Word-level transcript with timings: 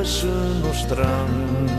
ösun 0.00 0.62
og 0.68 0.74
strand. 0.74 1.70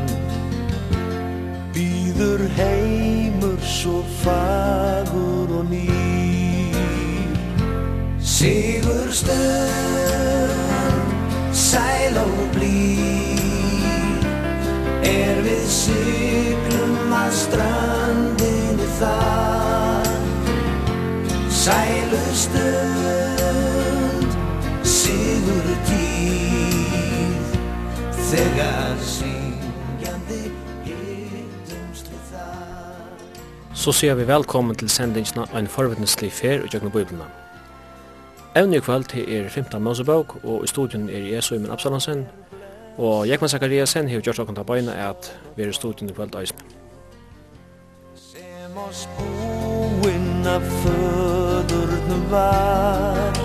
Býður 1.73 2.44
heimur 2.57 3.61
svo 3.65 4.04
fagur 4.21 5.49
og 5.59 5.65
nýr. 5.71 7.38
Sigur 8.21 9.10
stund, 9.12 10.54
sæl 11.54 12.18
og 12.18 12.38
blír 12.54 14.22
Er 15.03 15.42
við 15.46 15.65
syklum 15.81 17.14
að 17.24 17.34
strandinu 17.42 18.88
þar. 19.00 20.16
Sælu 21.50 22.26
stund 22.46 22.91
Þegar 28.32 28.93
syngjandi 29.04 30.38
hittumst 30.85 32.08
við 32.08 32.20
það 32.30 33.73
Så 33.76 33.91
sier 33.91 34.16
vi 34.16 34.23
velkommen 34.30 34.77
til 34.80 34.88
sendingsna 34.88 35.49
av 35.49 35.58
en 35.59 35.66
forvittneslig 35.67 36.30
fer 36.31 36.62
og 36.63 36.70
kjøkken 36.72 36.94
bøyblina. 36.94 37.25
Evne 38.55 38.80
i 38.80 38.84
kveld 38.86 39.09
til 39.12 39.27
er 39.27 39.49
15 39.49 39.84
Mosebøk, 39.84 40.38
og 40.45 40.63
i 40.63 40.70
studien 40.72 41.09
er 41.09 41.25
Jesu 41.27 41.58
Imen 41.58 41.73
Absalansen, 41.75 42.23
og 42.98 43.27
Jekman 43.27 43.52
Zakariasen 43.52 44.08
har 44.08 44.23
gjort 44.23 44.39
åkken 44.45 44.55
til 44.55 44.67
bøyna 44.70 44.95
at 45.09 45.27
vi 45.58 45.66
er 45.66 45.73
i 45.73 45.75
studien 45.75 46.09
i 46.09 46.16
kveld 46.16 46.38
eisen. 46.39 46.63
Sem 48.16 48.77
oss 48.77 49.09
boin 49.17 50.48
af 50.48 50.63
födurnu 50.86 52.22
var 52.31 53.36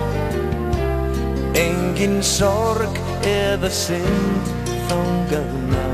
Engin 1.58 2.22
sorg 2.22 3.02
eða 3.26 3.70
synd 3.70 4.65
þangað 4.88 5.52
ná 5.72 5.86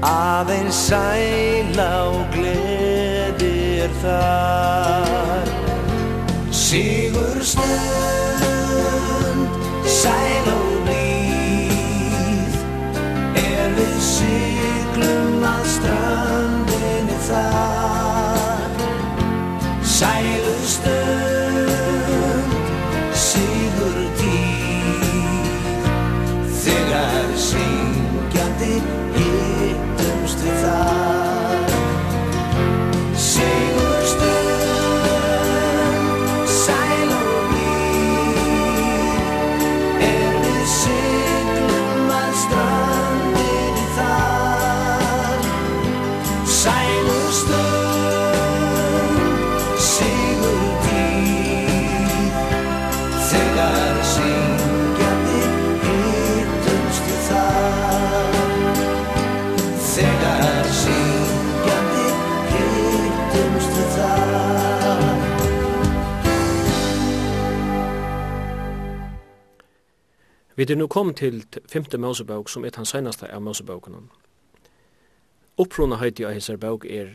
Aðeins 0.00 0.78
sæla 0.88 1.88
og 2.08 2.22
gleði 2.32 3.50
er 3.84 3.92
þar. 4.00 5.50
Sigur 6.56 7.42
stund, 7.44 8.48
sæla 9.84 10.54
og 10.56 10.72
blíð 10.88 12.56
Er 13.42 13.76
við 13.76 14.00
siglum 14.08 15.44
að 15.52 15.68
strandinni 15.76 17.20
þar. 17.28 18.74
Sælu 19.98 20.58
stund 20.64 21.09
Vi 70.60 70.72
er 70.72 70.76
nu 70.76 70.86
kommet 70.86 71.16
til 71.16 71.44
femte 71.72 71.98
Mosebok, 71.98 72.48
som 72.48 72.64
er 72.64 72.70
den 72.70 72.84
senaste 72.84 73.30
av 73.32 73.40
Mosebokene. 73.40 74.02
Opprona 75.56 75.96
høyde 75.96 76.26
av 76.28 76.34
hese 76.36 76.58
bok 76.60 76.84
er, 76.84 77.14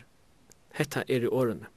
hetta 0.73 1.03
er 1.05 1.27
i 1.27 1.29
årene. 1.29 1.69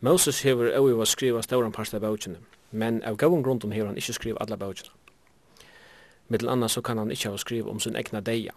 Moses 0.00 0.44
hever 0.46 0.78
øyva 0.78 1.04
skriva 1.10 1.42
stauran 1.42 1.74
parst 1.74 1.98
av 1.98 2.06
bøkene, 2.06 2.38
men 2.70 3.02
av 3.02 3.18
gavun 3.18 3.42
grunden 3.42 3.74
hever 3.74 3.90
han 3.90 3.98
ikkje 3.98 4.14
skriva 4.14 4.46
alla 4.46 4.54
bøkene. 4.56 4.94
Mittel 6.28 6.54
annars 6.54 6.78
så 6.78 6.86
kan 6.86 7.02
han 7.02 7.10
ikkje 7.10 7.34
ha 7.34 7.42
skriva 7.42 7.70
om 7.70 7.82
sin 7.82 7.98
egna 7.98 8.20
deia. 8.20 8.54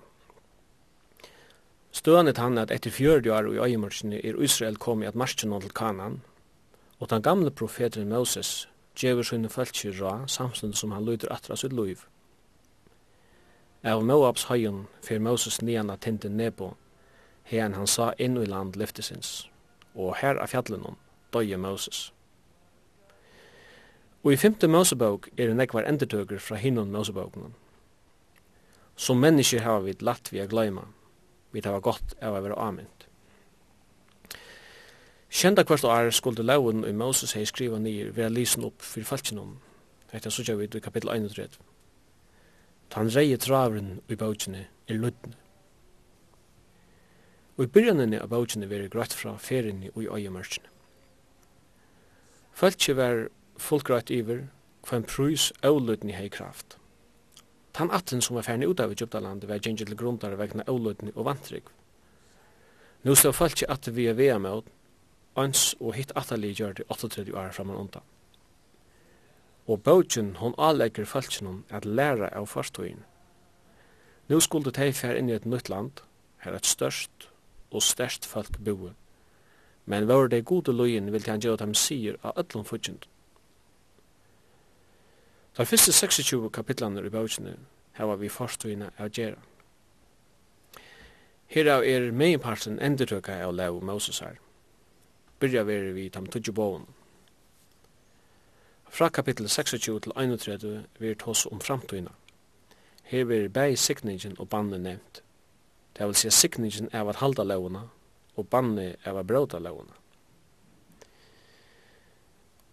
Støanet 1.92 2.38
han 2.38 2.62
at 2.62 2.70
etter 2.70 2.94
40 2.94 3.34
år 3.34 3.56
i 3.56 3.64
øyemørsene 3.72 4.22
er 4.22 4.38
Israel 4.38 4.78
kommet 4.78 5.08
at 5.08 5.16
marsjen 5.16 5.62
til 5.62 5.74
Kanan, 5.74 6.22
og 7.00 7.10
den 7.10 7.22
gamle 7.22 7.50
profeten 7.50 8.10
Moses 8.10 8.70
djevur 9.00 9.24
sinne 9.24 9.50
fölkir 9.50 9.96
ra, 10.00 10.28
samstund 10.28 10.76
som 10.76 10.92
han 10.92 11.06
lyder 11.06 11.32
atra 11.34 11.56
sitt 11.56 11.74
loiv. 11.74 12.06
Av 13.84 14.04
Moabs 14.04 14.50
høyen 14.52 14.88
fyr 15.02 15.22
Moses 15.24 15.62
nian 15.62 15.90
av 15.90 16.02
tinten 16.04 16.36
nebo, 16.38 16.74
hen 17.48 17.74
han 17.74 17.88
sa 17.88 18.12
inn 18.20 18.38
i 18.38 18.46
land 18.46 18.76
lyftesins, 18.76 19.48
og 19.96 20.18
her 20.20 20.38
av 20.38 20.52
fjallenon 20.52 21.00
døye 21.34 21.58
Moses. 21.58 22.10
Og 24.24 24.34
i 24.34 24.38
femte 24.38 24.68
Mosebok 24.68 25.30
er 25.38 25.48
det 25.48 25.56
nekvar 25.56 25.88
endetøker 25.88 26.42
fra 26.44 26.60
hinnon 26.60 26.92
Moseboken. 26.92 27.54
Som 29.00 29.22
mennesker 29.24 29.64
har 29.64 29.80
vi 29.86 29.96
latt 30.04 30.34
vi 30.34 30.42
a 30.44 30.48
gløyma, 30.48 30.90
vi 31.52 31.64
tar 31.64 31.80
gott 31.80 32.18
av 32.22 32.36
å 32.36 32.42
være 32.44 32.60
amint. 32.60 32.99
Kjenda 35.30 35.64
kvart 35.64 35.84
år 35.86 36.10
skulle 36.10 36.44
lauen 36.44 36.82
i 36.86 36.92
Moses 36.92 37.36
hei 37.38 37.46
skriva 37.46 37.78
nir 37.78 38.10
vera 38.18 38.32
lysen 38.34 38.66
opp 38.66 38.82
fyrir 38.82 39.06
falkinom. 39.06 39.60
Hetta 40.10 40.32
sutja 40.34 40.56
vid 40.58 40.74
i 40.76 40.82
kapittel 40.82 41.12
31. 41.14 41.60
Tan 42.90 43.12
reie 43.14 43.38
travren 43.38 44.00
i 44.10 44.18
bautjene 44.18 44.64
er 44.90 44.98
luddne. 44.98 45.36
Og 47.60 47.68
i 47.68 47.70
byrjanene 47.76 48.24
av 48.24 48.32
bautjene 48.32 48.70
veri 48.72 48.90
grøtt 48.90 49.14
fra 49.14 49.36
ferinni 49.38 49.92
og 49.94 50.02
i 50.02 50.10
øyemørkjene. 50.10 50.74
Falki 52.58 52.98
var 52.98 53.28
fullgrætt 53.62 54.10
iver 54.10 54.48
hva 54.88 54.98
en 54.98 55.06
prus 55.06 55.52
avlutni 55.62 56.18
hei 56.18 56.32
kraft. 56.34 56.80
Tan 57.78 57.94
atten 57.94 58.26
som 58.26 58.40
var 58.40 58.50
ferni 58.50 58.66
ut 58.66 58.82
av 58.82 58.98
Egyptalandet 58.98 59.48
var 59.48 59.62
gengil 59.62 59.94
grundare 59.96 60.42
vegna 60.42 60.66
avlutni 60.66 61.14
og 61.14 61.30
vantrygg. 61.30 61.70
Nú 63.06 63.14
stod 63.16 63.38
falki 63.38 63.70
at 63.70 63.94
vi 63.94 64.10
er 64.10 64.18
vea 64.18 64.42
med 64.42 64.66
ans 65.36 65.76
og 65.80 65.94
hitt 65.96 66.12
atali 66.16 66.54
gjør 66.54 66.74
det 66.80 66.86
38 66.90 67.36
år 67.36 67.52
framan 67.52 67.76
undan. 67.76 68.06
Og 69.68 69.84
bøtjen 69.84 70.36
hon 70.42 70.56
anlegger 70.58 71.06
falskjennom 71.06 71.64
at 71.70 71.86
læra 71.86 72.32
av 72.34 72.48
fartøyen. 72.48 73.04
Nå 74.30 74.40
skulle 74.40 74.72
de 74.72 74.94
fer 74.94 75.18
inn 75.18 75.30
i 75.30 75.36
et 75.38 75.46
nytt 75.46 75.70
land, 75.70 76.02
her 76.46 76.56
et 76.56 76.66
størst 76.66 77.30
og 77.72 77.84
størst 77.84 78.26
folk 78.26 78.58
boe. 78.66 78.94
Men 79.86 80.08
var 80.08 80.28
det 80.28 80.46
gode 80.46 80.74
løyen 80.74 81.12
vil 81.14 81.26
han 81.30 81.42
gjøre 81.42 81.58
dem 81.66 81.74
sier 81.74 82.18
av 82.24 82.38
ødlom 82.38 82.66
fudgjent. 82.66 83.08
De 85.58 85.66
første 85.66 85.92
26 85.92 86.50
kapitlene 86.50 87.02
i 87.06 87.10
bøtjene 87.10 87.58
hava 88.00 88.16
vi 88.16 88.30
fartøyene 88.30 88.92
av 88.98 89.10
gjerra. 89.12 89.42
Herav 91.50 91.84
er 91.84 92.12
meginparten 92.14 92.78
endertøkka 92.80 93.42
av 93.44 93.56
lau 93.58 93.80
Moses 93.82 94.22
her 94.22 94.38
byrja 95.40 95.64
veri 95.64 95.92
vi 95.92 96.10
tam 96.10 96.26
tudju 96.26 96.54
boven. 96.54 96.86
Fra 98.90 99.10
kapittel 99.10 99.50
26 99.50 100.00
til 100.00 100.12
31 100.16 100.86
vi 101.00 101.16
tås 101.16 101.46
om 101.46 101.62
framtøyna. 101.62 102.12
Her 103.04 103.26
veri 103.26 103.48
bæg 103.48 103.78
sikningen 103.78 104.36
og 104.40 104.50
banne 104.50 104.78
nevnt. 104.78 105.24
Det 105.98 106.08
vil 106.08 106.16
si 106.16 106.30
sikningen 106.30 106.90
er 106.92 107.10
at 107.10 107.16
halda 107.16 107.44
lovene 107.44 107.90
og 108.36 108.48
banne 108.48 108.96
er 109.04 109.20
at 109.20 109.28
bråta 109.28 109.60
lovene. 109.60 109.94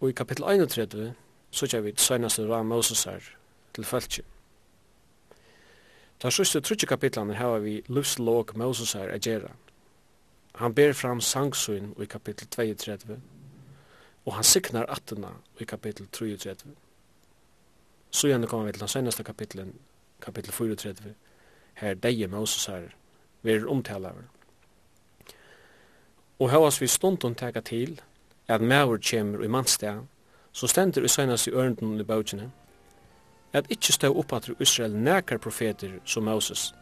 Og 0.00 0.08
i 0.08 0.12
kapittel 0.12 0.44
31 0.44 1.14
sutja 1.50 1.80
vi 1.80 1.94
søgnaste 1.96 2.46
ra 2.48 2.62
Mosesar 2.62 3.22
til 3.74 3.84
fölkje. 3.84 4.22
Ta 6.20 6.30
sjuste 6.30 6.60
trutje 6.60 6.86
kapitlane 6.86 7.34
hava 7.34 7.58
vi 7.58 7.82
livslog 7.88 8.56
Mosesar 8.56 9.08
a 9.12 9.18
gjerra. 9.18 9.52
Han 10.56 10.74
ber 10.74 10.92
fram 10.92 11.20
sangsyn 11.20 11.92
i 12.00 12.04
kapittel 12.04 12.48
32, 12.48 13.20
og 14.24 14.34
han 14.34 14.44
siknar 14.44 14.86
attena 14.88 15.28
i 15.60 15.64
kapittel 15.64 16.06
33. 16.12 16.70
Så 18.10 18.28
gjerne 18.28 18.46
kommer 18.46 18.66
vi 18.66 18.72
til 18.72 18.80
den 18.80 18.88
seneste 18.88 19.24
kapitlen, 19.24 19.74
kapittel 20.20 20.52
34, 20.52 21.14
her 21.74 21.94
deie 21.94 22.26
Moses 22.26 22.66
her, 22.66 22.88
verir 23.42 23.68
omtalaver. 23.68 24.22
Og 26.38 26.50
hevas 26.50 26.80
vi 26.80 26.86
stundun 26.86 27.34
teka 27.34 27.60
til, 27.60 28.00
at 28.48 28.60
maur 28.60 28.96
kjemur 28.96 29.44
i 29.44 29.48
mannstea, 29.48 29.98
så 30.52 30.66
stendur 30.66 31.04
i 31.04 31.08
senaste 31.08 31.50
ørnden 31.50 32.00
i 32.00 32.04
bautjene, 32.04 32.50
at 33.52 33.68
ikkje 33.70 33.92
stå 33.92 34.24
at 34.32 34.48
Israel 34.60 34.96
nekar 34.96 35.38
profeter 35.38 35.98
som 36.04 36.24
Moses. 36.24 36.74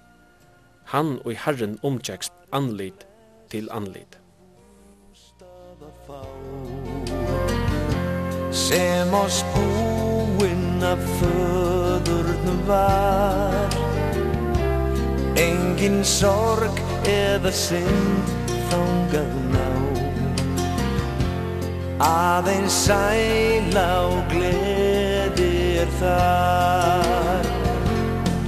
Han 0.85 1.19
og 1.25 1.32
i 1.32 1.35
Herren 1.35 1.79
omtjekst 1.82 2.32
anlit 2.53 3.06
til 3.54 3.68
anlit. 3.70 4.18
Sem 8.50 9.14
oss 9.14 9.44
búin 9.54 10.82
af 10.82 10.98
föðurnum 11.18 12.60
var. 12.66 13.76
Engin 15.38 16.04
sorg 16.04 16.82
eða 17.06 17.52
synd 17.54 18.34
þangað 18.70 19.32
ná 19.54 19.70
Aðeins 22.10 22.74
sæla 22.88 23.88
og 24.10 24.34
gleði 24.34 25.54
er 25.84 25.90
þar. 26.02 27.46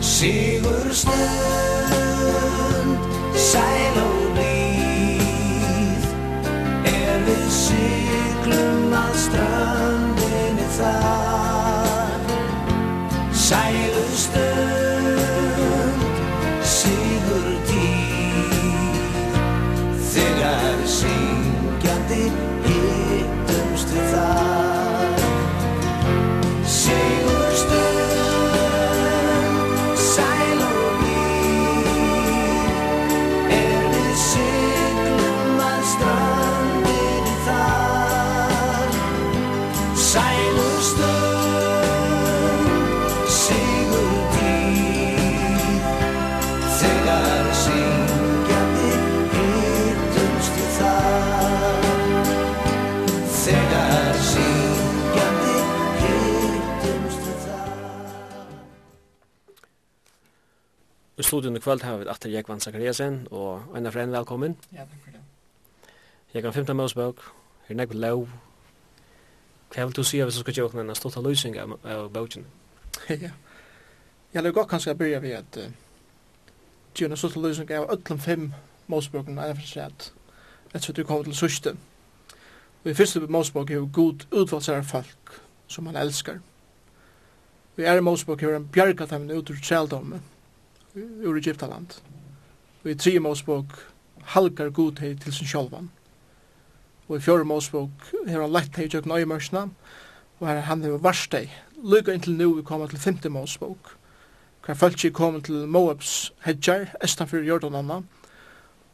Sigur 0.02 0.86
stund, 1.02 2.94
sæla 3.48 4.06
og 4.10 4.15
glömma 8.46 9.04
stranden 9.14 10.58
i 10.58 10.68
färg 10.78 12.20
Seilusten 13.32 14.55
studion 61.26 61.56
i 61.56 61.60
kvöld 61.60 61.82
har 61.82 61.96
vi 61.96 62.08
Atter 62.08 62.30
Jekvann 62.30 62.60
Zakariasen 62.60 63.26
og 63.30 63.62
Einar 63.74 63.90
Frenn, 63.90 64.12
velkommen. 64.12 64.56
Ja, 64.72 64.84
takk 64.86 65.02
for 65.04 65.10
det. 65.10 65.20
Jekvan 66.34 66.52
15 66.52 66.76
Mosbøk, 66.76 67.22
her 67.66 67.74
er 67.74 67.76
nek 67.80 67.94
lov. 67.94 68.28
Hva 69.74 69.84
vil 69.84 69.96
du 69.96 70.04
si 70.04 70.20
hvis 70.22 70.34
du 70.34 70.40
skal 70.40 70.54
gjøre 70.54 70.84
en 70.84 70.94
stolt 70.94 71.18
løsning 71.22 71.58
av 71.58 72.10
bøkken? 72.14 72.46
Ja, 73.24 73.30
jeg 74.34 74.44
vil 74.44 74.52
godt 74.52 74.68
kanskje 74.68 74.94
begynne 74.94 75.22
ved 75.22 75.30
at 75.30 75.58
gjøre 76.94 77.10
en 77.10 77.16
stolt 77.16 77.36
løsning 77.36 77.70
av 77.70 77.90
ødlom 77.90 78.18
fem 78.18 78.52
Mosbøkken, 78.86 79.38
Einar 79.38 79.58
Frenn, 79.58 79.90
at 79.90 80.12
etter 80.74 80.90
at 80.90 80.96
du 80.96 81.04
kommer 81.04 81.24
til 81.24 81.34
sørste. 81.34 81.74
Og 82.84 82.90
i 82.90 82.94
første 82.94 83.20
Mosbøk 83.20 83.70
er 83.70 83.74
jo 83.74 83.90
god 83.92 84.26
utvalgsere 84.32 84.84
folk 84.84 85.40
som 85.66 85.84
man 85.84 85.96
elskar. 85.96 86.38
Vi 87.76 87.82
er 87.84 87.96
i 87.96 88.00
Mosbøk 88.00 88.42
er 88.42 88.52
han 88.52 88.68
bjerg 88.72 89.10
dem 89.10 89.30
ut 89.30 89.50
ur 89.50 89.56
utrykk 89.56 90.35
ur 90.96 91.36
Egyptaland. 91.36 91.98
Og 92.84 92.90
i 92.90 92.94
tre 92.94 93.18
Mosebok 93.20 93.76
halkar 94.34 94.70
godhet 94.70 95.20
til 95.22 95.32
sin 95.32 95.46
sjálvan. 95.46 95.90
Og 97.08 97.16
i 97.16 97.20
fjore 97.20 97.44
Mosebok 97.44 98.10
har 98.26 98.40
han 98.40 98.52
lett 98.52 98.76
hei 98.76 98.88
tjøkken 98.88 99.12
øyemørsna, 99.12 99.68
og 100.40 100.48
her 100.48 100.64
han 100.66 100.82
hei 100.82 100.96
varst 101.02 101.34
hei. 101.34 101.46
Lyga 101.84 102.14
inntil 102.14 102.36
nu 102.38 102.54
vi 102.56 102.64
kommer 102.66 102.86
til 102.90 102.98
femte 102.98 103.28
Mosebok, 103.28 103.96
hver 104.66 104.74
fölkje 104.74 105.12
kommer 105.14 105.40
til 105.40 105.68
Moabs 105.68 106.32
hedjar, 106.42 106.88
estanfyr 107.04 107.44
Jordananna, 107.46 108.00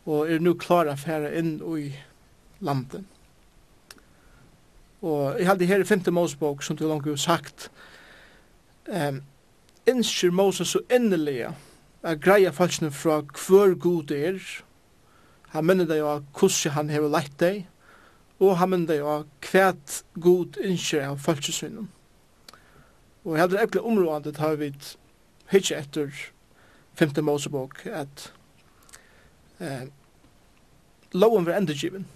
og 0.07 0.29
er 0.29 0.39
nu 0.39 0.53
klara 0.55 0.95
færa 0.95 1.31
inn 1.39 1.55
i 1.79 1.93
landet. 2.61 3.05
Og 5.03 5.39
jeg 5.39 5.47
hadde 5.47 5.67
her 5.67 5.81
i 5.81 5.85
femte 5.85 6.11
Mosebok, 6.11 6.63
som 6.63 6.77
du 6.77 6.89
langt 6.89 7.07
jo 7.07 7.17
sagt, 7.17 7.71
um, 8.89 9.23
innskir 9.87 10.31
Moses 10.31 10.69
så 10.69 10.81
innelige, 10.91 11.55
at 12.03 12.21
greia 12.21 12.51
falskene 12.51 12.91
fra 12.91 13.21
hver 13.23 13.75
god 13.79 14.11
er. 14.11 14.41
Han 15.55 15.67
minner 15.69 15.87
deg 15.87 16.03
av 16.03 16.25
hvordan 16.35 16.77
han 16.77 16.91
hever 16.91 17.13
leit 17.13 17.35
deg, 17.41 17.65
og 18.43 18.57
han 18.59 18.73
minner 18.73 18.91
deg 18.91 19.07
av 19.07 19.27
hvert 19.47 20.03
god 20.19 20.59
innskjer 20.63 21.11
av 21.13 21.21
falskesynene. 21.23 21.89
Og 23.23 23.37
jeg 23.37 23.45
hadde 23.45 23.61
ekkert 23.63 23.87
området 23.87 24.41
har 24.43 24.57
vi 24.59 24.73
hitje 25.53 25.79
etter 25.79 26.11
5. 26.99 27.13
Mosebok 27.23 27.85
at 27.87 28.33
eh, 29.61 29.87
loven 31.15 31.47
var 31.47 31.61
endegiven 31.61 32.09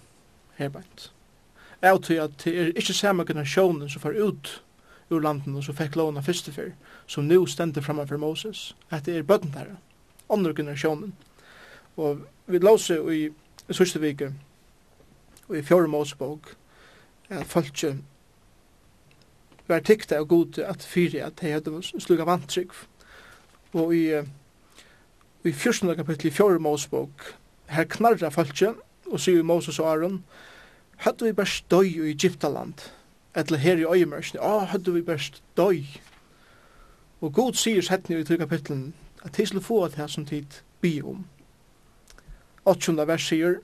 herbeint. 0.57 1.11
Jeg 1.81 2.01
tror 2.03 2.23
at 2.23 2.43
det 2.43 2.53
er 2.59 2.73
ikke 2.75 2.93
samme 2.93 3.25
generasjonen 3.25 3.89
som 3.89 4.01
får 4.01 4.17
ut 4.19 4.63
ur 5.09 5.21
landet 5.23 5.55
og 5.55 5.63
som 5.63 5.77
fikk 5.77 5.95
loven 5.95 6.17
av 6.19 6.25
første 6.27 6.51
fyr, 6.51 6.73
som 7.07 7.27
nu 7.27 7.45
stendur 7.47 7.81
framan 7.81 8.07
for 8.07 8.17
Moses, 8.17 8.75
at 8.91 9.05
det 9.05 9.17
er 9.17 9.23
bøtten 9.23 9.53
der, 9.53 9.75
andre 10.29 10.53
generasjonen. 10.53 11.13
Og 11.97 12.19
vi 12.47 12.59
låse 12.59 12.99
i 13.13 13.29
sørste 13.71 14.01
vike, 14.03 14.33
og 15.47 15.57
i 15.57 15.63
fjore 15.63 15.87
Mosebok, 15.87 16.53
at 17.29 17.47
folket 17.47 17.97
var 19.67 19.83
tykta 19.83 20.19
og 20.21 20.29
god 20.31 20.59
at 20.63 20.83
fyri 20.83 21.19
at 21.23 21.41
de 21.41 21.51
hadde 21.51 21.81
sluga 21.99 22.23
vantrygg. 22.27 22.71
Og 23.73 23.95
i, 23.95 24.03
i 25.43 25.51
fjørstende 25.51 25.95
kapittel 25.95 26.29
i 26.29 26.35
fjore 26.35 26.59
Mosebok, 26.59 27.33
her 27.67 27.87
knarra 27.91 28.31
folket, 28.31 28.75
og 29.07 29.19
sier 29.23 29.43
Moses 29.43 29.79
og 29.79 29.89
Aaron, 29.91 30.21
hadde 31.03 31.25
vi 31.25 31.35
bare 31.35 31.51
støy 31.51 31.87
i 31.87 32.11
Egyptaland, 32.11 32.87
eller 33.35 33.57
her 33.57 33.79
i 33.79 33.87
øyemørsene, 33.87 34.41
å, 34.41 34.65
hadde 34.71 34.95
vi 34.95 35.03
bare 35.05 35.23
støy 35.23 35.83
Og 37.21 37.33
god 37.33 37.57
sier 37.57 37.81
settene 37.81 38.21
i 38.21 38.25
tre 38.25 38.37
kapitlen 38.37 38.93
at 39.25 39.37
de 39.37 39.45
skulle 39.45 39.63
få 39.63 39.87
det 39.87 39.97
her 39.97 40.07
som 40.07 40.25
tid 40.25 40.61
bi 40.81 41.01
om. 41.01 41.25
8. 42.65 43.07
vers 43.07 43.27
sier 43.27 43.55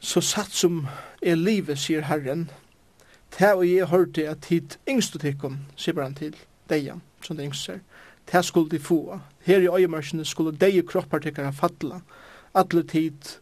Så 0.00 0.20
satt 0.20 0.54
som 0.54 0.86
er 1.22 1.34
livet, 1.34 1.78
sier 1.78 2.02
Herren, 2.02 2.50
Ta 3.30 3.52
og 3.54 3.66
jeg 3.68 3.86
hørte 3.86 4.28
at 4.28 4.46
hit 4.48 4.78
yngste 4.88 5.18
tikkum, 5.18 5.58
sier 5.76 6.02
han 6.02 6.14
til 6.14 6.36
deia, 6.70 6.94
som 7.22 7.36
det 7.36 7.46
yngst 7.46 7.64
ser, 7.64 7.80
Ta 8.26 8.42
skulle 8.42 8.70
de 8.70 8.78
få. 8.78 9.20
Her 9.40 9.60
i 9.60 9.68
øyemarsene 9.68 10.24
skulle 10.24 10.56
deia 10.56 10.82
kroppartikkara 10.82 11.50
fatla, 11.50 12.00
atle 12.54 12.82
tid 12.82 13.38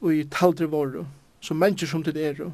og 0.00 0.14
i 0.14 0.24
taldre 0.24 0.66
våru, 0.70 1.04
som 1.40 1.56
mennesker 1.56 1.86
som 1.86 2.02
tid 2.04 2.16
er, 2.16 2.50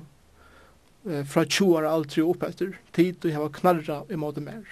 eh, 1.08 1.24
fra 1.24 1.44
20 1.44 1.76
år 1.78 1.88
aldri 1.88 2.22
opp 2.22 2.44
etter 2.46 2.76
tid 2.96 3.24
og 3.24 3.34
hava 3.36 3.52
knarra 3.58 4.02
i 4.10 4.18
måte 4.20 4.44
mer. 4.44 4.62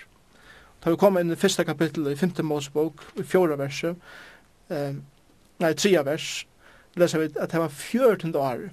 Da 0.80 0.92
vi 0.92 1.00
kom 1.00 1.18
inn 1.20 1.32
i 1.32 1.38
første 1.38 1.64
kapittel 1.68 2.08
i 2.08 2.16
5. 2.16 2.40
Mosebok, 2.46 3.02
i 3.20 3.24
fjorda 3.26 3.58
verset, 3.60 3.96
eh, 4.70 4.94
nei, 5.60 5.72
tria 5.74 6.02
vers, 6.06 6.46
leser 6.96 7.20
vi 7.20 7.32
at 7.36 7.52
det 7.52 7.60
var 7.60 7.68
14 7.68 8.34
år. 8.36 8.70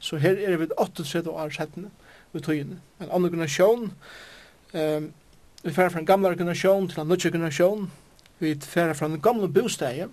Så 0.00 0.18
her 0.20 0.36
er 0.36 0.56
vi 0.60 0.68
38 0.76 1.30
år 1.30 1.50
settende 1.50 1.90
ved 2.32 2.44
tøyene. 2.44 2.80
En 3.00 3.10
annen 3.10 3.32
generasjon, 3.32 3.92
eh, 4.74 5.08
vi 5.64 5.72
færer 5.72 5.90
fra 5.90 5.98
en 5.98 6.06
gamle 6.06 6.36
generasjon 6.36 6.88
til 6.88 7.00
en 7.00 7.08
nødvendig 7.08 7.32
generasjon, 7.32 7.90
vi 8.38 8.54
færer 8.54 8.94
fra 8.94 9.06
en 9.06 9.20
gamle 9.20 9.48
bostad 9.48 10.08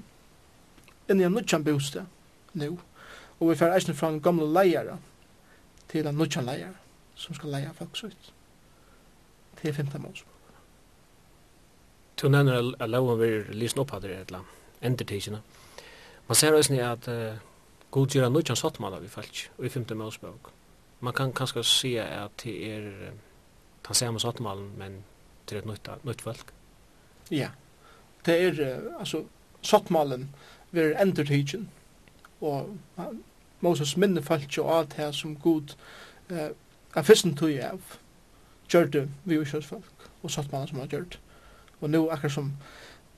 inn 1.09 1.19
i 1.19 1.23
en 1.23 1.33
nødvendig 1.33 1.65
bostad 1.65 2.05
nå. 2.53 2.77
Og 3.39 3.49
vi 3.49 3.55
færer 3.55 3.75
eisen 3.75 3.95
fra 3.95 4.09
en 4.09 4.21
gamle 4.21 4.47
leier, 4.47 4.95
til 5.95 6.07
en 6.07 6.17
nødjan 6.19 6.43
leier 6.43 6.73
som 7.15 7.35
skal 7.35 7.53
leie 7.55 7.71
folk 7.73 7.99
ut. 8.03 8.31
Til 9.61 9.73
15 9.73 10.01
måneder. 10.01 10.23
Du 12.21 12.27
nevner 12.29 12.73
at 12.79 12.89
loven 12.89 13.19
vil 13.19 13.45
lysen 13.55 13.79
opp 13.79 13.93
hatt 13.95 14.03
i 14.07 14.11
et 14.11 14.31
land, 14.31 14.47
endertisene. 14.83 15.39
Man 16.27 16.35
ser 16.35 16.55
også 16.55 16.75
at 16.83 17.07
uh, 17.07 17.37
god 17.91 18.07
gjør 18.07 18.29
nødjan 18.29 18.59
sottmann 18.59 18.93
av 18.93 19.03
i 19.03 19.11
folk, 19.11 19.51
og 19.57 19.65
i 19.65 19.69
15 19.69 19.97
måneder. 19.97 20.51
Man 20.99 21.13
kan 21.13 21.33
kanskje 21.33 21.63
si 21.63 21.93
at 21.95 22.43
det 22.43 22.55
er 22.71 22.87
uh, 22.87 23.13
den 23.87 23.95
samme 23.95 24.19
sottmannen, 24.19 24.73
men 24.77 25.03
til 25.47 25.57
et 25.57 25.65
nytt, 25.65 25.89
nytt 26.03 26.21
folk. 26.21 26.51
Ja, 27.31 27.49
det 28.25 28.35
er, 28.41 28.59
uh, 28.59 28.99
altså, 28.99 29.23
sottmannen 29.61 30.27
vil 30.71 30.95
endertisen, 30.99 31.69
og 32.41 32.75
uh, 32.97 33.15
Moses 33.65 33.95
minne 33.98 34.24
falt 34.24 34.57
jo 34.57 34.67
alt 34.72 34.95
her 35.00 35.12
som 35.15 35.36
god 35.41 35.75
eh, 36.29 36.51
er 36.95 37.03
fyrsten 37.03 37.36
tog 37.36 37.53
av 37.60 37.95
gjør 38.72 38.91
det 38.93 39.05
vi 39.25 39.39
uskjøs 39.41 39.67
folk 39.69 40.10
og 40.24 40.31
satt 40.31 40.45
sattmalan 40.45 40.72
som 40.72 40.81
han 40.81 40.91
gjørt 40.91 41.19
og 41.81 41.89
nå 41.91 42.05
akkur 42.13 42.31
som 42.34 42.51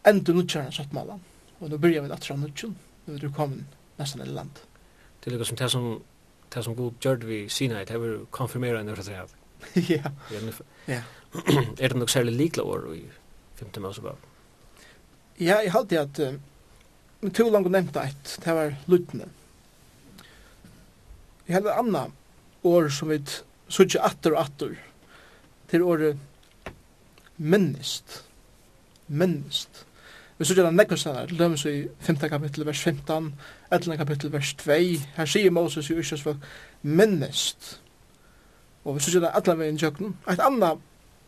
enda 0.07 0.33
nutjar 0.35 0.67
satt 0.67 0.87
sattmalan 0.87 1.21
og 1.59 1.71
nå 1.71 1.79
byrjar 1.81 2.05
vi 2.05 2.15
atra 2.15 2.37
nutjar 2.39 2.73
nå 2.73 3.15
er 3.15 3.23
du 3.23 3.29
kommet 3.31 3.77
nesten 3.99 4.23
i 4.23 4.29
land 4.29 4.63
Det 5.23 5.33
er 5.33 5.37
liksom 5.37 5.57
det 5.57 5.71
som 5.71 5.87
det 6.53 6.63
som 6.63 6.75
god 6.75 6.93
gjør 7.03 7.25
vi 7.27 7.49
Sinai 7.49 7.85
det 7.85 7.99
var 7.99 8.19
konfirmera 8.31 8.79
enn 8.79 8.87
det 8.87 9.07
er 9.07 9.27
Ja. 9.75 10.11
Ja. 10.87 11.01
Er 11.79 11.87
det 11.87 11.97
nok 11.97 12.09
særlig 12.09 12.33
likla 12.37 12.63
år 12.63 12.93
i 12.93 13.03
15 13.55 13.81
Mosebøk? 13.81 14.17
Ja, 15.39 15.59
jeg 15.59 15.71
halte 15.71 15.99
at 15.99 16.19
uh, 16.19 17.31
to 17.33 17.49
langt 17.49 17.71
nevnt 17.71 17.97
eit, 17.97 18.37
det 18.45 18.53
var 18.55 18.73
lutene. 18.87 19.27
Jeg 21.47 21.55
held 21.55 21.67
anna 21.71 22.07
år 22.67 22.89
som 22.91 23.07
vi 23.07 23.21
suttet 23.71 24.01
atter 24.03 24.33
og 24.35 24.41
atter 24.41 24.73
til 25.71 25.83
året 25.83 26.17
minnist. 27.37 28.23
Minnist. 29.07 29.85
Vi 30.37 30.45
suttet 30.45 30.65
det 30.65 30.73
nekkur 30.75 30.99
senere, 30.99 31.27
til 31.27 31.39
dømes 31.39 31.63
i 31.65 31.87
5. 32.03 32.19
kapittel 32.29 32.65
vers 32.65 32.81
15, 32.83 33.31
11. 33.71 33.97
kapittel 33.97 34.33
vers 34.33 34.53
2. 34.59 34.75
Her 35.15 35.25
sier 35.25 35.51
Moses 35.51 35.89
i 35.89 35.95
Øsjøs 35.95 36.21
folk 36.21 36.43
minnest. 36.83 37.79
Og 38.83 38.95
vi 38.95 39.05
suttet 39.07 39.23
det 39.23 39.31
alle 39.33 39.57
veien 39.57 39.79
tjøkken. 39.79 40.17
Eit 40.27 40.43
anna 40.43 40.75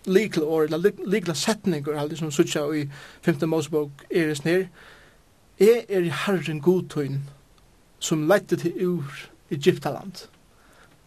likla 0.05 0.43
år, 0.43 0.67
eller 0.67 0.91
likla 1.07 1.33
setningur 1.33 1.95
aldri 1.95 2.19
som 2.19 2.31
suttet 2.31 2.75
i 2.75 2.85
5. 3.23 3.47
Mosebok 3.47 4.05
er 4.11 4.29
i 4.29 4.35
snir. 4.35 4.67
Jeg 5.59 5.85
er 5.89 6.03
i 6.03 6.15
Herren 6.25 6.59
godtøyn 6.61 7.21
som 7.99 8.27
lette 8.27 8.59
til 8.59 8.87
ur 8.87 9.29
Egyptaland. 9.51 10.27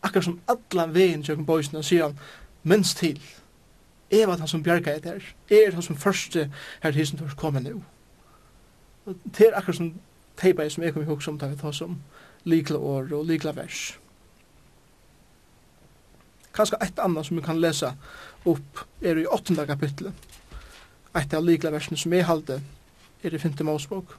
Akkurat 0.02 0.25
som 0.25 0.40
allan 0.50 0.94
vegin 0.94 1.22
tjøkken 1.22 1.46
bøysene 1.46 1.78
og 1.78 1.87
sier 1.87 2.08
han, 2.08 2.18
minst 2.62 2.99
til, 2.99 3.20
er 4.11 4.26
var 4.26 4.38
han 4.38 4.49
som 4.49 4.62
bjarga 4.62 4.96
er 4.96 5.00
der, 5.00 5.22
er 5.50 5.72
han 5.72 5.82
som 5.82 5.96
første 5.96 6.50
her 6.82 6.90
til 6.90 6.99
Hisentors 6.99 7.34
kommer 7.34 7.61
nu. 7.61 7.82
Det 9.06 9.46
er 9.46 9.56
akkurat 9.56 9.76
som 9.76 9.94
teipa 10.37 10.68
som 10.68 10.84
jeg 10.84 10.94
kom 10.94 11.02
i 11.02 11.06
hukk 11.06 11.22
som 11.22 11.38
tar 11.38 11.52
vi 11.52 11.61
ta 11.61 11.72
som 11.72 11.99
likla 12.44 12.78
år 12.78 13.12
og 13.12 13.26
likla 13.26 13.54
vers. 13.56 13.99
Kanskje 16.52 16.78
eit 16.84 16.99
annet 17.00 17.26
som 17.26 17.38
vi 17.38 17.44
kan 17.44 17.61
lesa 17.61 17.94
opp 18.44 18.82
er 19.00 19.18
i 19.18 19.26
8. 19.26 19.56
kapitlet. 19.66 20.12
Eit 21.16 21.34
av 21.34 21.44
likla 21.44 21.72
versene 21.72 21.96
som 21.96 22.12
jeg 22.12 22.26
halde 22.28 22.61
er 23.22 23.34
i 23.34 23.38
5. 23.38 23.54
mausbok. 23.64 24.16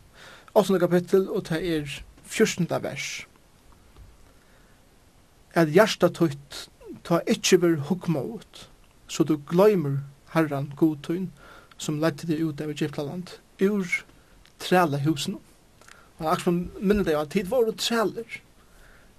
8. 0.54 0.80
kapittel 0.80 1.30
og 1.30 1.46
det 1.50 1.62
er 1.62 2.02
14. 2.26 2.68
vers 2.82 3.28
at 5.54 5.70
hjärsta 5.74 6.10
tøyt 6.10 6.68
ta 7.04 7.20
ikkje 7.30 7.62
ver 7.62 7.76
hukma 7.90 8.22
ut, 8.22 8.68
så 9.08 9.24
du 9.24 9.38
gløymer 9.38 10.00
herran 10.34 10.72
godtøyn 10.78 11.30
som 11.78 12.00
lette 12.02 12.28
deg 12.28 12.42
ut 12.42 12.62
av 12.62 12.72
Egyptaland 12.74 13.36
ur 13.62 13.88
træla 14.64 15.02
husen. 15.04 15.38
Og 16.20 16.30
akkurat 16.32 16.80
minner 16.82 17.06
deg 17.06 17.20
at 17.20 17.34
tid 17.36 17.50
var 17.52 17.68
og 17.68 17.78
træler. 17.78 18.40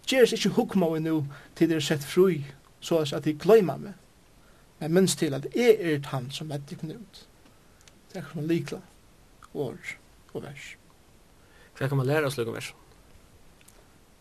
Gjeres 0.07 0.35
ikkje 0.37 0.55
hukma 0.57 0.88
ut 0.95 1.05
nu 1.05 1.25
til 1.57 1.71
dere 1.71 1.85
sett 1.85 2.05
fru, 2.05 2.41
så 2.81 3.05
at 3.05 3.25
de 3.25 3.35
gløymer 3.35 3.79
meg. 3.79 3.95
Men 4.81 4.95
minst 4.95 5.19
til 5.19 5.35
at 5.35 5.47
jeg 5.55 5.76
er 5.79 5.97
et 5.97 6.11
han 6.12 6.31
som 6.31 6.50
lette 6.50 6.76
deg 6.81 6.97
ut. 6.97 7.26
Det 8.11 8.19
er 8.19 8.25
akkur 8.25 8.41
som 8.41 8.49
likla 8.49 8.81
år 9.55 9.95
og 10.35 10.43
vers. 10.43 10.75
Hva 11.79 11.88
kan 11.88 11.99
man 11.99 12.07
lære 12.07 12.26
av 12.26 12.35
slukka 12.35 12.55
vers? 12.55 12.75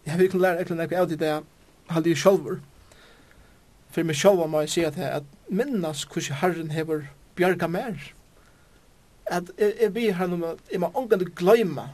Ja, 0.05 0.17
vi 0.17 0.27
kan 0.27 0.41
lære 0.41 0.61
ekla 0.61 0.77
nekka 0.77 1.01
av 1.01 1.09
det 1.09 1.19
halde 1.93 2.09
jeg 2.11 2.21
sjálfur. 2.21 2.59
For 3.93 4.03
meg 4.03 4.17
sjálfur 4.19 4.49
må 4.49 4.63
jeg 4.63 4.73
si 4.73 4.85
at, 4.87 4.97
at 4.97 5.23
minnas 5.49 6.03
hvordan 6.03 6.39
Herren 6.41 6.71
hever 6.71 7.07
bjarga 7.35 7.67
mer. 7.67 8.13
At 9.25 9.51
jeg, 9.57 9.73
jeg 9.81 9.93
blir 9.93 10.13
her 10.13 10.33
om 10.33 10.43
at 10.43 10.71
jeg 10.71 10.79
må 10.79 10.91
ångande 10.95 11.29
gløyma 11.35 11.89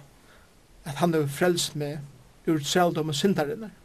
at 0.86 0.96
han 1.04 1.14
hever 1.14 1.28
frelst 1.28 1.76
meg 1.76 2.00
ur 2.48 2.64
tseldom 2.64 3.12
og 3.12 3.16
syndarinnar 3.16 3.76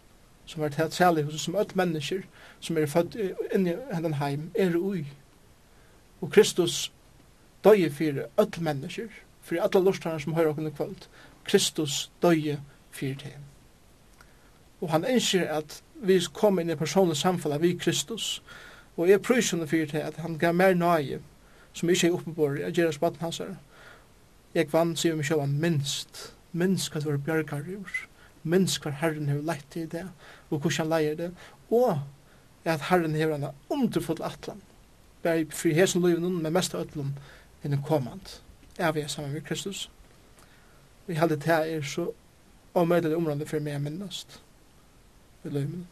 som 0.47 0.63
er 0.63 0.69
tæt 0.69 0.93
særlig 0.93 1.25
hos 1.25 1.41
som 1.41 1.57
öll 1.57 1.75
mennesker 1.75 2.23
som 2.61 2.79
er 2.79 2.87
født 2.87 3.17
inn 3.55 3.67
i 3.67 3.77
hendan 3.93 4.15
heim 4.21 4.51
er 4.55 4.77
ui. 4.77 5.05
Og 6.21 6.31
Kristus 6.33 6.93
døye 7.65 7.91
fyrir 7.91 8.27
öll 8.41 8.61
mennesker, 8.61 9.09
fyrir 9.43 9.63
alla 9.63 9.81
lortarna 9.81 10.19
som 10.19 10.35
høyre 10.35 10.53
okkur 10.53 10.71
kvöld. 10.71 11.09
Kristus 11.45 12.11
døye 12.23 12.61
fyrir 12.91 13.17
det. 13.17 13.37
Og 14.81 14.91
han 14.91 15.05
ønsker 15.05 15.49
at 15.49 15.83
vi 16.03 16.21
kom 16.33 16.59
inn 16.59 16.71
i 16.71 16.77
personlig 16.77 17.17
samfunn 17.17 17.61
vi 17.61 17.77
Kristus. 17.79 18.43
Og 18.97 19.09
jeg 19.09 19.23
prøysene 19.23 19.67
fyrir 19.67 19.91
til 19.91 20.05
at 20.07 20.17
han 20.23 20.39
gav 20.39 20.55
mer 20.55 20.75
nøye 20.75 21.21
som 21.75 21.91
ikke 21.91 22.07
er 22.07 22.15
oppenbord 22.15 22.59
jeg 22.59 22.73
gjør 22.73 22.91
spaten 22.95 23.21
hans 23.21 23.39
her. 23.43 23.57
Jeg 24.55 24.73
vann, 24.73 24.97
sier 24.97 25.17
vi 25.19 25.27
selv, 25.27 25.47
minst, 25.49 26.35
minst 26.53 26.93
hva 26.93 27.03
det 27.03 27.11
var 27.11 27.25
bjørgar 27.27 27.67
ur, 27.75 27.97
minst 28.43 28.83
hva 28.83 28.93
Herren 29.01 29.29
har 29.29 29.43
lett 29.43 29.77
i 29.77 29.87
det, 29.91 30.05
og 30.51 30.61
hvordan 30.61 30.79
han 30.79 30.93
leier 30.93 31.17
det, 31.19 31.31
og 31.71 31.99
at 32.65 32.87
Herren 32.91 33.17
har 33.19 33.35
en 33.35 33.49
underfull 33.69 34.23
atlan, 34.23 34.63
bare 35.23 35.43
i 35.43 35.49
fri 35.51 35.75
hesen 35.75 36.05
livet 36.05 36.23
men 36.23 36.53
mest 36.53 36.75
av 36.75 36.87
atlan 36.87 37.17
innen 37.65 37.83
kommand, 37.83 38.39
er 38.79 38.93
vi 38.93 39.09
sammen 39.09 39.33
med 39.33 39.43
Kristus. 39.43 39.89
Vi 41.07 41.19
heldig 41.19 41.43
det 41.43 41.59
er 41.75 41.83
så 41.83 42.13
omøyelig 42.75 43.17
området 43.17 43.49
for 43.49 43.61
meg 43.61 43.83
minnast 43.83 44.41
i 45.45 45.49
løymen. 45.49 45.87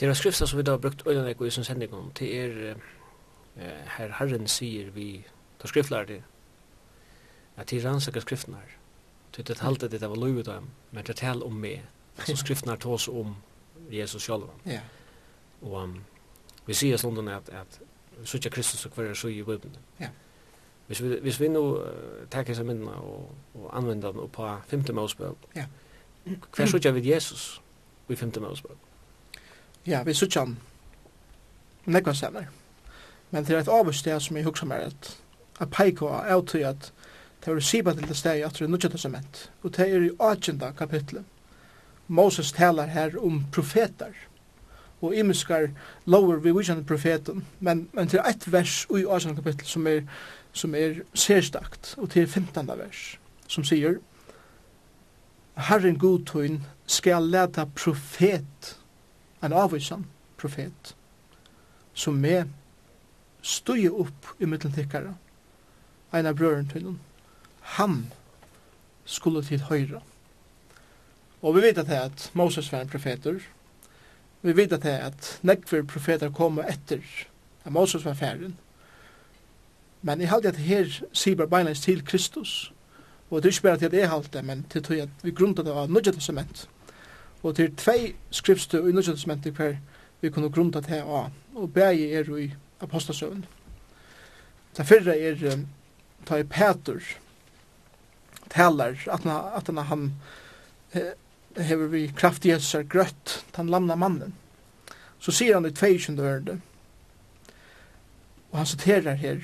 Det 0.00 0.08
er 0.08 0.14
skrifter 0.14 0.46
som 0.46 0.58
vi 0.58 0.62
da 0.62 0.70
har 0.70 0.78
brukt 0.78 1.02
øyne 1.06 1.34
i 1.46 1.50
som 1.50 1.64
sending 1.64 1.94
om, 1.94 2.10
det 2.10 2.40
er 2.40 2.74
eh, 3.56 3.86
her 3.96 4.12
Herren 4.18 4.46
sier 4.46 4.90
vi, 4.90 5.26
da 5.62 5.66
skriftlærer 5.66 6.04
det, 6.04 6.22
at 7.56 7.70
de 7.70 7.88
rannsaker 7.88 8.20
skriftene 8.20 8.56
her. 8.56 8.76
Det 9.36 9.50
er 9.50 9.88
det 9.88 10.10
var 10.10 10.16
løyvet 10.16 10.46
dem, 10.46 10.64
men 10.92 11.04
det 11.04 11.16
tal 11.16 11.42
om 11.42 11.52
meg, 11.52 11.84
så 12.18 12.36
skriftene 12.44 12.72
her 12.72 12.78
tås 12.78 13.08
om 13.08 13.36
Jesus 13.90 14.22
selv. 14.22 14.42
Ja. 14.66 14.80
Og 15.62 15.82
um, 15.82 16.04
vi 16.66 16.74
sier 16.74 16.96
sånn 16.96 17.28
at, 17.28 17.48
at 17.48 17.80
så 18.24 18.36
ikke 18.36 18.50
Kristus 18.50 18.86
og 18.86 18.92
hver 18.92 19.10
er 19.10 19.14
så 19.14 19.28
i 19.28 19.42
Bibelen. 19.42 19.76
Ja. 20.00 20.08
Hvis 20.86 21.02
vi, 21.02 21.20
hvis 21.20 21.40
vi 21.40 21.48
nå 21.48 21.62
uh, 21.78 22.28
tar 22.30 22.42
disse 22.42 22.64
minnene 22.64 22.94
og, 22.94 23.30
og 23.54 23.76
anvender 23.76 24.12
dem 24.12 24.28
på 24.28 24.58
femte 24.66 24.92
målspøk, 24.92 25.36
ja. 25.54 25.60
Yeah 25.60 25.68
Hver 26.24 26.66
sutja 26.66 26.90
vid 26.90 27.06
Jesus 27.06 27.60
i 28.08 28.16
femte 28.16 28.40
Mosebok? 28.40 28.78
Ja, 29.86 30.02
vi 30.02 30.14
sutja 30.14 30.40
han 30.40 30.56
nekva 31.84 32.14
senere. 32.14 32.46
Men 33.30 33.44
det 33.44 33.54
er 33.54 33.64
et 33.64 33.68
avsted 33.68 34.20
som 34.20 34.36
jeg 34.36 34.46
hugsa 34.46 34.66
meg 34.66 34.86
at 34.88 35.10
a 35.60 35.66
peiko 35.66 36.06
og 36.06 36.30
avtøy 36.30 36.62
at 36.64 36.92
det 37.44 37.52
er 37.52 37.60
sipa 37.60 37.92
til 37.92 38.08
det 38.08 38.16
steg 38.16 38.42
at 38.42 38.56
det 38.56 38.64
er 38.64 38.72
nudja 38.72 38.88
testament. 38.88 39.50
Og 39.62 39.76
det 39.76 39.88
er 39.88 40.06
i 40.06 40.10
18. 40.18 40.62
kapitlet. 40.78 41.24
Moses 42.08 42.52
talar 42.52 42.86
her 42.86 43.18
om 43.20 43.44
profetar 43.52 44.14
og 45.04 45.14
imiskar 45.16 45.68
lower 46.06 46.36
vi 46.36 46.52
vision 46.52 46.84
profeten 46.84 47.44
men 47.60 47.88
men 47.92 48.08
til 48.08 48.20
eitt 48.24 48.46
vers 48.52 48.86
i 48.90 49.04
18. 49.04 49.36
kapittel 49.36 49.66
som 49.66 49.86
er 49.86 50.02
som 50.52 50.74
er 50.74 51.00
særstakt 51.14 51.94
og 51.98 52.10
til 52.10 52.26
15. 52.26 52.68
vers 52.78 53.18
som 53.48 53.64
sier 53.64 53.98
Herren 55.54 55.98
godtøyn 55.98 56.62
skal 56.86 57.28
leta 57.30 57.64
profet, 57.76 58.76
en 59.42 59.52
avvisan 59.52 60.06
profet, 60.40 60.94
som 61.94 62.18
med 62.18 62.50
støye 63.42 63.92
opp 63.92 64.32
i 64.40 64.48
mitteltikkare, 64.50 65.14
en 66.14 66.26
av 66.26 66.36
brøren 66.38 66.66
tøynen, 66.70 66.98
han 67.76 68.00
skulle 69.04 69.44
til 69.44 69.62
høyra. 69.68 70.00
Og 71.44 71.56
vi 71.56 71.66
vet 71.66 71.78
at 71.78 71.90
det 71.90 72.00
at 72.00 72.30
Moses 72.34 72.72
var 72.72 72.84
en 72.84 72.90
profeter, 72.90 73.40
vi 74.44 74.52
vet 74.56 74.72
at 74.72 74.82
det 74.84 74.98
at 75.06 75.30
nekver 75.42 75.86
profeter 75.88 76.32
kom 76.32 76.58
etter 76.60 77.04
at 77.64 77.72
Moses 77.72 78.04
var 78.04 78.14
færen, 78.14 78.56
men 80.02 80.20
i 80.20 80.28
halde 80.28 80.50
at 80.50 80.60
her 80.60 80.90
sier 81.12 81.36
bare 81.36 81.48
beinleis 81.48 81.80
til 81.80 82.02
Kristus, 82.04 82.72
Og 83.30 83.42
det 83.42 83.48
er 83.48 83.52
ikke 83.52 83.62
bare 83.62 83.78
til 83.78 83.86
at 83.86 83.92
jeg 83.92 84.10
halte, 84.10 84.42
men 84.42 84.62
til 84.70 85.00
at 85.00 85.08
vi 85.22 85.30
grunnet 85.30 85.64
det 85.64 85.72
av 85.72 85.90
Nudja 85.90 86.12
Testament. 86.12 86.68
Og 87.42 87.56
til 87.56 87.74
tvei 87.76 88.14
skrifstu 88.30 88.78
i 88.78 88.92
Nudja 88.92 89.12
Testament 89.12 89.44
hver 89.44 89.76
vi 90.20 90.30
kunne 90.30 90.52
grunnet 90.52 90.86
det 90.86 91.02
av, 91.02 91.30
og 91.54 91.72
bægi 91.72 92.12
er 92.12 92.30
i 92.38 92.52
apostasøvn. 92.80 93.44
Ta 94.74 94.82
fyrre 94.82 95.18
er 95.18 95.64
ta 96.26 96.38
i 96.40 96.44
Peter 96.48 97.02
talar 98.54 98.96
at 99.10 99.66
han, 99.66 99.76
han 99.76 100.12
hever 101.56 101.86
vi 101.86 102.06
kraft 102.16 102.46
Jesus 102.46 102.74
er 102.74 102.82
grøtt, 102.82 103.44
den 103.56 103.70
lamna 103.70 103.96
mannen. 103.96 104.34
Så 105.18 105.32
sier 105.32 105.56
han 105.56 105.66
i 105.66 105.72
22. 105.72 106.20
ørende, 106.22 106.60
og 108.52 108.58
han 108.58 108.66
siterer 108.66 109.14
her, 109.18 109.40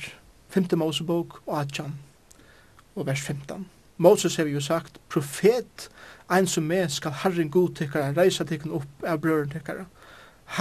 5. 0.50 0.66
Mosebok 0.78 1.40
og 1.46 1.60
Adjan, 1.60 1.94
og 3.00 3.06
vers 3.06 3.20
15. 3.20 3.66
Moses 3.96 4.36
har 4.36 4.48
jo 4.48 4.60
sagt, 4.60 5.00
profet, 5.08 5.90
ein 6.30 6.46
som 6.46 6.64
med 6.64 6.88
skal 6.88 7.12
Herren 7.22 7.50
god 7.50 7.74
tykkara, 7.76 8.12
reisa 8.16 8.44
tykkara 8.44 8.80
upp 8.80 9.04
av 9.04 9.20
brøren 9.20 9.50
tykkara. 9.50 9.84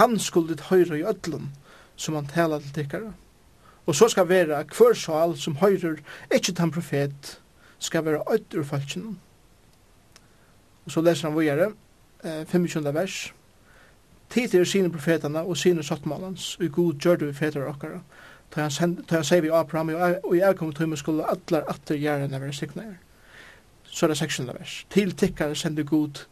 Han 0.00 0.18
skulle 0.18 0.56
høyre 0.68 0.98
i 0.98 1.04
ødlun 1.04 1.50
som 1.96 2.14
han 2.14 2.26
tala 2.26 2.58
til 2.60 2.72
tykkara. 2.72 3.12
Og 3.86 3.94
så 3.94 4.08
skal 4.08 4.28
vera 4.28 4.62
hver 4.64 4.94
sal 4.94 5.36
som 5.38 5.56
høyrer 5.56 6.00
ikkje 6.34 6.54
tan 6.54 6.70
profet, 6.70 7.40
skal 7.78 8.04
vera 8.04 8.24
ødder 8.32 8.62
falskjene. 8.62 9.16
Og 10.84 10.92
så 10.92 11.00
leser 11.00 11.28
han 11.28 11.36
vågjere, 11.36 11.72
25. 12.46 12.94
vers. 12.94 13.32
Tid 14.30 14.54
er 14.54 14.64
sine 14.64 14.92
profetene 14.92 15.40
og 15.42 15.56
sine 15.56 15.82
sattmalans, 15.82 16.56
og 16.60 16.72
god 16.72 16.94
gjør 16.94 17.16
du 17.16 17.26
vi 17.26 17.32
fedre 17.32 17.66
okkara 17.66 18.00
ta 18.50 18.66
han 18.66 19.24
sier 19.24 19.40
vi 19.40 19.50
Abraham 19.54 19.92
og 20.24 20.36
i 20.36 20.40
elkom 20.40 20.72
til 20.72 20.96
skulle 20.96 21.26
allar 21.26 21.64
atter 21.68 21.94
gjerne 21.94 22.28
sikna 22.28 22.52
signar. 22.52 22.96
Så 23.84 24.06
er 24.06 24.08
det 24.08 24.18
16. 24.18 24.46
vers. 24.46 24.86
Til 24.90 25.12
tikkare 25.12 25.54
sender 25.54 25.82
god 25.82 26.26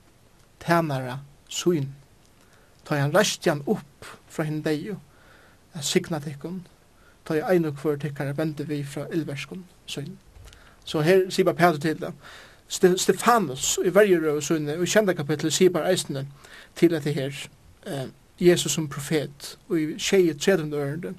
tænara 0.60 1.18
suin. 1.48 1.94
Ta 2.84 2.94
han 2.94 3.14
rastjan 3.14 3.62
opp 3.66 4.06
fra 4.28 4.42
hinn 4.42 4.62
deio. 4.62 4.96
A 5.75 5.82
signa 5.82 6.18
tikkun. 6.18 6.66
Ta 7.26 7.34
i 7.34 7.42
ein 7.54 7.64
og 7.64 7.76
kvar 7.76 7.96
tikkare 7.96 8.37
vende 8.37 8.66
vi 8.66 8.84
fra 8.84 9.06
ilverskun 9.12 9.64
suin. 9.87 10.18
Så 10.84 11.00
her 11.00 11.30
sier 11.30 11.44
bare 11.44 11.54
Peter 11.54 11.78
til 11.78 12.00
det. 12.00 12.12
Stefanus 12.68 13.78
i 13.84 13.94
verger 13.94 14.30
og 14.30 14.42
suin, 14.42 14.68
og 14.68 14.82
i 14.82 14.87
kjenda 14.87 15.12
kapitlet 15.12 15.52
sier 15.52 15.70
bare 15.70 15.92
eisne 15.92 16.26
til 16.76 16.90
dette 16.90 17.12
her. 17.12 17.48
Eh, 17.87 18.08
Jesus 18.40 18.72
som 18.72 18.88
profet, 18.88 19.58
og 19.68 19.80
i 19.80 19.98
tjeje 19.98 20.34
30. 20.34 20.76
ørende, 20.76 21.14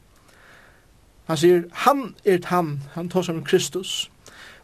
Han 1.29 1.37
sier, 1.37 1.63
han 1.71 2.15
er 2.25 2.39
han, 2.49 2.79
han 2.91 3.09
tar 3.09 3.21
som 3.21 3.43
Kristus. 3.43 4.11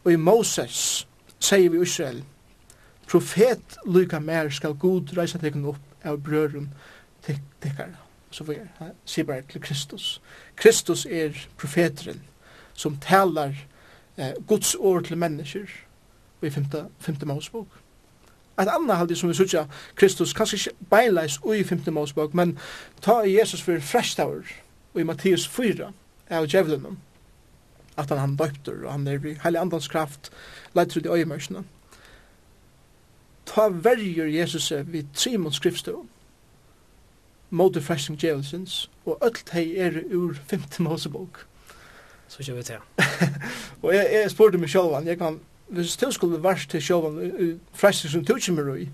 Og 0.03 0.13
i 0.13 0.15
Moses 0.17 1.07
sier 1.39 1.69
vi 1.69 1.81
Israel, 1.81 2.23
profet 3.07 3.77
lyka 3.85 4.19
mer 4.19 4.49
skal 4.49 4.73
god 4.73 5.13
reisa 5.17 5.37
tekken 5.37 5.65
opp 5.69 6.05
av 6.05 6.17
brøren 6.25 6.71
tekkar. 7.25 7.91
Så 8.31 8.43
vi 8.43 8.55
er, 8.57 8.67
han 8.79 8.95
sier 9.05 9.27
bare 9.29 9.45
til 9.49 9.61
Kristus. 9.61 10.21
Kristus 10.55 11.05
er 11.05 11.37
profeteren 11.57 12.23
som 12.73 12.97
talar 12.97 13.53
eh, 14.17 14.33
Guds 14.47 14.75
ord 14.75 15.05
til 15.05 15.17
mennesker 15.17 15.69
i 16.41 16.49
5. 16.49 16.65
5. 16.99 17.15
Mosebok. 17.25 17.67
Et 18.59 18.67
annet 18.67 18.97
halde 18.97 19.15
som 19.15 19.29
vi 19.29 19.35
sutja 19.37 19.67
Kristus, 19.95 20.33
kanskje 20.33 20.57
ikke 20.57 20.89
beinleis 20.89 21.37
ui 21.43 21.63
5. 21.63 21.85
Mosebok, 21.93 22.33
men 22.33 22.57
ta 23.01 23.21
Jesus 23.21 23.61
for 23.61 23.79
frestaur 23.79 24.41
og 24.93 25.01
i 25.01 25.03
Matteus 25.03 25.47
4, 25.47 25.91
av 26.29 26.47
djevlenen, 26.49 26.97
at 27.97 28.09
han 28.09 28.19
han 28.19 28.35
døpter, 28.35 28.83
og 28.85 28.91
han 28.91 29.07
er 29.07 29.25
i 29.25 29.37
heilig 29.43 29.61
andans 29.61 29.87
kraft, 29.87 30.31
leit 30.75 30.97
ut 30.97 31.05
i 31.05 31.09
øyemørsene. 31.09 31.63
Ta 33.45 33.69
verger 33.69 34.25
Jesus 34.25 34.67
seg 34.71 34.91
vid 34.91 35.13
Simons 35.13 35.55
skriftstå, 35.61 36.05
mot 37.49 37.77
freshing 37.81 38.17
djevelsens, 38.19 38.89
og 39.05 39.21
öll 39.23 39.41
hei 39.53 39.75
er 39.85 40.01
ur 40.11 40.33
5. 40.47 40.61
Mosebok. 40.79 41.45
Så 42.27 42.43
kjører 42.43 42.57
vi 42.57 42.63
til. 42.63 42.79
og 43.83 43.93
jeg, 43.93 44.07
jeg 44.13 44.31
spurte 44.31 44.57
meg 44.57 44.69
selv, 44.69 44.97
jeg 45.05 45.17
kan, 45.17 45.39
hvis 45.67 45.97
du 45.97 46.11
skulle 46.11 46.43
vært 46.43 46.67
til 46.69 46.81
selv, 46.81 47.59
freshing 47.73 48.11
som 48.11 48.25
tog 48.25 48.41
ikke 48.41 48.57
med 48.57 48.71
røy, 48.71 48.87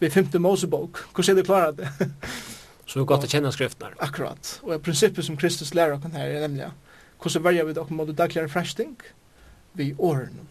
vid 0.00 0.38
Mosebok, 0.38 1.06
hvordan 1.14 1.38
er 1.38 1.42
du 1.42 1.46
klarat 1.46 1.76
det? 1.76 2.10
Så 2.94 2.98
det 3.00 3.02
är 3.02 3.06
gott 3.06 3.24
att 3.24 3.30
känna 3.30 3.52
skrifterna. 3.52 3.90
Akkurat. 3.98 4.60
Och 4.62 4.82
prinsippet 4.82 5.24
som 5.24 5.36
Kristus 5.36 5.74
lærer 5.74 5.92
oss 5.92 6.12
her 6.12 6.28
er 6.28 6.40
nemlig 6.40 6.70
hvordan 7.18 7.44
verger 7.44 7.64
vi 7.64 7.72
dere 7.74 7.90
mot 7.90 8.18
dagligare 8.18 8.48
frästing 8.48 8.96
vi 9.72 9.94
årene. 9.98 10.46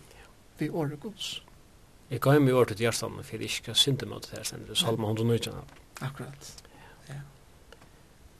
Vi 0.57 0.69
årene 0.69 0.95
gods. 0.95 1.41
Jeg 2.09 2.19
ga 2.19 2.33
hjem 2.33 2.47
i 2.47 2.51
året 2.51 2.67
till 2.77 2.81
hjärtan 2.81 3.23
för 3.23 3.41
jag 3.41 3.49
ska 3.49 3.73
synda 3.73 4.05
mot 4.05 4.31
det 4.31 4.37
her 4.37 4.43
sen. 4.43 4.59
Det 4.67 4.71
är 4.71 4.75
salma 4.75 5.07
119. 5.07 5.53
Akkurat. 6.01 6.63
Ja. 7.07 7.21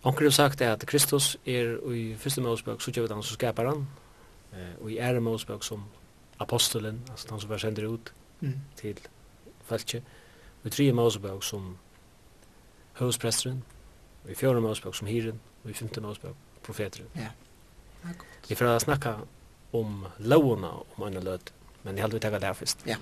Onkel 0.01 0.25
har 0.25 0.31
sagt 0.31 0.62
att 0.62 0.86
Kristus 0.86 1.38
er 1.45 1.93
i 1.93 2.15
første 2.15 2.41
Mosebok 2.41 2.81
så 2.81 2.91
gjør 2.91 3.01
vi 3.01 3.07
den 3.07 3.24
som 3.24 3.33
skapar 3.33 3.65
han. 3.65 3.88
Og 4.81 4.91
i 4.91 4.98
ære 4.98 5.19
Mosebok 5.22 5.63
som 5.63 5.83
apostelen, 6.39 7.01
altså 7.12 7.29
han 7.29 7.39
som 7.39 7.50
var 7.50 7.57
sender 7.57 7.94
ut 7.94 8.13
mm. 8.42 8.59
til 8.75 9.00
fältet. 9.66 10.03
Och 10.61 10.68
i 10.68 10.70
tredje 10.70 10.94
Mosebok 10.94 11.44
som 11.44 11.77
huvudprästeren 12.94 13.63
og 14.24 14.31
i 14.31 14.36
fjörde 14.36 14.62
Mosebok 14.62 14.96
som 14.96 15.07
hiren, 15.07 15.40
og 15.64 15.70
i 15.70 15.74
femte 15.74 16.01
Mosebok 16.01 16.36
profeteren. 16.64 17.07
Ja. 17.16 17.31
Vi 18.48 18.55
får 18.55 18.79
snakka 18.79 19.16
om 19.72 20.05
lovna 20.18 20.72
om 20.96 21.07
en 21.07 21.24
löd, 21.24 21.51
men 21.83 21.96
jeg 21.96 22.03
hade 22.03 22.14
vi 22.14 22.20
tagit 22.20 22.42
det 22.42 22.48
her 22.48 22.53
først. 22.53 22.88
Ja. 22.88 22.96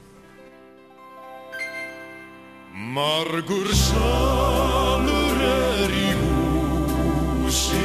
Margur 2.73 3.73
salur 3.75 5.41
er 5.43 5.89
i 5.91 6.11
huset 7.45 7.80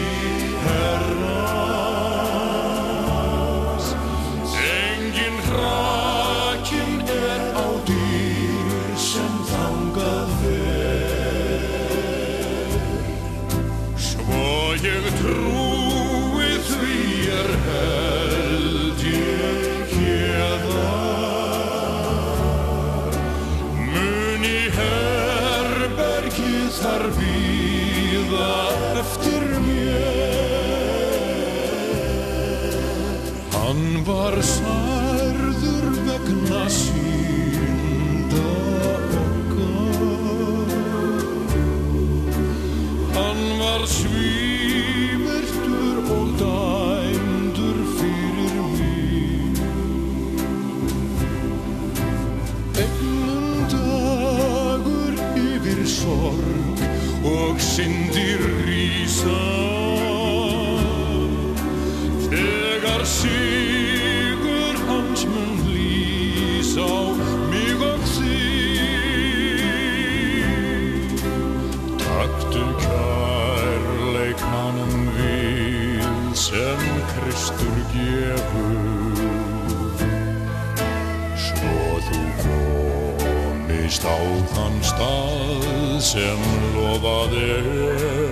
Þá 84.06 84.18
þann 84.54 84.76
stað 84.86 85.96
sem 85.98 86.44
lofað 86.76 87.34
er. 87.42 88.25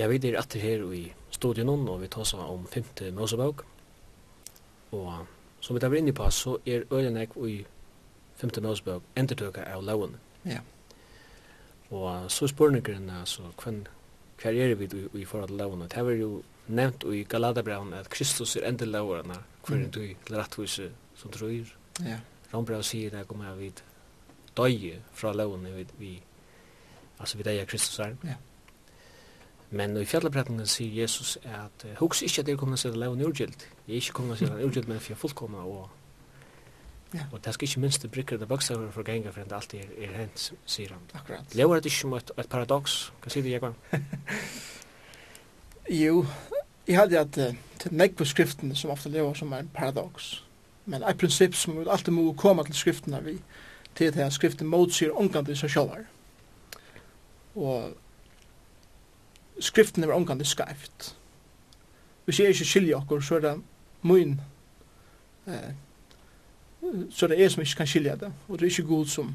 Ja, 0.00 0.06
vi 0.08 0.16
er 0.16 0.38
etter 0.40 0.62
her 0.64 0.80
i 0.96 1.02
studien 1.28 1.68
og 1.68 1.98
vi 2.00 2.08
tar 2.08 2.22
oss 2.22 2.32
om 2.32 2.62
femte 2.72 3.10
Mosebok. 3.12 3.66
Og 4.96 5.26
som 5.60 5.76
vi 5.76 5.82
tar 5.82 5.94
inn 5.98 6.08
i 6.08 6.14
på, 6.16 6.28
så 6.32 6.56
er 6.64 6.86
Øylenek 6.88 7.36
i 7.44 7.58
femte 8.40 8.62
Mosebok 8.64 9.04
endetøkket 9.20 9.68
av 9.68 9.84
loven. 9.84 10.16
Ja. 10.48 10.62
Og 11.90 12.30
så 12.32 12.48
spørningeren, 12.48 13.10
altså, 13.10 13.50
hvem, 13.62 13.84
hver 14.40 14.56
er 14.56 14.74
vi 14.74 14.88
i, 14.88 15.04
i 15.20 15.24
forhold 15.24 15.48
til 15.52 15.60
loven? 15.60 15.84
Det 15.92 16.04
var 16.06 16.16
jo 16.16 16.42
nevnt 16.68 17.04
i 17.04 17.24
Galadabraun 17.28 17.92
at 17.92 18.08
Kristus 18.08 18.56
er 18.56 18.68
endel 18.68 18.96
loverne, 18.96 19.36
hver 19.66 19.84
mm. 19.84 19.90
du 19.90 20.00
til 20.00 20.36
rettvise 20.36 20.90
som 21.14 21.30
tror. 21.30 21.76
Ja. 22.00 22.22
Rombrau 22.54 22.80
sier 22.82 23.12
det 23.12 23.28
kommer 23.28 23.50
jeg 23.50 23.58
vidt 23.58 23.84
døye 24.56 25.02
fra 25.12 25.34
loven, 25.36 25.68
vi, 25.76 25.86
vi, 25.98 26.22
altså 27.18 27.36
vi 27.36 27.50
døye 27.50 27.66
Kristus 27.68 27.98
er. 27.98 28.16
Ja. 28.24 28.40
Men 29.70 29.94
i 29.96 30.04
fjallabretningen 30.04 30.66
sier 30.66 31.02
Jesus 31.02 31.36
at 31.44 31.84
uh, 31.84 31.94
hugs 32.00 32.22
ikke 32.26 32.42
at 32.42 32.48
jeg 32.48 32.58
kommer 32.58 32.76
til 32.80 32.90
å 32.90 32.98
leve 32.98 33.14
en 33.14 33.24
urgild. 33.28 33.66
Jeg 33.86 33.94
er 33.94 34.02
ikke 34.02 34.16
kommer 34.18 34.38
til 34.38 34.48
å 34.48 34.50
leve 34.50 34.64
en 34.64 34.70
urgild, 34.70 34.88
men 34.90 35.00
for 35.00 35.14
jeg 35.14 35.24
fullkomna 35.24 35.64
og 35.64 35.88
Ja. 37.10 37.24
Og 37.32 37.40
det 37.44 37.50
skal 37.54 37.66
ikke 37.66 37.80
minst 37.82 38.02
det 38.02 38.10
brikker 38.14 38.38
det 38.38 38.46
bøkstaver 38.48 38.90
for 38.94 39.02
ganger 39.02 39.32
for 39.34 39.40
at 39.40 39.52
alt 39.52 39.72
er, 39.74 39.88
er 39.98 40.12
hent, 40.14 40.52
sier 40.62 40.92
han. 40.94 41.00
Akkurat. 41.14 41.54
Lever 41.58 41.80
det 41.80 41.90
ikke 41.90 41.96
som 41.96 42.12
et, 42.14 42.30
et 42.38 42.48
paradoks? 42.48 42.98
Hva 43.22 43.32
sier 43.34 43.42
du, 43.42 43.48
Jekvann? 43.50 43.74
jo, 46.04 46.20
jeg 46.86 46.98
hadde 46.98 47.18
at 47.18 47.38
uh, 47.38 47.56
til 47.82 47.96
meg 47.98 48.14
på 48.14 48.24
skriftene 48.24 48.78
som 48.78 48.92
ofte 48.94 49.10
lever 49.10 49.34
som 49.34 49.50
er 49.52 49.64
en 49.64 49.72
paradoks. 49.74 50.44
Men 50.86 51.02
et 51.02 51.18
prinsipp 51.18 51.54
som 51.58 51.80
vi 51.80 51.88
alltid 51.90 52.14
må 52.14 52.32
komme 52.38 52.64
til 52.68 52.78
skriftene 52.78 53.24
vi, 53.24 53.36
til 53.98 54.14
at 54.14 54.32
skriften 54.32 54.70
motsier 54.70 55.10
omgang 55.10 55.46
til 55.46 55.58
seg 55.58 55.74
selv. 55.74 56.06
Og 57.54 57.90
skriften 59.60 60.04
er 60.04 60.12
omgående 60.12 60.44
skreft. 60.44 61.16
Hvis 62.24 62.40
jeg 62.40 62.48
ikke 62.48 62.64
skiljer 62.64 62.96
okkur, 62.96 63.20
så 63.20 63.34
er 63.34 63.40
det 63.40 63.54
min, 64.02 64.40
eh, 65.46 65.72
så 67.10 67.26
er 67.26 67.28
det 67.28 67.38
jeg 67.40 67.50
som 67.50 67.62
ikke 67.62 67.76
kan 67.76 67.86
skilja 67.86 68.16
det, 68.16 68.32
og 68.48 68.58
det 68.58 68.66
er 68.66 68.70
ikke 68.70 68.88
god 68.88 69.06
som 69.06 69.34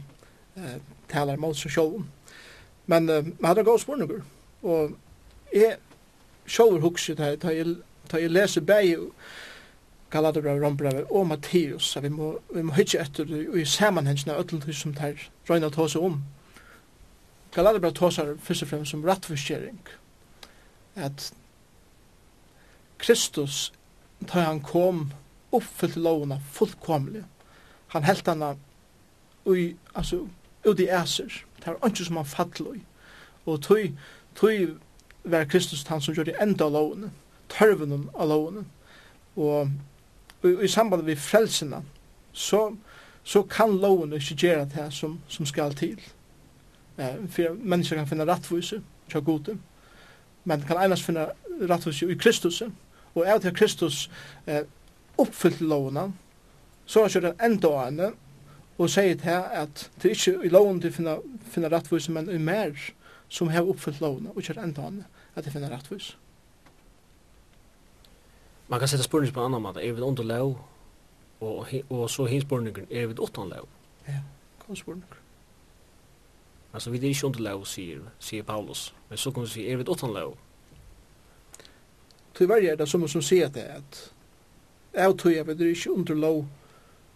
eh, 0.57 0.77
taler 1.09 1.38
mot 1.38 1.57
seg 1.57 1.71
sjålen. 1.71 2.05
Men 2.85 3.09
eh, 3.09 3.25
man 3.39 3.49
hadde 3.49 3.63
gått 3.63 3.81
spørninger, 3.81 4.21
og 4.63 4.95
jeg 5.53 5.77
sjåler 6.47 6.81
hukse 6.81 7.15
da 7.15 7.33
jeg, 7.33 7.75
da 8.11 8.21
jeg 8.21 8.31
leser 8.31 8.61
bæg 8.61 8.97
Galaterbrev, 10.11 10.63
Rombrev 10.63 11.05
og 11.09 11.27
Matteus, 11.27 11.97
vi 12.01 12.09
må, 12.09 12.38
vi 12.53 12.61
må 12.61 12.73
hitje 12.73 13.01
etter 13.01 13.25
det, 13.25 13.49
og 13.49 13.59
i 13.59 13.65
sammanhengen 13.65 14.31
av 14.31 14.43
ötlund 14.43 14.73
som 14.73 14.93
tar 14.93 15.19
røyna 15.49 15.69
tåse 15.69 15.99
om. 15.99 16.21
Galaterbrev 17.55 17.93
tåsar 17.93 18.35
først 18.39 18.63
og 18.63 18.69
fremst 18.69 18.91
som 18.91 19.03
rattforskjering, 19.03 19.81
og 19.81 20.04
at 20.95 21.34
Kristus, 22.97 23.73
da 24.19 24.45
han 24.47 24.62
kom, 24.63 25.12
oppfyllte 25.51 25.99
lovene 25.99 26.39
fullkomlig. 26.51 27.23
Han 27.88 28.03
helt 28.03 28.27
henne 28.27 28.55
ui, 29.45 29.75
altså, 29.95 30.27
ut 30.65 30.79
i 30.79 30.88
æser. 30.89 31.43
Det 31.60 31.67
var 31.67 31.89
ikke 31.89 32.05
som 32.05 32.17
han 32.17 32.25
fattelig. 32.25 32.81
Og 33.45 33.62
tøy, 33.62 33.91
tøy 34.36 34.75
var 35.23 35.45
Kristus 35.45 35.84
han 35.88 36.01
som 36.01 36.15
gjorde 36.15 36.36
enda 36.41 36.65
av 36.65 36.73
lovene, 36.73 37.12
tørven 37.49 38.10
av 38.15 38.29
lovene. 38.29 38.65
Og, 39.36 39.69
og, 40.41 40.63
i 40.63 40.67
samband 40.67 41.03
med 41.03 41.19
frelsene, 41.19 41.84
så, 42.34 42.75
så 43.23 43.43
kan 43.43 43.77
lovene 43.81 44.15
ikke 44.15 44.36
gjøre 44.47 44.69
det 44.75 44.89
som, 44.93 45.19
som 45.27 45.45
skal 45.45 45.75
til. 45.75 46.01
Eh, 46.97 47.21
for 47.29 47.55
mennesker 47.60 47.97
kan 47.99 48.08
finne 48.08 48.27
rettviser, 48.27 48.81
ikke 49.08 49.21
gode 49.21 49.58
men 50.45 50.62
kan 50.65 50.77
einast 50.77 51.05
finna 51.05 51.29
rattus 51.69 52.01
i 52.01 52.15
Kristus, 52.15 52.62
og 53.15 53.23
er 53.25 53.39
til 53.39 53.55
Kristus 53.55 54.10
eh, 54.47 54.63
oppfyllt 55.17 55.62
lovene, 55.62 56.12
så 56.86 57.05
er 57.05 57.19
det 57.23 57.34
enda 57.43 57.71
av 57.71 57.86
henne, 57.86 58.12
og 58.77 58.91
sier 58.91 59.15
til 59.15 59.29
at 59.31 59.89
det 60.01 60.12
er 60.12 60.15
ikke 60.17 60.45
i 60.45 60.51
loven 60.51 60.81
til 60.84 60.91
å 60.91 60.95
finne, 60.97 61.15
finne 61.49 61.71
rettvis, 61.71 62.10
men 62.12 62.29
i 62.29 62.38
mer 62.38 62.75
som 63.29 63.49
har 63.49 63.65
oppfyllt 63.65 64.03
lovene, 64.03 64.34
og 64.36 64.43
ikke 64.43 64.60
enda 64.62 64.84
av 64.84 64.91
henne, 64.91 65.10
at 65.36 65.47
det 65.47 65.53
finner 65.55 65.71
rettvis. 65.73 66.13
Man 68.67 68.81
kan 68.81 68.89
sette 68.89 69.05
spørning 69.05 69.34
på 69.34 69.39
en 69.39 69.45
annan 69.45 69.62
måte. 69.62 69.84
Er 69.86 69.93
vi 69.93 70.01
under 70.01 70.23
lov, 70.23 70.58
og, 71.39 71.67
og 71.89 72.10
så 72.10 72.25
hinspørningen, 72.25 72.88
er 72.91 73.08
vi 73.08 73.13
utan 73.13 73.49
lov? 73.53 73.69
Ja, 74.08 74.21
kom 74.60 74.75
spørningen. 74.75 75.24
Alltså 76.75 76.89
vi 76.89 76.97
är 76.97 77.03
inte 77.03 77.25
under 77.25 77.39
lov, 77.39 77.63
säger, 77.63 78.01
säger 78.19 78.43
Paulus. 78.43 78.93
Men 79.07 79.17
så 79.17 79.31
kommer 79.31 79.47
vi 79.47 79.53
säga, 79.53 79.71
är 79.71 79.75
vi 79.75 79.81
utan 79.91 80.13
lov? 80.13 80.38
Tyvärr 82.33 82.63
är 82.63 82.75
det 82.75 82.88
som 82.88 83.07
som 83.07 83.21
säger 83.21 83.49
det 83.49 83.75
att 83.75 84.13
jag 84.91 85.17
tror 85.19 85.33
jag 85.33 85.45
vi 85.45 85.51
är 85.51 85.69
inte 85.69 85.89
under 85.89 86.15
lov 86.15 86.47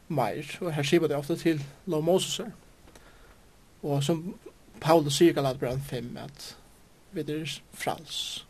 mer. 0.08 0.58
Och 0.62 0.72
här 0.72 0.84
ser 0.84 1.08
det 1.08 1.18
ofta 1.18 1.36
till 1.36 1.62
lov 1.86 2.04
Moses. 2.04 2.48
Och 3.82 4.04
som 4.04 4.34
Paulus 4.80 5.18
säger 5.18 5.32
i 5.32 5.34
Galatbrand 5.34 5.86
5 5.86 6.20
att 6.26 6.58
vi 7.12 7.22
är 7.22 7.62
frals. 7.72 8.46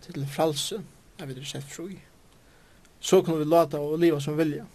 Till 0.00 0.26
fralse 0.26 0.82
är 1.16 1.26
vi 1.26 1.40
är 1.40 1.44
sett 1.44 1.64
fri. 1.64 1.98
Så 3.00 3.22
kan 3.22 3.38
vi 3.38 3.44
låta 3.44 3.80
och 3.80 3.98
leva 3.98 4.20
som 4.20 4.36
vilja. 4.36 4.66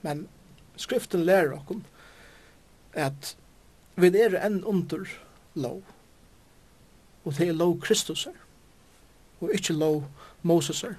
Men 0.00 0.28
skriften 0.76 1.24
lär 1.24 1.52
oss 1.52 1.62
at 2.94 3.36
vi 3.96 4.10
er 4.18 4.38
enn 4.40 4.62
under 4.64 5.08
lov. 5.54 5.82
Og 7.24 7.36
det 7.36 7.48
er 7.48 7.56
lov 7.56 7.78
Kristus 7.80 8.26
er. 8.26 8.38
Og 9.40 9.52
ikke 9.54 9.76
lov 9.76 10.04
Moses 10.42 10.82
er. 10.84 10.96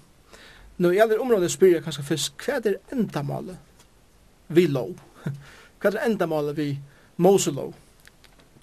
Nå 0.77 0.91
i 0.91 0.99
alle 1.01 1.19
områder 1.21 1.51
spyr 1.51 1.77
jeg 1.77 1.85
kanskje 1.85 2.05
først, 2.07 2.33
hva 2.41 2.59
er 2.59 2.79
endamålet 2.91 3.57
vi 4.53 4.67
lov? 4.67 4.97
Hva 5.83 5.91
er 5.91 6.05
endamålet 6.05 6.55
vi 6.57 6.67
Moselov? 7.17 7.73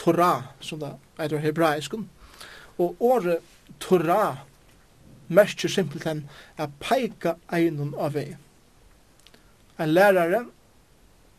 Torah, 0.01 0.55
som 0.61 0.81
det 0.81 0.95
er 1.19 1.39
hebraisk. 1.39 1.95
Og 2.79 2.97
året 3.01 3.45
Torah 3.81 4.39
merker 5.29 5.69
simpelthen 5.69 6.25
at 6.57 6.73
peika 6.81 7.35
einon 7.53 7.93
av 7.99 8.15
vei. 8.17 8.37
En 9.79 9.93
lærare 9.93 10.47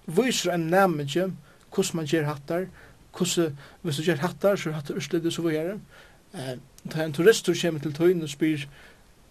viser 0.06 0.54
en 0.54 0.70
nærmere 0.70 1.32
hvordan 1.74 1.96
man 1.96 2.06
gjør 2.06 2.26
hattar, 2.26 2.66
hvordan, 3.18 3.58
hvis 3.82 3.98
du 3.98 4.04
gjør 4.04 4.16
hattar, 4.16 4.56
så 4.56 4.72
hattar 4.72 4.96
urslidig, 4.96 5.34
så 5.34 5.42
videre. 5.42 5.80
Eh, 6.34 6.58
da 6.94 7.04
en 7.06 7.14
turist 7.14 7.46
som 7.46 7.56
kommer 7.62 7.82
til 7.82 7.94
tøyen 7.94 8.24
og 8.24 8.30
spyr, 8.30 8.66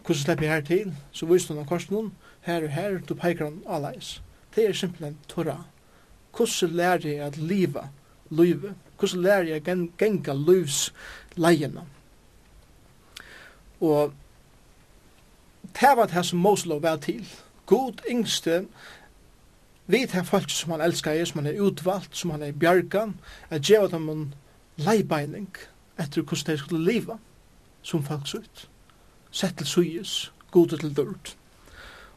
hvordan 0.07 0.22
slipper 0.22 0.44
jeg 0.44 0.55
her 0.55 0.61
til, 0.61 0.94
så 1.12 1.26
viser 1.26 1.55
han 1.55 1.66
korsen 1.66 1.94
noen, 1.94 2.12
her 2.40 2.64
og 2.64 2.72
her, 2.72 2.98
du 2.98 3.14
peker 3.14 3.44
han 3.44 3.62
alleis. 3.68 4.22
Det 4.55 4.68
er 4.68 4.72
simpelthen 4.72 5.18
Torah. 5.29 5.64
Hvordan 6.37 6.76
lærer 6.76 7.09
jeg 7.09 7.26
at 7.26 7.37
liva, 7.37 7.88
livet? 8.31 8.74
Hvordan 8.98 9.22
lærer 9.22 9.42
jeg 9.42 9.68
at 9.68 9.79
genga 9.98 10.33
livs 10.33 10.92
leiene? 11.37 11.85
Og 13.81 14.12
det 15.81 15.92
var 15.96 16.07
det 16.07 16.26
som 16.26 16.38
Moslov 16.38 16.83
var 16.83 16.96
til. 16.96 17.26
God 17.66 18.03
yngste 18.11 18.66
vi 19.92 20.07
tar 20.07 20.22
folk 20.22 20.50
som 20.50 20.70
han 20.70 20.81
elskar 20.81 21.12
er, 21.12 21.24
som 21.24 21.44
han 21.44 21.55
er 21.55 21.61
utvalgt, 21.62 22.16
som 22.16 22.31
han 22.31 22.42
er 22.42 22.53
bjargan, 22.53 23.14
at 23.50 23.62
geva 23.62 23.88
dem 23.88 24.09
en 24.09 24.35
leibeining 24.76 25.48
etter 25.98 26.22
hvordan 26.22 26.55
de 26.55 26.59
skulle 26.59 26.92
leva 26.92 27.18
som 27.83 28.05
folk 28.05 28.26
sutt. 28.26 28.68
Sett 29.31 29.57
til 29.59 29.66
suyes, 29.66 30.33
gode 30.50 30.76
til 30.76 30.96
dørt. 30.96 31.37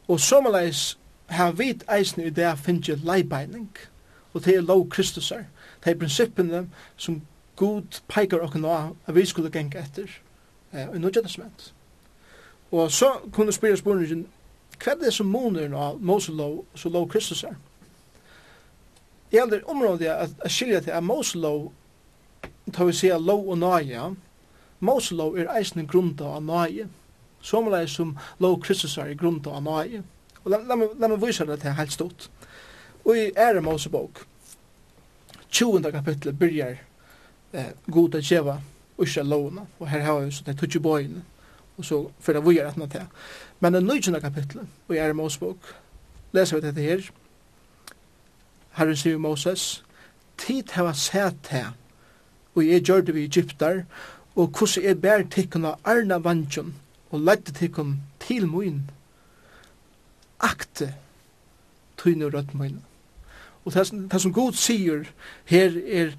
Og 0.08 0.20
sommerleis 0.20 0.98
har 1.26 1.52
vi 1.52 1.72
eisne 1.90 2.26
i 2.26 2.30
det 2.30 2.58
finnje 2.58 2.96
leibeining, 2.96 3.70
og 4.32 4.44
det 4.44 4.56
er 4.56 4.60
lov 4.60 4.88
Kristusar, 4.90 5.44
det 5.84 5.90
er 5.90 5.98
prinsippene 5.98 6.68
som 6.96 7.22
god 7.56 8.00
peikar 8.08 8.42
okkur 8.42 8.60
nå 8.60 8.74
at 9.06 9.14
vi 9.14 9.26
skulle 9.26 9.50
genga 9.50 9.78
etter 9.78 10.10
eh, 10.72 10.88
i 10.94 10.98
nødgjødesment. 10.98 11.72
Og 12.72 12.90
så 12.90 13.12
kunne 13.32 13.52
spyrja 13.52 13.76
spurningin 13.76 14.26
hva 14.80 14.92
er 14.92 15.00
det 15.00 15.12
som 15.14 15.30
måner 15.30 15.68
nå 15.70 15.94
Moselov 16.00 16.64
så 16.74 16.90
lov 16.92 17.08
Kristus 17.12 17.44
er? 17.44 17.56
Jeg 19.32 19.42
heldur 19.42 19.70
området 19.70 20.10
at, 20.10 20.34
at 20.44 20.52
skilja 20.52 20.80
til 20.80 20.94
at 20.94 21.04
Moselov 21.04 21.72
tar 22.72 22.88
vi 22.88 22.96
sier 22.96 23.18
lov 23.18 23.48
og 23.48 23.58
nøye 23.58 24.10
Moselov 24.84 25.38
er 25.38 25.50
eisen 25.56 25.86
grunda 25.90 26.36
av 26.36 26.44
nøye 26.44 26.88
somleis 27.44 27.96
som 27.98 28.14
lov 28.40 28.60
Kristus 28.64 28.96
er 28.98 29.12
i 29.12 29.18
grunda 29.18 29.54
av 29.54 29.64
nøye 29.64 30.02
og 30.44 30.50
la, 30.52 30.60
la, 30.60 30.76
la 30.76 31.08
meg 31.08 31.20
vise 31.22 31.46
det 31.48 31.60
til 31.62 31.76
helt 31.78 31.92
stort 31.92 32.28
og 33.04 33.18
i 33.18 33.30
ære 33.36 33.62
Mosebok 33.64 34.24
20. 35.50 35.90
kapitlet 35.92 36.38
byrjar 36.38 36.78
eh, 37.52 37.70
god 37.86 38.14
at 38.18 38.26
djeva 38.26 38.58
usja 38.98 39.22
lovna 39.22 39.66
og 39.78 39.88
her 39.88 40.06
har 40.06 40.24
vi 40.24 40.34
sånn 40.34 40.50
det 40.50 40.58
tutsi 40.60 40.82
bøyene 40.82 41.22
og 41.78 41.84
så 41.84 42.00
fyrir 42.20 42.44
vi 42.44 42.58
er 42.58 42.68
etna 42.70 42.86
til. 42.86 43.06
Men 43.60 43.74
i 43.74 43.78
en 43.78 44.20
kapitlet, 44.20 44.66
og 44.88 44.94
i 44.94 44.98
Ære 44.98 45.14
Mosebok, 45.14 45.58
leser 46.32 46.56
vi 46.56 46.66
dette 46.66 46.80
her, 46.80 47.10
Herren 48.74 48.96
sier 48.96 49.18
Moses, 49.18 49.84
tid 50.38 50.70
hava 50.74 50.92
sett 50.92 51.48
her, 51.50 51.74
og 52.54 52.66
jeg 52.66 52.82
gjør 52.82 53.00
det 53.00 53.14
vi 53.14 53.24
Egyptar, 53.24 53.84
og 54.34 54.50
hvordan 54.50 54.84
jeg 54.84 55.00
bær 55.00 55.22
tikkun 55.30 55.64
av 55.64 55.78
arna 55.84 56.18
vantjon, 56.18 56.74
og 57.10 57.20
leidde 57.20 57.54
tikkun 57.54 58.00
til 58.20 58.46
moin, 58.50 58.82
akte 60.42 60.94
tøyne 61.96 62.30
rødt 62.30 62.54
moin. 62.54 62.82
Og 63.64 63.72
det, 63.72 63.86
det 64.10 64.20
som 64.20 64.32
god 64.34 64.58
sier 64.58 65.06
her 65.48 65.78
er, 65.86 66.16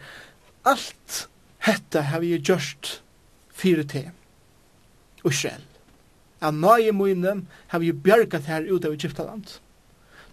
alt 0.66 1.28
hetta 1.68 2.02
hava 2.10 2.26
jeg 2.26 2.48
gjørst 2.48 3.02
fire 3.54 3.84
til 3.84 4.12
Israel. 5.26 5.62
Av 6.42 6.54
nøye 6.54 6.92
mine 6.94 7.42
har 7.72 7.80
vi 7.82 7.94
bjergat 7.94 8.50
her 8.52 8.68
ut 8.68 8.86
av 8.86 8.94
Egyptaland. 8.94 9.58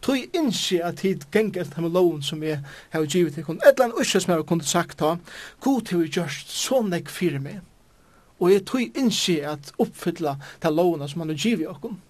Tøy 0.02 0.24
innskje 0.34 0.80
at 0.82 0.98
tid 0.98 1.28
gengas 1.30 1.70
med 1.76 1.92
loven 1.94 2.22
som 2.26 2.42
jeg 2.42 2.58
har 2.90 3.04
givet 3.06 3.36
til 3.36 3.44
kunden. 3.46 3.62
Et 3.62 3.70
eller 3.76 3.92
annet 3.92 4.00
usse 4.02 4.20
som 4.20 4.32
jeg 4.32 4.40
har 4.40 4.48
kunnet 4.48 4.66
sagt 4.66 4.98
da, 4.98 5.14
god 5.60 5.82
til 5.86 6.02
vi 6.02 6.10
gjørst 6.10 6.50
så 6.50 6.80
nek 6.82 7.10
fyrir 7.10 7.42
meg. 7.42 7.60
Og 8.42 8.50
jeg 8.50 8.64
tøy 8.66 8.88
innskje 8.98 9.44
at 9.46 9.70
oppfylla 9.78 10.34
til 10.60 10.74
lovene 10.74 11.06
som 11.08 11.22
han 11.22 11.30
har 11.30 11.38
givet 11.38 11.70
okken. 11.70 12.00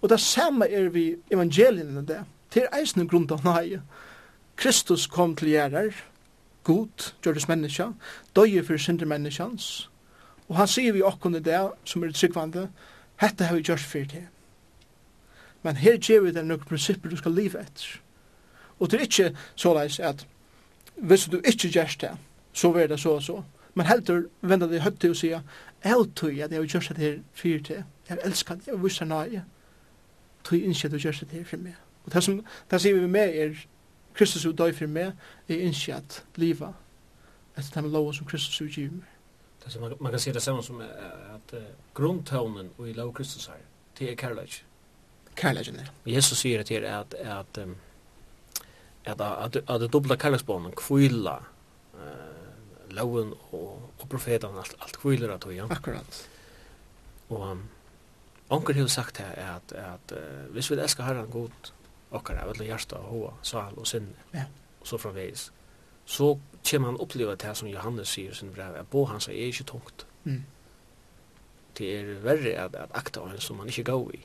Og 0.00 0.08
det 0.08 0.20
samme 0.22 0.70
er 0.70 0.88
vi 0.94 1.16
evangeliene 1.32 2.06
det. 2.06 2.22
Til 2.50 2.70
eisen 2.74 3.08
grunn 3.10 3.26
av 3.30 3.42
nøye. 3.44 3.82
Kristus 4.56 5.06
kom 5.10 5.34
til 5.36 5.50
gjerrar, 5.50 5.94
god, 6.64 7.10
gjørdes 7.24 7.48
menneska, 7.48 7.90
døye 8.36 8.62
for 8.62 8.78
synder 8.78 9.08
menneskans, 9.08 9.89
Og 10.50 10.56
han 10.58 10.68
sier 10.68 10.92
vi 10.92 11.02
okkur 11.06 11.36
i 11.38 11.42
det, 11.46 11.60
som 11.86 12.02
er 12.02 12.12
tryggvande, 12.12 12.66
hette 13.22 13.46
har 13.46 13.56
vi 13.56 13.62
gjørst 13.62 13.86
fyrir 13.86 14.08
til. 14.10 14.26
Men 15.62 15.76
her 15.76 15.98
gjør 15.98 16.24
vi 16.24 16.32
det 16.34 16.42
noen 16.46 16.64
prinsipper 16.66 17.12
du 17.12 17.16
skal 17.20 17.36
liva 17.36 17.62
etter. 17.62 18.00
Og 18.80 18.90
det 18.90 18.98
er 18.98 19.06
ikke 19.06 19.30
så 19.54 19.74
leis 19.76 20.00
at 20.00 20.26
hvis 20.96 21.28
du 21.30 21.38
ikke 21.38 21.68
gjør 21.68 21.96
det, 22.00 22.10
så 22.52 22.72
er 22.74 22.86
det 22.86 23.00
så 23.00 23.14
og 23.14 23.22
så. 23.22 23.42
Men 23.74 23.86
heldur 23.86 24.22
venda 24.42 24.66
det 24.66 24.82
til 25.00 25.14
å 25.14 25.14
sier, 25.14 25.44
jeg 25.84 26.08
tog 26.16 26.30
at 26.30 26.50
jeg 26.50 26.58
har 26.58 26.66
gjort 26.66 26.88
det 26.88 27.04
her 27.04 27.20
fyrir 27.32 27.62
til. 27.62 27.84
Jeg 28.08 28.18
elskar 28.24 28.58
det, 28.58 28.66
jeg 28.66 28.82
visar 28.82 29.06
nøye. 29.06 29.44
Tog 30.44 30.58
innskje 30.58 30.88
at 30.88 30.92
du 30.92 30.98
gjør 30.98 31.20
det 31.20 31.38
her 31.38 31.44
fyrir 31.44 31.62
meg. 31.62 31.78
Og 32.04 32.12
det 32.12 32.24
som 32.24 32.42
det 32.70 32.80
sier 32.80 32.98
vi 32.98 33.06
med 33.06 33.36
er, 33.36 33.54
Kristus 34.14 34.44
er 34.44 34.56
døy 34.56 34.72
fyrir 34.72 34.90
meg, 34.90 35.14
er 35.48 35.62
innskje 35.62 35.94
at 36.00 36.22
liva 36.36 36.72
etter 37.56 37.80
dem 37.80 37.92
lov 37.92 38.12
som 38.16 38.26
Kristus 38.26 38.60
er 38.60 38.74
giver 38.74 38.98
meg 38.98 39.19
det 39.64 39.70
som 39.70 39.80
man, 39.80 39.96
man 40.00 40.12
kan 40.12 40.20
se 40.20 40.32
det 40.32 40.40
samma 40.40 40.62
som 40.62 40.80
att 41.34 41.54
uh, 41.54 41.62
grundtonen 41.94 42.70
i 42.78 42.92
Love 42.92 43.12
Kristus 43.12 43.48
här 43.48 43.58
det 44.00 44.10
er 44.10 44.16
kärlek. 44.16 44.64
Kärleken 45.36 45.76
är. 45.76 45.90
Jesus 46.04 46.38
säger 46.38 46.62
till 46.62 46.84
er 46.84 46.92
att 46.92 47.14
att 47.14 47.58
um, 47.58 47.76
att 49.04 49.20
att 49.20 49.56
att 49.56 49.80
det 49.80 49.88
dubbla 49.88 50.16
kärleksbarnen 50.16 50.72
kvilla 50.72 51.42
eh 51.94 52.40
loven 52.88 53.34
och 53.50 53.92
och 53.98 54.10
profeten 54.10 54.58
allt 54.58 54.74
allt 54.78 54.96
kvillar 54.96 55.28
att 55.28 55.54
ja. 55.54 55.66
Akkurat. 55.70 56.28
Och 57.28 57.48
um, 57.50 57.68
onkel 58.48 58.80
har 58.80 58.86
sagt 58.86 59.16
här 59.16 59.56
att 59.56 59.72
att 59.72 60.12
uh, 60.12 60.18
vi 60.52 60.60
vill 60.60 60.78
älska 60.78 61.02
Herren 61.02 61.30
god 61.30 61.52
och 62.08 62.30
av 62.30 62.36
alla 62.36 62.64
hjärta 62.64 62.98
och 62.98 63.04
hoa 63.04 63.34
sal 63.42 63.74
och 63.74 63.86
sinne. 63.86 64.16
Ja. 64.30 64.44
Och 64.80 64.86
så 64.86 64.98
framvis 64.98 65.52
så 66.10 66.32
kommer 66.66 66.90
han 66.90 67.00
oppleva 67.00 67.36
det 67.38 67.52
som 67.56 67.68
Johannes 67.70 68.14
sier 68.16 68.34
i 68.34 68.38
sin 68.38 68.50
brev, 68.54 68.74
at 68.76 68.88
bo 68.90 69.04
hans 69.06 69.28
er 69.30 69.38
ikke 69.46 69.68
tungt. 69.70 70.06
Mm. 70.24 70.42
Det 71.78 71.92
er 71.96 72.10
verre 72.24 72.56
at, 72.64 72.74
at 72.74 72.98
akta 72.98 73.22
av 73.22 73.30
en 73.30 73.40
som 73.40 73.60
man 73.60 73.70
ikke 73.70 73.86
går 73.88 74.10
i, 74.18 74.20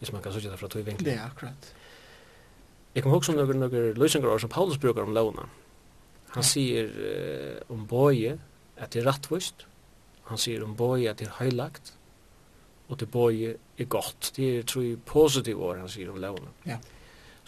hvis 0.00 0.12
man 0.12 0.24
kan 0.24 0.34
sørge 0.34 0.50
det 0.50 0.58
fra 0.58 0.68
tog 0.68 0.84
vinkling. 0.86 1.06
Det 1.06 1.14
er 1.14 1.28
akkurat. 1.28 1.72
Jeg 2.92 3.04
kommer 3.04 3.22
også 3.22 3.32
om 3.32 3.38
noen, 3.38 3.62
noen 3.62 3.94
løsninger 3.96 4.42
som 4.42 4.50
Paulus 4.52 4.80
bruker 4.82 5.06
om 5.06 5.14
launa. 5.16 5.46
Han 6.34 6.42
ja. 6.42 6.48
sier 6.48 6.90
uh, 6.90 7.72
om 7.72 7.86
boje 7.88 8.36
at 8.76 8.92
det 8.92 9.02
er 9.02 9.08
rattvist, 9.08 9.66
han 10.28 10.40
sier 10.40 10.64
om 10.66 10.74
boje 10.76 11.10
at 11.10 11.20
det 11.22 11.30
er 11.30 11.38
høylagt, 11.38 11.94
og 12.90 12.98
det 13.00 13.08
boje 13.12 13.54
er 13.78 13.88
godt. 13.88 14.32
Det 14.36 14.48
er, 14.58 14.64
tror 14.68 14.84
jeg, 14.84 15.00
positive 15.08 15.62
år 15.64 15.84
han 15.84 15.92
sier 15.92 16.10
om 16.12 16.18
launa. 16.20 16.50
Ja. 16.68 16.82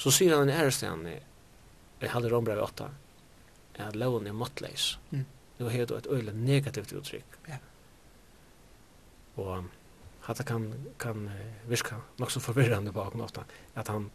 Så 0.01 0.13
sier 0.15 0.37
han 0.39 0.49
en 0.49 0.55
ærestene, 0.55 1.19
jeg 2.01 2.13
hadde 2.13 2.31
rombrev 2.33 2.63
8, 2.63 2.89
at 3.79 3.97
loven 3.97 4.27
er 4.27 4.37
måttleis. 4.37 4.99
Mm. 5.11 5.25
Nu 5.59 5.69
har 5.71 5.87
du 5.87 5.95
et 5.97 6.07
øyla 6.11 6.33
negativt 6.33 6.93
uttrykk. 6.93 7.39
Ja. 7.49 7.59
Og 9.37 9.65
hatta 10.21 10.43
kan, 10.43 10.73
kan 10.99 11.31
virka 11.69 11.97
nok 12.19 12.31
så 12.31 12.41
forvirrande 12.41 12.93
på 12.93 13.03
akkurat 13.03 13.25
ofta, 13.25 13.45
at 13.75 13.89
han 13.89 14.11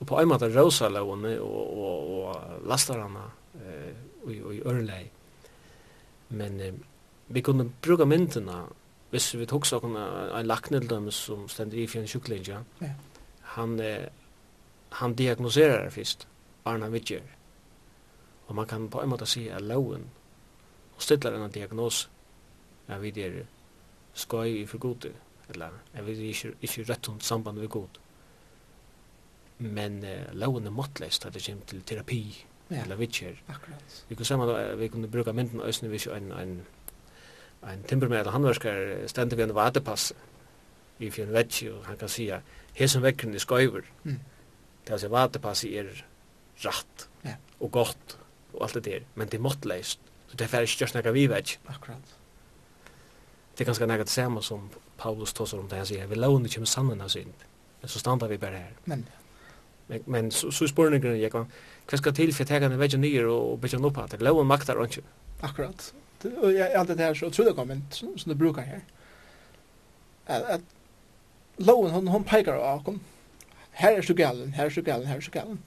og 0.00 0.06
på 0.06 0.18
en 0.18 0.28
måte 0.28 0.48
rosa 0.50 0.88
lovene 0.90 1.36
og, 1.40 1.78
og, 1.78 2.08
og 2.10 2.62
lastar 2.66 3.04
hana 3.04 3.28
eh, 3.54 3.92
og, 4.24 4.32
og 4.48 4.54
i 4.54 4.62
ørlei. 4.66 5.02
Men 6.34 6.60
eh, 6.60 6.80
vi 7.28 7.40
kunne 7.40 7.68
bruka 7.82 8.04
myndina 8.04 8.64
hvis 9.12 9.34
vi 9.36 9.46
tok 9.46 9.66
så 9.68 9.78
kunne 9.78 10.02
en 10.32 10.48
laknildøm 10.48 11.10
som 11.12 11.44
stender 11.48 11.78
i 11.78 11.86
fjern 11.86 12.08
sjuklinja, 12.08 12.62
ja. 12.80 12.90
han, 13.54 13.76
eh, 13.80 14.08
han 14.98 15.14
diagnoserar 15.14 15.90
først 15.92 16.26
Arna 16.64 16.88
Vidger. 16.88 17.22
Mm 17.22 17.41
Og 18.46 18.54
man 18.54 18.66
kan 18.66 18.90
på 18.90 19.02
en 19.02 19.08
måte 19.08 19.26
si 19.26 19.46
at 19.48 19.62
loven 19.62 20.10
og 20.96 21.02
stiller 21.02 21.36
en 21.36 21.50
diagnos 21.50 22.08
at 22.88 23.02
vi 23.02 23.12
er 23.22 23.42
skoj 24.14 24.44
i 24.44 24.66
for 24.66 24.78
gode, 24.78 25.12
eller 25.48 25.68
at 25.94 26.06
vi 26.06 26.12
er 26.12 26.28
ikke, 26.28 26.54
ikke 26.60 26.92
rett 26.92 27.08
om 27.08 27.20
samband 27.20 27.58
med 27.58 27.68
god. 27.68 28.00
Men 29.58 30.02
uh, 30.02 30.34
loven 30.34 30.66
er 30.66 30.74
måttløst 30.74 31.26
at 31.26 31.34
det 31.34 31.44
kommer 31.46 31.64
til 31.66 31.82
terapi, 31.82 32.44
ja. 32.70 32.82
eller 32.82 32.96
vitcher. 32.96 33.38
Akkurat. 33.48 34.04
Vi 34.08 34.14
kunne 34.14 34.26
sammen, 34.26 34.78
vi 34.78 34.88
kunne 34.88 35.10
bruka 35.10 35.32
mynden 35.32 35.60
og 35.60 35.68
østene 35.68 35.90
hvis 35.90 36.06
en, 36.06 36.32
en, 36.32 36.56
en 37.62 37.84
timpermer 37.88 38.18
eller 38.18 38.32
handverskar 38.32 39.06
stendig 39.06 39.38
ved 39.38 39.50
en 39.50 39.54
vadepass 39.54 40.12
i 40.98 41.10
fjern 41.10 41.32
vetje, 41.32 41.72
og 41.74 41.86
han 41.86 41.96
kan 41.96 42.08
si 42.08 42.28
at 42.28 42.42
hesen 42.74 43.02
vekkeren 43.02 43.34
er 43.34 43.42
skøyver. 43.42 43.86
Mm. 44.04 44.18
Det 44.82 44.90
er 44.90 44.98
altså 44.98 45.08
vadepass 45.08 45.64
er 45.64 45.88
rett 46.64 47.08
ja. 47.24 47.36
og 47.60 47.72
godt 47.72 48.18
og 48.54 48.64
alt 48.66 48.74
det 48.74 48.84
der, 48.84 49.06
men 49.14 49.28
det 49.28 49.38
er 49.38 49.44
måttleist. 49.44 50.00
Så 50.28 50.36
det 50.36 50.48
er 50.48 50.64
ikke 50.64 50.84
just 50.84 50.94
nekka 50.94 51.12
vi 51.12 51.26
vet. 51.28 51.58
Akkurat. 51.68 52.14
Det 53.52 53.64
er 53.64 53.68
ganske 53.68 53.86
nekka 53.86 54.08
det 54.08 54.14
samme 54.14 54.42
som 54.42 54.70
Paulus 54.98 55.32
tåsar 55.32 55.58
om 55.58 55.68
det 55.68 55.76
han 55.76 55.86
sier, 55.86 56.06
vi 56.06 56.16
lovende 56.16 56.48
kommer 56.48 56.66
sannen 56.70 57.00
av 57.00 57.10
synd, 57.12 57.34
men 57.80 57.90
så 57.90 58.00
standa 58.00 58.28
vi 58.30 58.38
bare 58.38 58.62
her. 58.62 58.76
Men, 58.84 59.06
men, 59.88 60.04
men 60.06 60.30
så, 60.30 60.50
så 60.50 60.68
spurningar 60.70 61.18
jeg 61.18 61.32
var, 61.34 61.48
hva 61.90 61.98
skal 61.98 62.14
til 62.16 62.32
for 62.32 62.44
jeg 62.44 62.52
tegan 62.52 62.72
en 62.72 63.00
nyer 63.00 63.26
og 63.28 63.60
bytja 63.60 63.80
den 63.80 63.88
opp 63.90 63.98
at 63.98 64.14
det, 64.14 64.22
lovende 64.22 64.48
maktar 64.48 64.80
og 64.80 64.88
ikke. 64.88 65.02
Akkurat. 65.42 65.92
Det, 66.22 66.32
og 66.38 66.54
jeg, 66.54 66.70
alt 66.74 66.88
det 66.88 66.98
her 66.98 67.14
så 67.14 67.30
tror 67.30 67.50
jeg 67.50 67.54
kommer 67.58 67.80
som, 67.90 68.18
som 68.18 68.32
du 68.32 68.38
brukar 68.38 68.62
her. 68.62 68.80
At, 70.26 70.42
at 70.42 70.60
loven, 71.58 71.90
hon, 71.90 72.06
hon 72.06 72.24
peikar 72.24 72.54
av 72.54 72.78
akon, 72.78 73.00
her 73.72 73.98
er 73.98 74.02
så 74.06 74.14
galen, 74.14 74.52
her 74.52 74.64
er 74.64 74.70
så 74.70 74.82
galen, 74.82 75.06
her 75.06 75.16
er 75.16 75.20
så 75.20 75.30
galen. 75.30 75.58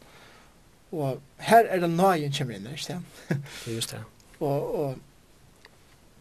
Og 0.95 1.21
her 1.37 1.65
er 1.65 1.79
det 1.79 1.89
nøyen 1.89 2.33
kommer 2.37 2.55
inn, 2.55 2.67
ikke 2.71 2.93
det? 2.93 3.01
er 3.67 3.75
Just 3.75 3.91
det. 3.91 3.99
og, 4.39 4.75
og 4.79 4.97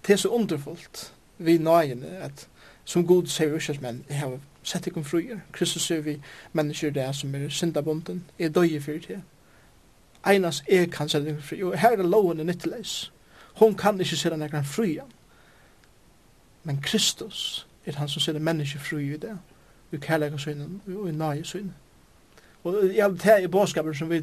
det 0.07 0.13
er 0.13 0.17
så 0.17 0.29
underfullt 0.29 1.13
vi 1.39 1.59
nøyen 1.59 2.05
at 2.05 2.49
som 2.85 3.07
god 3.07 3.27
sier 3.27 3.55
ursels 3.55 3.81
men 3.81 4.05
jeg 4.09 4.19
har 4.19 4.39
sett 4.63 4.87
ikon 4.87 5.05
fruer. 5.05 5.41
Kristus 5.53 5.87
sier 5.87 6.03
vi 6.05 6.19
mennesker 6.53 6.91
det 6.91 7.07
som 7.17 7.35
er 7.35 7.49
syndabunden, 7.49 8.25
er 8.39 8.49
døye 8.49 8.81
fyrir 8.81 9.01
til. 9.01 9.23
Einas 10.27 10.63
er 10.69 10.87
kan 10.87 11.09
sette 11.09 11.31
ikon 11.31 11.43
fruer. 11.43 11.65
Og 11.65 11.79
her 11.79 11.99
er 11.99 12.03
loven 12.03 12.41
er 12.41 12.45
nytteleis. 12.45 13.13
Hon 13.55 13.75
kan 13.75 14.01
ikke 14.01 14.17
sette 14.17 14.37
nekran 14.37 14.65
fruer. 14.65 15.07
Men 16.65 16.81
Kristus 16.83 17.67
er 17.87 17.97
han 17.97 18.09
som 18.09 18.21
sette 18.21 18.41
mennesker 18.41 18.81
fruer 18.81 19.15
i 19.15 19.17
det. 19.17 19.39
Vi 19.91 19.99
kærleikar 19.99 20.37
synen 20.37 20.81
og 20.87 21.09
i 21.09 21.13
nøye 21.13 21.45
synen. 21.45 21.75
Og 22.65 22.97
jeg, 22.97 23.11
det 23.11 23.33
er 23.45 23.49
båskapen 23.49 23.95
som 23.95 24.11
vi 24.11 24.23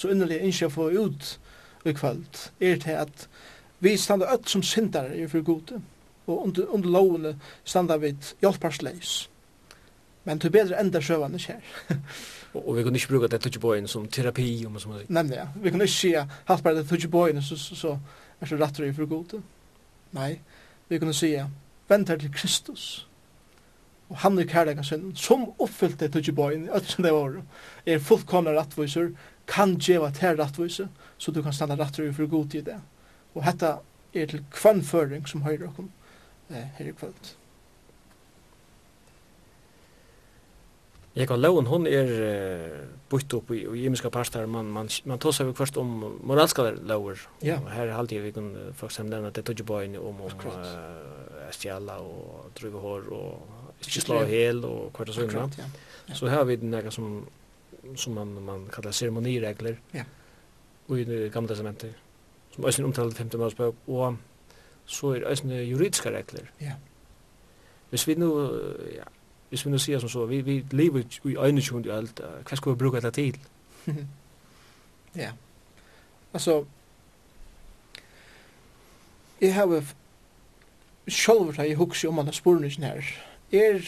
så 0.00 0.10
innerlig 0.12 0.40
ikke 0.48 0.70
få 0.72 0.88
ut 0.90 1.38
i 1.84 1.92
kvöld, 1.96 2.50
er 2.60 2.76
til 2.80 2.96
at 3.00 3.28
vi 3.80 3.96
standa 3.96 4.26
öll 4.26 4.46
som 4.46 4.62
syndare 4.62 5.16
i 5.16 5.26
for 5.28 5.42
gode, 5.42 5.80
og 6.26 6.46
under, 6.46 6.66
under 6.66 6.90
lovene 6.90 7.34
standa 7.64 7.96
vi 7.96 8.14
hjelparsleis. 8.40 9.30
Men 10.24 10.40
til 10.40 10.52
bedre 10.52 10.80
enda 10.80 11.00
sjøvane 11.00 11.40
ikke 11.40 11.56
og, 12.54 12.68
og 12.68 12.76
vi 12.76 12.82
kunne 12.82 13.00
ikke 13.00 13.08
bruka 13.08 13.30
det 13.32 13.40
tutsjebøyen 13.40 13.88
som 13.88 14.08
terapi, 14.08 14.64
om 14.66 14.72
man 14.72 14.80
som 14.80 14.96
Nemlig, 15.08 15.36
ja. 15.36 15.46
Vi 15.56 15.70
kunne 15.70 15.84
ikke 15.84 15.96
si 15.96 16.14
at 16.14 16.28
hatt 16.48 16.62
bare 16.62 16.76
det 16.76 16.88
tutsjebøyen, 16.88 17.42
så, 17.42 17.56
så, 17.56 17.74
så 17.74 17.96
er 18.40 18.46
så 18.46 18.56
rattere 18.60 18.88
i 18.88 18.92
for 18.92 19.06
gode. 19.06 19.42
Nei, 20.12 20.40
vi 20.88 20.98
kunne 20.98 21.14
si 21.14 21.34
at 21.34 21.46
vent 21.88 22.08
her 22.08 22.18
til 22.18 22.32
Kristus, 22.34 23.06
og 24.10 24.16
han 24.24 24.38
er 24.38 24.48
kærlega 24.50 24.82
synden, 24.82 25.14
som 25.16 25.52
oppfyllte 25.58 26.08
tutsjebøyen, 26.10 26.68
at 26.74 26.84
som 26.90 27.04
det 27.06 27.12
var, 27.14 27.40
er 27.86 28.02
fullkomna 28.02 28.52
rattviser, 28.56 29.12
kan 29.50 29.74
djeva 29.78 30.10
til 30.14 30.38
rattvise, 30.38 30.88
så 31.18 31.34
du 31.34 31.42
kan 31.42 31.54
standa 31.54 31.76
rattvise 31.78 32.14
for 32.16 32.30
god 32.30 32.48
tid 32.54 32.68
det. 32.70 32.78
Og 33.34 33.44
hetta 33.44 33.78
er 34.14 34.30
til 34.30 34.44
kvannføring 34.54 35.26
som 35.28 35.42
høyre 35.46 35.68
okkom 35.70 35.90
eh, 36.50 36.66
her 36.78 36.90
i 36.90 36.94
kvöld. 36.94 37.34
Jeg 41.14 41.26
kan 41.26 41.40
loven, 41.42 41.66
hon 41.66 41.88
er 41.90 42.10
uh, 42.22 42.82
bytt 43.10 43.34
opp 43.34 43.48
i, 43.50 43.64
i 43.66 43.86
imiska 43.88 44.12
parter, 44.14 44.46
man, 44.46 44.68
man, 44.70 44.88
man 45.10 45.18
tås 45.18 45.40
over 45.42 45.56
kvart 45.58 45.76
om 45.80 45.88
moralska 46.22 46.68
lover. 46.86 47.18
Ja. 47.42 47.58
Og 47.58 47.70
her 47.74 47.88
er 47.88 47.98
alltid 47.98 48.22
vi 48.22 48.30
kan 48.36 48.52
folk 48.78 48.94
som 48.94 49.10
nevna 49.10 49.32
det 49.34 49.42
tog 49.48 49.64
bøyne 49.66 49.98
om 49.98 50.22
om 50.22 50.44
uh, 50.46 51.50
stjala 51.50 51.98
og 51.98 52.52
druge 52.60 52.78
hår 52.84 53.10
og 53.10 53.82
ikke 53.82 54.04
slå 54.04 54.22
hel 54.30 54.62
og 54.64 54.92
kvart 54.94 55.10
og 55.10 55.18
sånn. 55.18 55.58
Ja. 55.58 56.14
Så 56.14 56.30
her 56.30 56.38
har 56.38 56.46
vi 56.46 56.60
den 56.62 56.78
som 56.94 57.24
som 57.96 58.14
man, 58.14 58.44
man 58.44 58.68
kallar 58.72 58.92
ceremoniregler 58.92 59.80
ja. 59.90 60.04
och 60.86 60.98
i 60.98 61.04
det 61.04 61.32
gamla 61.32 61.48
testamentet 61.48 61.94
som 62.54 62.64
ösnen 62.64 62.84
omtalar 62.84 63.10
5. 63.10 63.28
Mosebok 63.34 63.76
och 63.84 64.14
så 64.86 65.12
är 65.12 65.22
ösnen 65.22 65.66
juridiska 65.66 66.12
regler. 66.12 66.50
Ja. 66.58 66.72
Hvis 67.90 68.08
vi 68.08 68.14
nu 68.14 68.26
ja, 68.96 69.04
hvis 69.48 69.66
vi 69.66 69.70
nu 69.70 69.78
ser 69.78 69.98
som 69.98 70.08
så 70.08 70.26
vi 70.26 70.42
vi 70.42 70.64
lever 70.70 71.04
i 71.24 71.36
ögnetjund 71.36 71.86
i 71.86 71.90
allt 71.90 72.20
vad 72.20 72.58
ska 72.58 72.70
vi 72.70 72.76
bruka 72.76 73.00
det 73.00 73.12
till? 73.12 73.38
ja. 75.12 75.30
Alltså 76.32 76.64
Jeg 79.40 79.54
har 79.54 79.84
sjølver 81.08 81.52
da 81.52 81.64
jeg 81.64 81.76
hukse 81.76 82.08
om 82.08 82.18
han 82.18 82.26
har 82.26 82.32
spurningen 82.32 82.84
her. 82.84 83.02
Er 83.52 83.80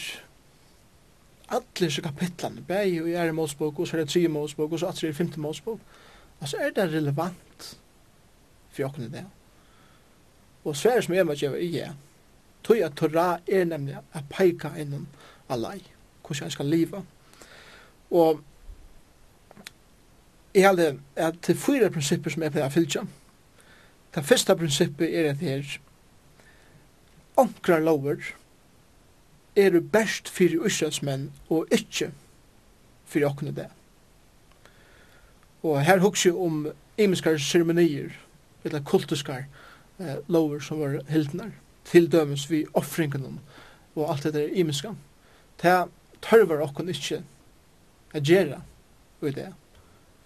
alle 1.49 1.65
disse 1.79 2.01
kapitlene, 2.01 2.63
begge 2.67 3.09
i 3.09 3.13
ære 3.13 3.33
målsbok, 3.33 3.79
og 3.79 3.87
så 3.87 3.97
er 3.97 4.03
det 4.03 4.09
tredje 4.09 4.27
målsbok, 4.27 4.71
og 4.71 4.79
så 4.79 4.87
er 4.87 4.91
det 4.91 5.15
femte 5.15 5.39
målsbok, 5.39 5.79
altså 6.41 6.57
er 6.57 6.69
det 6.75 6.93
relevant 6.93 7.77
for 8.71 8.83
åkne 8.83 9.11
det. 9.11 9.25
Og 10.63 10.75
svære 10.75 11.01
som 11.01 11.13
jeg 11.13 11.25
må 11.25 11.33
gjøre 11.33 11.61
i 11.61 11.71
det, 11.71 11.89
tog 12.63 12.79
at 12.79 12.95
Torah 12.95 13.39
er 13.47 13.65
nemlig 13.65 13.97
a 14.13 14.21
peika 14.29 14.71
innom 14.79 15.07
Allah, 15.49 15.79
hvordan 16.21 16.43
jeg 16.43 16.51
skal 16.51 16.65
leva. 16.65 17.01
Og 18.11 18.41
jeg 20.53 20.67
hadde 20.67 20.99
at 21.15 21.41
til 21.41 21.57
fyra 21.57 21.89
prinsipper 21.89 22.31
som 22.31 22.43
jeg 22.45 22.53
pleier 22.53 22.69
å 22.69 22.73
fylla. 22.73 23.03
Det 24.13 24.25
første 24.25 24.55
prinsippet 24.55 25.09
er 25.09 25.31
at 25.31 25.39
det 25.41 25.53
er 25.57 25.77
onkrar 27.41 27.81
lover, 27.81 28.21
er 29.55 29.79
best 29.79 30.29
fyrir 30.29 30.65
Ísraelsmenn 30.65 31.29
og 31.49 31.67
ikkje 31.71 32.11
fyrir 33.05 33.29
okkene 33.29 33.53
det. 33.55 33.69
Og 35.63 35.79
her 35.85 35.99
hugsi 35.99 36.31
om 36.31 36.67
imiskar 36.97 37.37
ceremonier, 37.37 38.11
eller 38.63 38.83
kultiskar 38.83 39.45
eh, 39.99 40.15
lover 40.27 40.59
som 40.59 40.79
var 40.79 40.99
hildnar, 41.09 41.51
til 41.85 42.11
dømes 42.11 42.49
vi 42.51 42.65
offringunum 42.73 43.39
og 43.95 44.09
alt 44.09 44.23
dette 44.23 44.43
er 44.43 44.55
imiska. 44.57 44.93
Det 45.61 45.83
tørvar 46.23 46.63
okkon 46.63 46.89
ikkje 46.89 47.21
a 48.13 48.19
gjerra 48.19 48.61
i 49.23 49.31
det, 49.31 49.53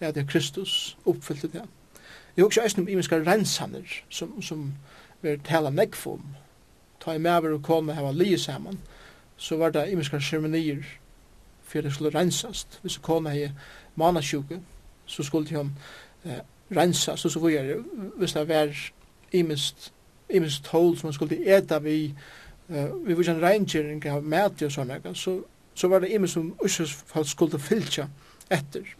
ja, 0.00 0.10
det 0.10 0.22
er 0.22 0.30
Kristus 0.30 0.96
oppfyllt 1.06 1.52
det. 1.52 1.64
Jeg 2.36 2.44
hugsi 2.44 2.60
eisen 2.60 2.82
om 2.82 2.88
imiskar 2.88 3.26
rensaner, 3.26 4.02
som, 4.10 4.42
som 4.42 4.72
vi 5.22 5.28
er 5.28 5.42
tala 5.44 5.70
negfum, 5.70 6.22
ta 7.02 7.14
i 7.14 7.22
mever 7.22 7.54
og 7.54 7.62
kone 7.66 7.94
hava 7.94 8.12
li 8.14 8.36
saman, 8.38 8.78
så 9.38 9.56
var 9.56 9.70
det 9.70 9.90
imiska 9.90 10.20
ceremonier 10.20 10.82
for 11.62 11.80
det 11.80 11.94
skulle 11.94 12.18
rensast. 12.18 12.78
Hvis 12.82 12.98
kona 12.98 13.30
hei 13.30 13.50
manasjuke, 13.96 14.60
så 15.06 15.22
skulle 15.22 15.56
hon 15.56 15.72
eh, 16.24 16.40
rensast, 16.76 17.24
og 17.24 17.30
så 17.30 17.40
var 17.40 17.50
det, 17.50 17.76
hvis 18.16 18.32
det 18.32 18.48
var 18.48 18.76
imist, 19.32 19.92
imist 20.30 20.64
tål 20.64 20.96
som 20.98 21.06
man 21.06 21.12
skulle 21.12 21.56
eta 21.56 21.78
vi, 21.78 22.14
eh, 22.68 23.06
vi 23.06 23.16
var 23.16 23.28
en 23.28 23.42
reingjering 23.42 24.06
av 24.06 24.22
mæti 24.22 24.64
og 24.64 24.72
sånne, 24.72 25.14
så, 25.14 25.42
så 25.74 25.88
var 25.88 25.98
det 25.98 26.12
imist 26.12 26.34
som 26.34 26.54
uskjøsfall 26.64 27.26
skulle 27.26 27.58
fylltja 27.58 28.08
etter. 28.50 28.94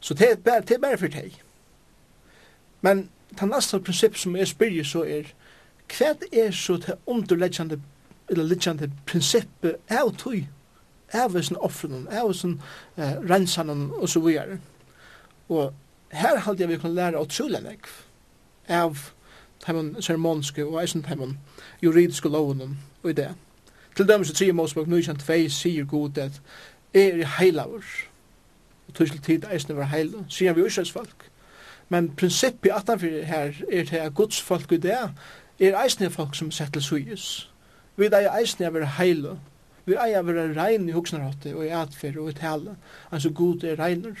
Så 0.00 0.14
det 0.14 0.30
er 0.30 0.36
bare, 0.36 0.60
det 0.60 0.74
er 0.74 0.78
bare 0.78 0.98
for 0.98 1.06
deg. 1.08 1.42
Men 2.80 3.08
det 3.40 3.48
neste 3.48 3.80
prinsipp 3.80 4.16
som 4.16 4.36
jeg 4.36 4.48
spyrir 4.48 4.84
så 4.84 5.04
er, 5.04 5.32
hva 5.86 6.14
er 6.32 6.50
så 6.50 6.76
det 6.82 6.98
underleggjande 7.06 7.80
eller 8.30 8.44
liggande 8.44 8.90
prinsippet 9.06 9.76
av 9.90 10.12
tøy, 10.18 10.46
av 11.14 11.42
sin 11.42 11.56
offren, 11.56 12.08
av 12.10 12.32
sin 12.34 12.60
eh, 12.96 13.18
rensanen 13.30 13.90
og 13.94 14.08
så 14.08 14.20
videre. 14.20 14.58
Og 15.48 15.72
her 16.12 16.38
halte 16.38 16.62
jeg 16.62 16.68
vi 16.68 16.78
kan 16.78 16.94
lære 16.94 17.20
utrolig 17.22 17.62
nek 17.62 17.86
av 18.68 18.98
teimen 19.62 19.94
sermonske 20.02 20.64
og 20.66 20.80
eisen 20.82 21.04
teimen 21.06 21.38
juridiske 21.82 22.28
loven 22.28 22.78
og 23.02 23.10
i 23.10 23.16
det. 23.16 23.30
Til 23.96 24.08
dem 24.08 24.24
så 24.24 24.34
sier 24.34 24.52
Mosebok 24.52 24.88
9.2 24.88 25.48
sier 25.48 25.86
god 25.88 26.18
at 26.18 26.40
er 26.94 27.22
i 27.22 27.30
heilavur 27.38 27.84
og 28.88 28.94
tusil 28.94 29.22
tid 29.22 29.46
eisen 29.52 29.76
var 29.76 29.90
heil 29.92 30.12
sier 30.28 30.52
vi 30.52 30.66
Israels 30.66 30.92
folk. 30.92 31.30
Men 31.88 32.10
prinsippet 32.16 32.70
i 32.70 32.74
18 32.74 33.24
her 33.24 33.52
er 33.72 33.84
til 33.84 33.96
at 33.96 34.14
Guds 34.14 34.40
folk 34.42 34.72
i 34.72 34.76
det 34.76 34.98
er 35.60 35.82
eisen 35.84 36.10
folk 36.10 36.34
som 36.34 36.50
settel 36.50 36.80
til 36.80 36.82
suyes 36.82 37.50
Vi 37.96 38.06
er 38.06 38.30
eisen 38.36 38.64
av 38.66 38.76
er 38.76 38.88
heile. 38.98 39.38
Vi 39.86 39.94
er 39.94 40.18
av 40.18 40.28
rein 40.28 40.88
i 40.88 40.94
hoksnarhatte 40.94 41.54
og 41.56 41.64
i 41.64 41.72
atfer 41.72 42.18
og 42.20 42.30
i 42.30 42.36
tale. 42.36 42.76
Altså 43.10 43.30
god 43.30 43.64
er 43.64 43.78
reiner. 43.80 44.16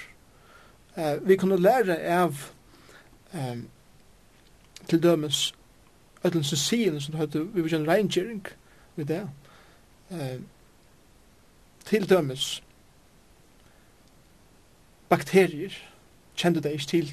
Eh, 0.96 1.16
vi 1.28 1.36
kunne 1.36 1.60
lære 1.60 1.98
av 2.08 2.34
um, 3.34 3.66
til 4.88 5.02
dømes 5.02 5.54
ætlens 6.24 6.54
sien 6.58 7.00
som 7.00 7.18
høyde 7.18 7.44
vi 7.52 7.60
vil 7.60 7.70
kjenne 7.70 7.90
reinkjering 7.90 8.46
ved 8.96 9.10
det. 9.10 9.24
Eh, 10.10 10.38
til 11.86 12.08
dømes 12.08 12.62
bakterier 15.08 15.74
kjente 16.36 16.62
det 16.62 16.72
ikke 16.72 16.90
til. 16.94 17.12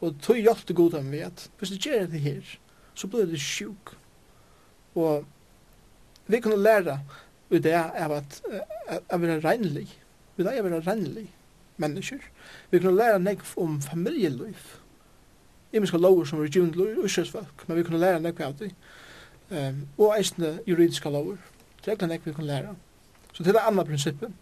Og 0.00 0.14
tog 0.22 0.36
hjalp 0.36 0.68
det 0.68 0.76
god 0.76 0.94
om 0.94 1.12
vi 1.12 1.20
at 1.26 1.50
hvis 1.58 1.70
du 1.70 1.76
gjør 1.76 2.06
det 2.06 2.20
her, 2.20 2.56
så 2.94 3.06
blir 3.06 3.26
det 3.26 3.40
sjuk. 3.40 3.94
Og 4.94 5.26
vi 6.26 6.40
kunne 6.40 6.62
lære 6.62 7.00
i 7.50 7.58
det 7.58 7.72
av 7.72 8.12
at 8.12 8.42
jeg 9.10 9.20
vil 9.20 9.28
være 9.28 9.40
regnlig. 9.40 9.88
Vi 10.36 10.42
er 10.42 10.62
være 10.62 10.80
regnlig 10.80 11.30
mennesker. 11.76 12.18
Vi 12.70 12.78
kunne 12.78 12.96
lære 12.96 13.20
nekv 13.20 13.56
om 13.56 13.82
familieliv. 13.82 14.56
Jeg 15.72 15.88
skal 15.88 16.00
lover 16.00 16.24
som 16.24 16.38
er 16.38 16.44
region 16.44 16.70
lover 16.70 17.02
og 17.02 17.46
men 17.66 17.76
vi 17.76 17.82
kunne 17.82 17.98
lære 17.98 18.20
nekv 18.20 18.42
av 18.42 18.54
det. 18.58 18.72
Um, 19.50 19.86
og 19.98 20.18
eisne 20.18 20.58
juridiska 20.66 21.08
lover. 21.08 21.36
Det 21.84 22.02
er 22.02 22.06
nekv 22.06 22.26
vi 22.26 22.32
kunne 22.32 22.46
lære. 22.46 22.76
Så 23.32 23.42
det 23.42 23.48
er 23.48 23.52
det 23.52 23.66
andre 23.66 23.84
prinsippet. 23.84 24.32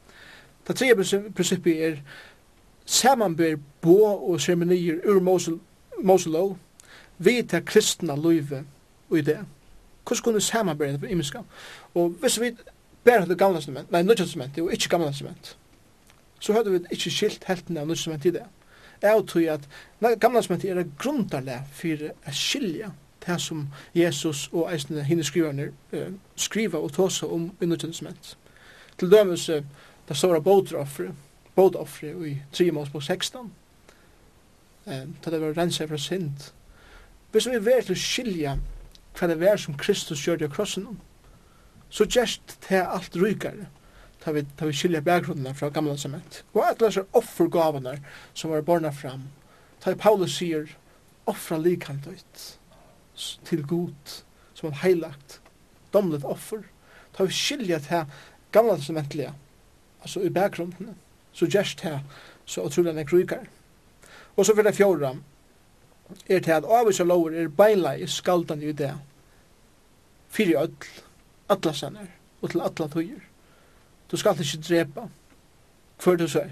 Det 0.68 0.76
tredje 0.76 1.30
prinsippet 1.34 1.84
er 1.84 1.96
samanber 2.86 3.56
bo 3.80 4.04
og 4.04 4.40
seremonier 4.40 5.00
ur 5.06 5.20
Moselov 6.02 6.58
vi 7.18 7.42
til 7.42 7.64
kristna 7.64 8.16
løyve 8.16 8.64
og 9.10 9.18
i 9.18 9.22
det 9.22 9.38
hvordan 10.10 10.24
kunne 10.24 10.40
samarbeide 10.40 10.98
på 10.98 11.06
imiska? 11.06 11.42
Og 11.94 12.08
hvis 12.20 12.40
vi 12.40 12.52
bare 13.04 13.20
hadde 13.20 13.36
gamle 13.36 13.58
testament, 13.58 13.92
nei, 13.92 14.02
nødja 14.02 14.24
testament, 14.24 14.58
og 14.58 14.72
ikke 14.72 14.88
gamle 14.88 15.06
testament, 15.06 15.56
så 16.40 16.52
hadde 16.52 16.72
vi 16.72 16.80
ikke 16.90 17.10
skilt 17.10 17.44
helten 17.46 17.76
av 17.76 17.86
nødja 17.86 17.96
testament 17.96 18.24
i 18.24 18.30
det. 18.30 18.42
Jeg 19.02 19.22
tror 19.28 19.52
at 19.52 19.68
gamle 20.20 20.42
testament 20.42 20.64
er 20.64 20.84
grundarleg 20.98 21.70
for 21.72 22.10
å 22.10 22.34
skilja 22.36 22.90
det 23.26 23.36
som 23.40 23.66
Jesus 23.94 24.48
og 24.52 24.70
eisne 24.72 25.04
hinne 25.04 25.24
skriverne 25.24 25.70
uh, 25.92 26.12
skriva 26.36 26.80
og 26.80 26.92
tåsa 26.96 27.28
om 27.28 27.50
i 27.60 27.68
nødja 27.68 27.88
testament. 27.88 28.36
Til 28.98 29.10
dømes, 29.12 29.48
uh, 29.48 29.62
det 30.08 30.16
står 30.16 30.40
av 30.40 30.44
bådoffre, 30.44 31.12
bådoffre 31.54 32.12
i 32.26 32.34
3 32.52 32.72
målsbok 32.72 33.02
16, 33.02 33.52
eh, 34.86 35.04
til 35.22 35.32
det 35.32 35.40
var 35.40 35.56
rensa 35.56 35.86
fra 35.86 35.98
synd. 35.98 36.50
Hvis 37.32 37.46
vi 37.46 37.58
vil 37.58 37.84
til 37.86 37.96
skilja 37.96 38.56
hva 39.20 39.28
det 39.28 39.40
var 39.40 39.60
som 39.60 39.76
Kristus 39.76 40.22
gjør 40.24 40.40
det 40.40 40.48
av 40.48 40.54
krossen 40.54 40.86
om, 40.88 41.00
så 41.90 42.06
gjerst 42.06 42.56
det 42.68 42.80
alt 42.80 43.16
rykere, 43.18 43.66
ta 44.22 44.32
vi, 44.32 44.44
ta 44.56 44.68
vi 44.68 44.76
skilja 44.76 45.02
berggrunnene 45.04 45.52
fra 45.56 45.70
gamla 45.74 45.96
testament. 45.96 46.42
Og 46.54 46.62
alle 46.64 46.78
disse 46.86 47.04
offergavene 47.16 47.98
som 48.32 48.54
var 48.54 48.64
borna 48.64 48.92
fram, 48.94 49.28
ta 49.82 49.94
Paulus 49.98 50.38
sier, 50.38 50.70
offra 51.28 51.58
likantøyt 51.60 52.46
til 53.44 53.62
god, 53.68 54.16
som 54.56 54.70
han 54.70 54.80
heilagt, 54.80 55.40
domlet 55.92 56.24
offer, 56.24 56.64
ta 57.16 57.26
vi 57.28 57.36
skilja 57.36 57.80
det 57.84 58.04
gamla 58.54 58.78
testamentlige, 58.78 59.34
altså 60.00 60.24
i 60.24 60.32
berggrunnene, 60.32 60.96
så 61.32 61.46
gjerst 61.46 61.84
det 61.84 61.98
så 62.48 62.64
utrolig 62.66 62.94
nek 62.96 63.12
rykere. 63.12 63.46
Og 64.36 64.46
så 64.46 64.54
for 64.54 64.64
det 64.64 64.74
fjorda, 64.78 65.14
er 66.26 66.40
til 66.40 66.56
at 66.56 66.66
avvisa 66.66 67.04
lover 67.04 67.36
er 67.38 67.52
beinleis 67.54 68.16
skaldan 68.18 68.62
i 68.62 68.72
det, 68.72 68.94
fyrir 70.30 70.60
öll, 70.60 70.74
alla 71.48 71.72
sannar, 71.74 72.08
og 72.40 72.50
til 72.50 72.60
alla 72.60 72.88
tøyer. 72.88 73.26
Du 74.10 74.16
skal 74.16 74.40
ikke 74.40 74.62
drepa 74.68 75.08
hver 76.02 76.16
du 76.16 76.28
så 76.28 76.42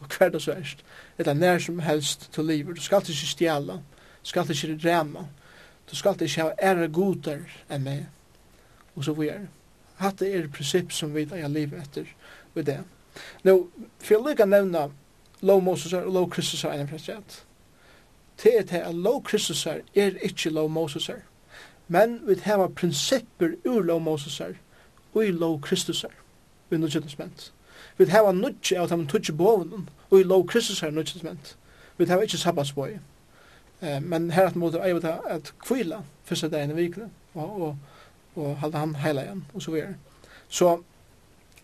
og 0.00 0.06
hver 0.18 0.28
du 0.28 0.38
så 0.40 0.52
erst, 0.52 0.84
eller 1.18 1.34
nær 1.34 1.58
som 1.58 1.78
helst 1.78 2.28
til 2.32 2.44
livet. 2.44 2.76
Du 2.76 2.82
skal 2.82 3.00
ikke 3.00 3.26
stjala, 3.26 3.72
du 3.72 4.28
skal 4.28 4.50
ikke 4.50 4.78
drema, 4.82 5.26
du 5.90 5.96
skal 5.96 6.22
ikke 6.22 6.42
ha 6.42 6.50
ære 6.62 6.88
godar 6.88 7.40
enn 7.70 7.84
meg, 7.84 8.06
og 8.96 9.04
så 9.04 9.12
videre. 9.12 9.48
Hatt 9.96 10.22
er 10.22 10.48
prinsipp 10.48 10.92
som 10.92 11.14
vi 11.14 11.24
eier 11.32 11.48
livet 11.48 11.80
etter 11.82 12.10
ved 12.54 12.64
det. 12.64 12.80
Nå, 13.44 13.68
for 13.98 14.14
jeg 14.14 14.24
lykker 14.26 14.46
nevna 14.46 14.88
lov 15.40 15.62
Moses 15.62 15.92
og 15.92 16.12
lov 16.12 16.30
Kristus 16.30 16.64
er 16.64 16.78
enn 16.78 16.88
fremst. 16.88 17.44
Det 18.42 18.58
er 18.58 18.66
til 18.66 18.82
at 18.82 18.94
lov 18.94 19.22
Kristus 19.22 19.66
er 19.66 19.80
ikke 19.94 20.50
lov 20.50 20.70
Moses 20.70 21.08
er 21.08 21.22
men 21.88 22.20
vi 22.26 22.36
hava 22.44 22.68
prinsipper 22.68 23.56
ur 23.64 23.82
lov 23.82 24.00
Mosesar 24.02 24.54
og 25.14 25.26
i 25.26 25.30
lov 25.30 25.60
Kristusar 25.60 26.12
i 26.70 26.76
nudgetningsment. 26.76 27.52
Vi 27.98 28.08
hava 28.10 28.32
nudge 28.32 28.78
av 28.78 28.88
dem 28.88 29.06
tudje 29.06 29.34
boven, 29.36 29.88
og 30.10 30.20
i 30.20 30.22
lov 30.22 30.46
Kristusar 30.46 30.88
i 30.88 30.94
nudgetningsment. 30.94 31.56
Vi 31.98 32.08
hava 32.08 32.24
ikkje 32.24 32.38
sabbatsboi. 32.38 32.96
Eh, 33.82 34.00
men 34.02 34.30
her 34.30 34.46
at 34.46 34.56
måte 34.56 34.82
eivet 34.82 35.04
at 35.04 35.52
kvila 35.62 36.02
fyrsta 36.24 36.48
dagen 36.48 36.70
i 36.70 36.78
vikene 36.78 37.10
og, 37.34 37.62
og, 37.62 37.76
og 38.34 38.56
halda 38.62 38.80
han 38.80 38.94
heila 39.02 39.22
igjen 39.26 39.44
og 39.54 39.62
så 39.62 39.70
videre. 39.74 39.94
Så 40.48 40.78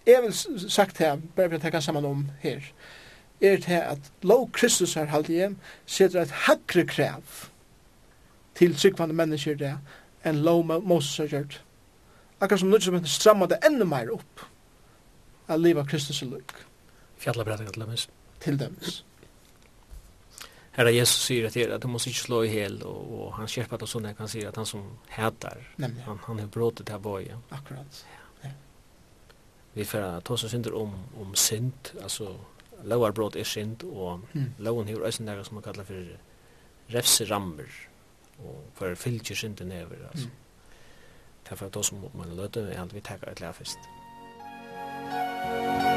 jeg 0.06 0.22
vil 0.22 0.70
sagt 0.70 0.98
her, 0.98 1.16
bare 1.36 1.48
for 1.48 1.58
å 1.58 1.62
tenke 1.62 1.80
sammen 1.80 2.04
om 2.04 2.26
her, 2.42 2.64
er 3.40 3.56
det 3.56 3.80
at 3.80 4.10
lov 4.22 4.50
Kristus 4.52 4.94
her 4.94 5.08
halde 5.12 5.32
hjem, 5.32 5.56
setter 5.86 6.22
et 6.22 6.34
hakre 6.46 6.84
krav 6.86 7.46
til 8.58 8.74
tryggvande 8.76 9.16
mennesker 9.16 9.56
det, 9.56 9.76
enn 10.24 10.42
lov 10.44 10.64
Moses 10.66 11.18
har 11.18 11.30
gjort. 11.32 11.60
Akkurat 12.40 12.60
som 12.60 12.70
nødvendig 12.72 13.08
som 13.08 13.20
stramma 13.20 13.46
det 13.46 13.60
enda 13.66 13.84
mer 13.84 14.12
opp 14.14 14.40
a 15.50 15.56
liva 15.56 15.84
Kristus 15.84 16.22
i 16.22 16.28
lukk. 16.30 16.54
Fjallabrættinga 17.20 17.72
til 17.74 17.82
dømes. 17.82 18.08
Til 18.40 18.58
dømes. 18.58 19.00
Herra 20.76 20.92
Jesus 20.94 21.24
sier 21.26 21.48
at, 21.48 21.56
at 21.56 21.82
du 21.82 21.88
måste 21.90 22.12
ikke 22.12 22.22
slå 22.22 22.42
i 22.46 22.52
hel, 22.52 22.78
og, 22.86 23.00
og 23.16 23.32
han 23.40 23.50
skjerper 23.50 23.82
det 23.82 23.88
sånn 23.90 24.06
at 24.08 24.22
han 24.22 24.30
sier 24.30 24.48
at 24.48 24.60
han 24.60 24.68
som 24.68 24.86
hætar, 25.10 25.58
han, 25.80 25.98
han 26.06 26.40
har 26.40 26.48
bråtet 26.54 26.86
det 26.86 26.94
her 26.94 27.02
bøye. 27.02 27.40
Akkurat. 27.56 28.00
Ja. 28.44 28.52
Vi 29.74 29.84
får 29.84 30.06
ta 30.24 30.36
oss 30.36 30.46
synder 30.52 30.76
om, 30.78 30.94
om 31.18 31.34
synd, 31.34 31.92
altså 31.98 32.36
lovar 32.86 33.12
brot 33.12 33.36
er 33.36 33.44
synd, 33.44 33.82
og 33.90 34.22
mm. 34.32 34.52
loven 34.62 34.88
har 34.88 35.02
også 35.02 35.26
nægget 35.26 35.50
som 35.50 35.58
man 35.58 35.66
kallar 35.66 35.90
for 35.90 36.14
refserammer 36.94 37.68
og 38.44 38.64
for 38.74 38.94
fylgjer 38.94 39.36
synden 39.36 39.68
never, 39.68 40.08
altså. 40.10 40.26
Mm. 40.26 40.32
Derfor 41.50 41.66
er 41.66 41.70
det 41.70 41.76
også 41.76 41.94
man 42.14 42.36
løter, 42.36 42.66
jeg 42.66 42.94
vi 42.94 43.00
takker 43.00 43.30
et 43.30 43.40
lærfest. 43.40 43.78
Musikk 45.12 45.89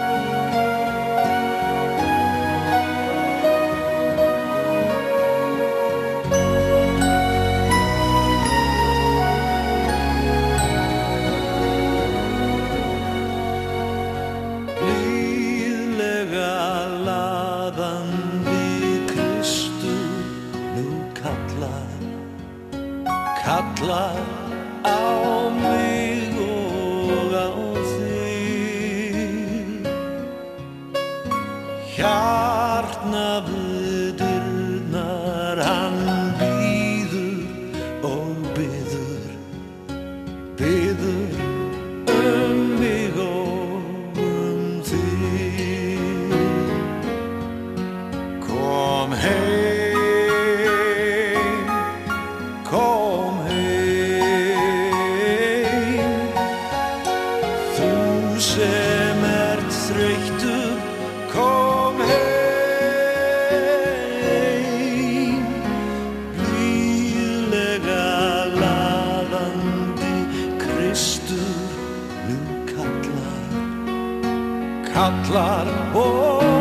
kallar 75.21 75.67
og 75.95 76.52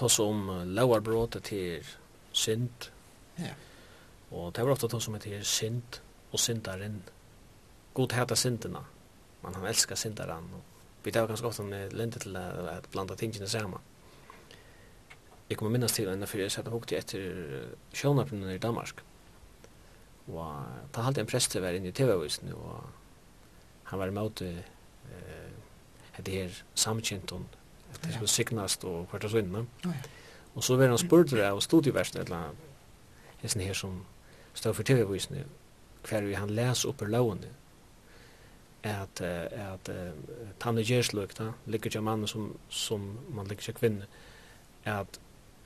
tossa 0.00 0.24
om 0.24 0.48
lauarbrot 0.64 1.36
til 1.44 1.84
synd. 2.32 2.90
Ja. 3.38 3.54
Och 4.30 4.52
det 4.52 4.64
var 4.64 4.72
ofta 4.72 4.88
tossa 4.88 5.12
om 5.12 5.18
til 5.20 5.44
synd 5.44 6.00
och 6.30 6.40
syndaren. 6.40 7.02
God 7.94 8.12
heta 8.12 8.34
synderna. 8.34 8.84
Man 9.42 9.54
han 9.54 9.66
elskar 9.66 9.96
syndaren. 9.96 10.48
Vi 11.02 11.12
tar 11.12 11.26
ganska 11.26 11.46
ofta 11.46 11.62
med 11.62 11.92
lente 11.92 12.18
till 12.18 12.36
att 12.36 12.90
blanda 12.90 13.16
tingene 13.16 13.48
sammen. 13.48 13.80
Jag 15.48 15.58
kommer 15.58 15.72
minnas 15.72 15.92
till 15.92 16.08
en 16.08 16.26
för 16.26 16.38
jeg 16.38 16.52
satt 16.52 16.66
och 16.66 16.72
hukte 16.72 16.96
efter 16.96 17.68
Sjönapnen 17.92 18.50
i 18.50 18.58
Danmark. 18.58 19.00
Och 20.26 20.54
ta 20.92 21.02
halte 21.02 21.20
en 21.20 21.26
prest 21.26 21.50
til 21.50 21.60
å 21.60 21.64
være 21.64 21.76
inne 21.76 21.88
i 21.88 21.92
TV-avisen 21.92 22.52
och 22.52 22.84
han 23.84 23.98
var 23.98 24.08
imot 24.08 24.42
eh, 24.42 24.56
det 26.16 26.32
här 26.32 26.64
samkänt 26.74 27.32
och 27.32 27.40
det 28.02 28.14
som 28.14 28.26
signast 28.26 28.84
og 28.84 29.06
hvert 29.10 29.24
og 29.24 29.34
sånne. 29.34 29.64
Og 30.54 30.64
så 30.64 30.76
var 30.76 30.90
han 30.90 30.98
spurt 30.98 31.30
det 31.30 31.46
av 31.46 31.60
studieversen, 31.62 32.20
eller 32.24 32.54
hesten 33.42 33.62
her 33.62 33.76
som 33.76 34.02
stod 34.54 34.74
for 34.74 34.86
TV-visene, 34.86 35.44
hver 36.08 36.26
vi 36.26 36.38
han 36.38 36.52
les 36.54 36.84
opp 36.84 37.00
oppe 37.00 37.10
lovene, 37.10 37.50
at, 38.82 39.20
at 39.20 39.90
uh, 39.92 40.12
tanne 40.60 40.82
gjersløkta, 40.82 41.50
ligger 41.66 41.90
ikke 41.90 42.02
mannen 42.04 42.28
som, 42.28 42.54
som 42.68 43.04
man 43.28 43.46
ligger 43.46 43.68
ikke 43.68 43.80
kvinne, 43.82 44.08
at 44.88 45.20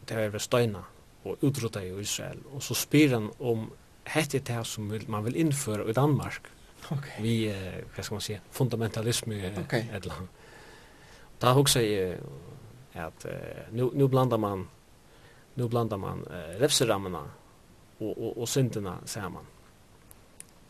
det 0.09 0.33
var 0.33 0.43
støyna 0.43 0.83
og 1.25 1.45
utrota 1.47 1.81
i 1.81 1.95
Israel, 2.01 2.43
og 2.53 2.63
så 2.63 2.75
spyr 2.75 3.15
han 3.15 3.31
om 3.39 3.71
hette 4.11 4.43
det 4.45 4.67
som 4.67 4.91
man 5.09 5.25
vil 5.25 5.39
innføre 5.41 5.89
i 5.89 5.97
Danmark, 5.97 6.51
okay. 6.91 7.23
vi, 7.23 7.37
uh, 7.49 7.85
hva 7.95 8.03
skal 8.03 8.19
man 8.19 8.27
si, 8.27 8.39
fundamentalisme, 8.53 9.39
okay. 9.65 9.87
et 9.89 10.03
eller 10.03 10.19
annet. 10.19 10.41
Då 11.45 11.51
huxar 11.51 11.81
at 12.93 13.25
att 13.25 13.27
nu 13.73 13.91
nu 13.93 14.09
blandar 14.09 14.39
man 14.39 14.69
nu 15.55 15.69
blandar 15.69 15.97
man 15.97 16.27
eh, 16.27 16.59
refseramarna 16.59 17.31
och 17.99 18.19
och 18.19 18.39
och 18.39 18.49
synderna 18.49 18.99
ser 19.05 19.29
man. 19.29 19.47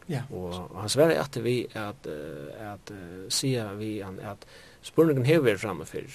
Ja. 0.06 0.22
Och 0.30 0.80
han 0.80 0.88
svär 0.88 1.20
at 1.20 1.36
vi 1.36 1.66
att 1.74 2.06
att 2.72 2.92
se 3.28 3.64
vi 3.64 4.02
han 4.02 4.20
att 4.20 4.46
spurningen 4.80 5.24
hever 5.24 5.52
vi 5.52 5.58
framme 5.58 5.84
för. 5.84 6.06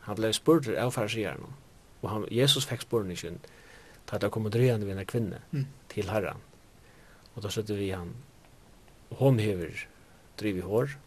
Han 0.00 0.16
ble 0.16 0.32
spurd 0.32 0.74
av 0.74 0.90
farsjärn 0.90 1.44
och 2.00 2.10
han 2.10 2.26
Jesus 2.30 2.66
fick 2.66 2.80
spurningen 2.80 3.38
att 4.10 4.20
det 4.20 4.30
kom 4.30 4.50
drøyende 4.50 4.86
vid 4.86 4.98
en 4.98 5.06
kvinne 5.06 5.38
mm. 5.52 5.66
till 5.88 6.08
Herren. 6.08 6.36
Och 7.34 7.42
då 7.42 7.48
sätter 7.48 7.74
vi 7.74 7.90
han 7.90 8.14
hon 9.08 9.38
hever 9.38 9.88
drivi 10.36 10.60
hår 10.60 10.98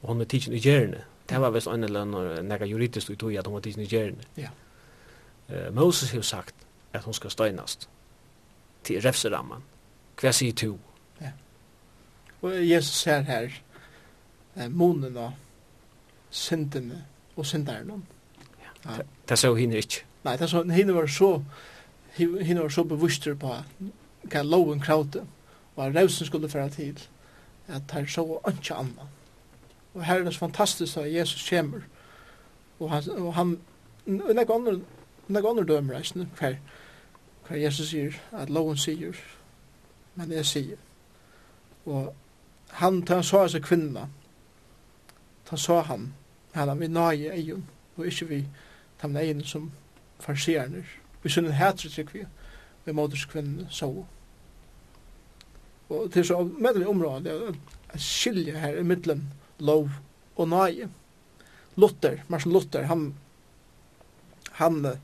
och 0.00 0.08
hon 0.08 0.20
er 0.20 0.24
tidsen 0.24 0.54
i 0.54 0.58
gjerne 0.58 1.04
Det 1.28 1.40
var 1.40 1.52
vist 1.52 1.68
en 1.68 1.84
eller 1.84 2.06
annen 2.06 2.48
nega 2.48 2.66
juridiskt 2.66 3.10
ut 3.10 3.22
at 3.36 3.46
hun 3.46 3.54
var 3.54 3.60
tidsen 3.60 3.82
i 3.82 3.86
gjerne. 3.86 4.24
Ja. 4.36 4.48
Uh, 5.48 5.74
Moses 5.74 6.10
har 6.10 6.22
sagt 6.22 6.54
at 6.92 7.04
hun 7.04 7.14
skal 7.14 7.30
støynast 7.30 7.88
til 8.84 9.02
refseramman. 9.02 9.62
Hva 10.20 10.32
sier 10.32 10.52
to? 10.56 10.78
Ja. 11.20 11.32
Og 12.42 12.56
Jesus 12.70 13.02
ser 13.04 13.20
her 13.28 13.50
eh, 14.56 14.70
monen 14.70 15.16
og 15.16 15.32
syndene 16.30 17.04
og 17.36 17.46
synderen. 17.46 18.04
Ja. 18.60 18.96
ja. 18.96 19.02
Det 19.28 19.38
så 19.38 19.54
henne 19.54 19.76
ikke. 19.76 20.04
Nei, 20.24 20.36
det 20.36 20.50
så 20.50 20.62
henne 20.62 20.94
var 20.94 21.06
så 21.06 21.42
henne 22.18 22.62
var 22.62 22.72
så 22.74 22.84
bevuster 22.84 23.36
på 23.38 23.52
hva 24.28 24.42
loven 24.42 24.80
kravte 24.82 25.22
og 25.76 25.84
at 25.86 25.94
rausen 25.94 26.26
skulle 26.26 26.48
færa 26.50 26.68
til 26.68 26.98
at 27.68 27.82
her 27.92 28.06
så 28.06 28.40
ikke 28.48 28.74
annet 28.74 29.17
og 29.98 30.04
her 30.04 30.14
er 30.14 30.24
det 30.24 30.34
så 30.34 30.38
fantastisk 30.38 30.96
at 30.96 31.14
Jesus 31.14 31.50
kommer, 31.50 31.80
og 32.80 32.90
han, 32.90 33.10
og 33.10 33.34
han, 33.34 33.58
og 34.06 34.34
nek 34.34 34.50
andre, 34.54 34.80
nek 35.28 35.44
andre 35.48 35.64
dømer 35.64 35.94
reisende, 35.94 36.28
hver, 36.38 36.54
hver 37.48 37.56
Jesus 37.56 37.88
sier, 37.90 38.14
at 38.32 38.50
loven 38.50 38.76
sier, 38.78 39.18
men 40.14 40.32
jeg 40.32 40.46
sier, 40.46 40.76
og 41.86 42.14
han, 42.78 43.00
da 43.00 43.18
han 43.18 43.26
så 43.26 43.42
seg 43.48 43.66
kvinna, 43.66 44.06
da 45.50 45.56
så 45.56 45.80
han, 45.80 46.12
han 46.54 46.80
vi 46.80 46.86
nøye 46.86 47.34
egen, 47.34 47.66
og 47.96 48.06
ikke 48.06 48.28
vi, 48.28 48.44
de 49.02 49.10
egen 49.18 49.42
som 49.44 49.72
farsierne, 50.20 50.84
vi 51.22 51.30
sunnet 51.30 51.58
hætre 51.58 51.90
trykk 51.90 52.14
vi, 52.14 52.24
vi 52.84 52.92
måtes 52.92 53.24
kvinnene 53.26 53.66
så. 53.70 53.90
Og 55.88 56.08
det 56.14 56.20
er 56.20 56.24
så 56.30 56.42
medelig 56.44 56.86
område 56.88 57.54
at 57.88 58.00
skilje 58.00 58.52
her 58.58 58.78
i 58.78 58.82
middelen, 58.82 59.32
lov 59.58 59.90
og 60.36 60.48
nøye. 60.48 60.88
Luther, 61.76 62.22
Martin 62.28 62.52
Luther, 62.52 62.86
han, 62.90 63.14
han 64.58 64.84
uh, 64.86 64.96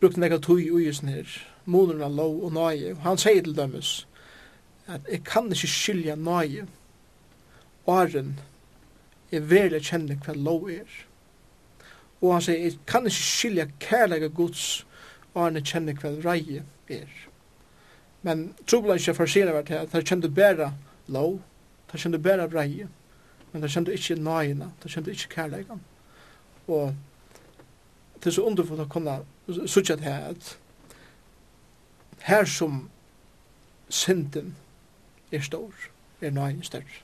brukte 0.00 0.20
nekka 0.20 0.38
tui 0.38 0.70
ui 0.70 0.92
sin 0.94 1.10
her, 1.10 1.30
munen 1.64 2.02
av 2.02 2.14
lov 2.14 2.44
og 2.46 2.52
nøye, 2.54 2.94
og 2.94 3.02
han 3.06 3.18
sier 3.18 3.42
til 3.42 3.56
dømes 3.56 4.06
at 4.86 5.08
jeg 5.10 5.24
kan 5.26 5.50
ikke 5.50 5.70
skilja 5.70 6.14
nøye, 6.14 6.66
åren 7.90 8.36
jeg 9.32 9.48
veldig 9.50 9.80
kjenne 9.82 10.16
hva 10.22 10.34
lov 10.38 10.68
er. 10.70 10.90
Og 12.22 12.36
han 12.36 12.44
sier, 12.46 12.62
jeg 12.62 12.78
kan 12.86 13.06
ikke 13.06 13.24
skilja 13.26 13.66
kærlega 13.82 14.30
gods, 14.30 14.84
åren 15.34 15.58
jeg 15.58 15.70
kjenne 15.72 15.96
hva 15.98 16.12
reie 16.22 16.62
er. 16.88 17.10
Men 18.26 18.48
trobla 18.66 18.96
ikke 18.98 19.14
for 19.18 19.30
sina 19.30 19.54
vært 19.54 19.72
her, 19.74 19.84
at 19.86 19.94
han 19.94 20.06
kjente 20.06 20.30
bæra 20.34 20.72
lov, 21.12 21.40
han 21.90 22.02
kjente 22.02 22.22
bæra 22.22 22.48
reie, 22.50 22.88
men 23.56 23.62
det 23.64 23.70
kjente 23.72 23.94
ikke 23.96 24.14
nøyene, 24.20 24.66
det 24.82 24.90
kjente 24.92 25.12
ikke 25.16 25.30
kærleikene. 25.32 25.80
Og 26.68 26.90
det 28.18 28.28
er 28.28 28.34
så 28.36 28.42
underfullt 28.44 28.82
å 28.84 28.88
kunne 28.92 29.14
sutja 29.64 29.96
det 29.96 30.04
her 30.04 30.26
at 30.34 30.50
her 32.26 32.44
som 32.44 32.82
synden 33.88 34.52
er 35.32 35.46
stor, 35.48 35.72
er 36.20 36.36
nøyene 36.36 36.68
større. 36.68 37.00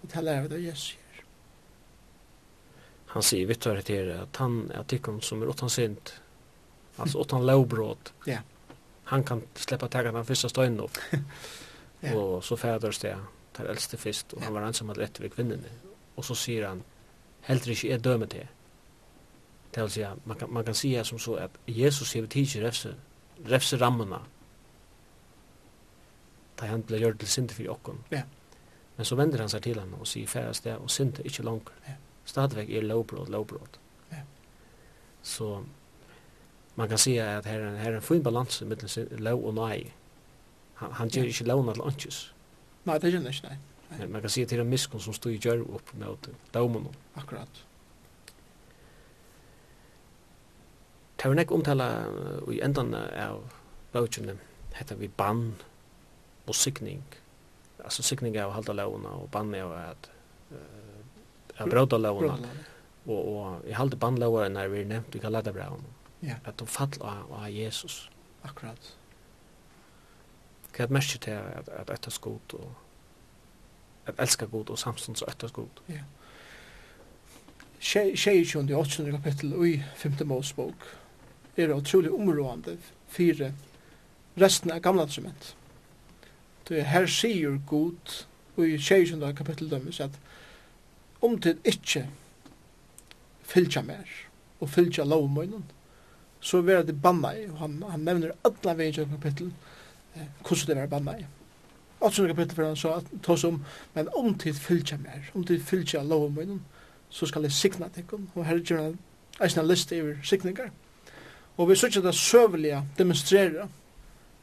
Og 0.00 0.08
det 0.14 0.24
lærer 0.24 0.46
vi 0.46 0.52
det 0.54 0.62
Jesus 0.64 0.96
gjør. 0.96 1.20
Han 3.12 3.28
sier 3.34 3.52
vitt 3.52 3.68
og 3.68 3.76
rettere 3.76 4.18
at 4.24 4.40
han 4.40 4.58
er 4.72 4.88
tikkum 4.88 5.20
som 5.20 5.44
er 5.44 5.52
åttan 5.52 5.76
synd, 5.76 6.16
altså 6.96 7.20
åttan 7.20 7.44
lovbrot. 7.44 8.14
Ja. 8.24 8.40
Han 9.12 9.28
kan 9.28 9.44
sleppa 9.60 9.92
tega 9.92 10.16
den 10.16 10.24
første 10.24 10.48
støynen 10.56 10.86
opp. 10.88 10.96
ja. 12.00 12.16
Og 12.16 12.40
så 12.48 12.56
fæders 12.56 13.04
det. 13.04 13.12
Ja 13.12 13.35
tar 13.56 13.70
eldste 13.72 13.98
fyrst, 14.00 14.34
og 14.36 14.44
han 14.44 14.54
var 14.54 14.66
ensam 14.68 14.90
at 14.92 15.00
etter 15.00 15.24
ved 15.24 15.34
kvinnene. 15.34 15.72
Og 16.16 16.24
så 16.24 16.36
sier 16.38 16.68
han, 16.68 16.82
heller 17.48 17.72
ikke 17.72 17.92
er 17.92 18.02
døme 18.04 18.28
til. 18.30 18.46
Det 19.74 19.82
vil 19.82 19.92
si, 19.92 20.04
man 20.24 20.38
kan, 20.38 20.52
man 20.52 20.64
kan 20.64 20.74
si 20.74 20.94
som 21.04 21.18
så 21.18 21.34
at 21.46 21.58
Jesus 21.68 22.12
hever 22.12 22.28
tid 22.32 22.46
ikke 22.46 22.66
refse, 22.66 22.94
refse 23.50 23.76
rammene, 23.80 24.20
da 26.56 26.66
han 26.70 26.82
ble 26.82 27.00
gjort 27.02 27.18
til 27.20 27.28
sinte 27.28 27.54
for 27.54 27.66
jokken. 27.66 27.98
Ja. 28.10 28.22
Men 28.96 29.04
så 29.04 29.16
vender 29.16 29.42
han 29.44 29.52
seg 29.52 29.62
til 29.66 29.80
henne 29.80 29.98
og 30.00 30.08
sier 30.08 30.28
færre 30.28 30.54
sted, 30.56 30.78
og 30.80 30.90
sinte 30.90 31.24
ikke 31.28 31.44
langer. 31.44 31.74
Ja. 31.88 31.98
Stadvek 32.26 32.70
er 32.72 32.86
lovbrot, 32.86 33.28
lovbrot. 33.28 33.76
Ja. 34.12 34.22
Så 35.22 35.50
man 36.76 36.88
kan 36.88 36.98
si 36.98 37.18
at 37.20 37.46
her, 37.46 37.60
her 37.76 37.90
er 37.92 37.96
en 37.96 38.02
fin 38.02 38.22
balanse 38.22 38.64
mellom 38.64 39.20
lov 39.20 39.44
og 39.44 39.54
nei. 39.54 39.92
Han, 40.80 40.92
han 40.92 41.12
gjør 41.12 41.30
ikke 41.30 41.44
lovna 41.44 41.72
til 41.76 41.82
åndsjøs. 41.82 42.22
Nei, 42.86 42.98
det 43.02 43.12
kjenner 43.14 43.34
ikke, 43.34 43.50
nei. 43.50 43.58
nei. 43.90 44.08
Man 44.14 44.22
kan 44.24 44.32
si 44.32 44.44
at 44.46 44.52
det 44.52 44.60
er 44.62 44.68
miskon 44.68 45.02
som 45.02 45.14
stod 45.16 45.34
i 45.34 45.40
gjør 45.42 45.64
opp 45.78 45.92
med 45.98 46.28
daumen. 46.54 46.86
Akkurat. 47.18 47.62
Det 51.16 51.30
var 51.30 51.38
nek 51.40 51.52
omtala 51.54 51.86
i 52.52 52.60
endan 52.62 52.92
av 52.94 53.40
bøkjene, 53.94 54.36
hetta 54.76 54.94
vi 55.00 55.08
bann 55.08 55.48
og 56.46 56.54
sikning. 56.54 57.02
Altså 57.80 58.04
sikning 58.06 58.36
av 58.38 58.52
halda 58.54 58.76
launa 58.76 59.16
og 59.22 59.30
bann 59.34 59.54
av 59.58 59.72
at 59.80 60.10
uh, 60.52 61.62
av 61.62 61.72
bråda 61.72 61.98
launa. 61.98 62.36
Og, 63.06 63.16
og 63.16 63.66
i 63.66 63.74
halda 63.74 63.98
bann 63.98 64.20
launa 64.20 64.62
er 64.62 64.70
vi 64.70 64.84
nevnt, 64.86 65.14
vi 65.14 65.22
kan 65.22 65.34
lada 65.34 65.54
bra. 65.54 65.70
Ja. 66.22 66.38
At 66.44 66.60
du 66.60 66.66
fall 66.70 66.94
av, 67.00 67.26
av 67.32 67.50
Jesus. 67.50 68.04
Akkurat. 68.46 68.92
Hva 70.76 70.84
er 70.84 70.92
mest 70.92 71.16
til 71.22 71.30
at, 71.30 71.68
at 71.72 71.90
etter 71.90 72.12
skot 72.12 72.54
og 72.58 72.74
at 74.06 74.14
elska 74.22 74.46
god 74.46 74.70
og 74.70 74.78
samstånds 74.78 75.22
og 75.22 75.30
etter 75.32 75.50
skot. 75.50 75.82
Ja. 75.88 76.04
Tjejtjund 77.80 78.70
i 78.70 78.74
8. 78.74 79.10
kapittel 79.10 79.54
og 79.54 79.68
i 79.68 79.82
5. 79.96 80.12
målsbok 80.24 80.86
er 81.56 81.66
det 81.66 81.76
utrolig 81.76 82.12
områdende 82.12 82.76
fire 83.08 83.52
resten 84.40 84.70
av 84.70 84.80
gamla 84.84 85.06
testament. 85.06 85.54
Det 86.68 86.80
er 86.80 86.90
her 86.90 87.06
sier 87.06 87.58
god 87.66 88.14
og 88.56 88.68
i 88.68 88.78
tjejtjund 88.78 89.26
kapittel 89.36 89.70
dømmes 89.70 90.00
at 90.00 90.20
om 91.24 91.38
det 91.40 91.58
ikke 91.64 92.06
fylgja 93.46 93.82
mer 93.82 94.06
og 94.60 94.70
fylgja 94.70 95.04
lovmøynen, 95.04 95.64
så 96.40 96.60
vil 96.60 96.86
det 96.86 97.02
banna 97.02 97.32
i, 97.36 97.46
og 97.48 97.58
han, 97.58 97.82
han 97.90 98.04
nevner 98.04 98.34
alla 98.44 98.74
vegin 98.76 99.10
kapittel, 99.10 99.50
kapitlet, 99.50 99.75
hvordan 100.42 100.66
det 100.68 100.76
var 100.76 100.92
banna 100.92 101.18
i. 101.18 101.26
Åtsunne 102.00 102.28
kapittel 102.28 102.54
for 102.54 102.66
han 102.66 102.76
sa, 102.76 103.00
ta 103.22 103.36
som, 103.36 103.62
men 103.94 104.08
om 104.16 104.34
tid 104.38 104.54
fylgja 104.60 104.98
mer, 105.00 105.30
om 105.34 105.44
tid 105.44 105.62
fylgja 105.64 106.02
lov 106.02 106.26
om 106.26 106.60
så 107.10 107.26
skal 107.26 107.42
jeg 107.42 107.52
signa 107.52 107.88
tikkum, 107.88 108.28
og 108.34 108.44
her 108.46 108.58
gjør 108.58 108.82
han 108.82 108.98
eisne 109.40 109.62
liste 109.66 110.02
over 110.02 110.16
signingar. 110.22 110.70
Og 111.56 111.68
vi 111.70 111.76
sørger 111.76 112.02
det 112.02 112.14
søvelige 112.14 112.82
demonstrera 112.98 113.68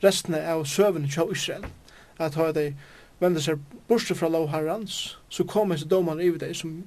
resten 0.04 0.36
av 0.36 0.66
søvene 0.66 1.10
til 1.10 1.32
Israel, 1.32 1.66
at 2.20 2.36
har 2.36 2.52
de 2.52 2.74
vende 3.20 3.42
seg 3.42 3.62
bortsett 3.88 4.18
fra 4.18 4.30
lov 4.30 4.50
herrans, 4.50 5.18
så 5.30 5.44
kommer 5.44 5.76
disse 5.76 5.90
domene 5.90 6.26
over 6.30 6.42
deg 6.42 6.56
som 6.56 6.84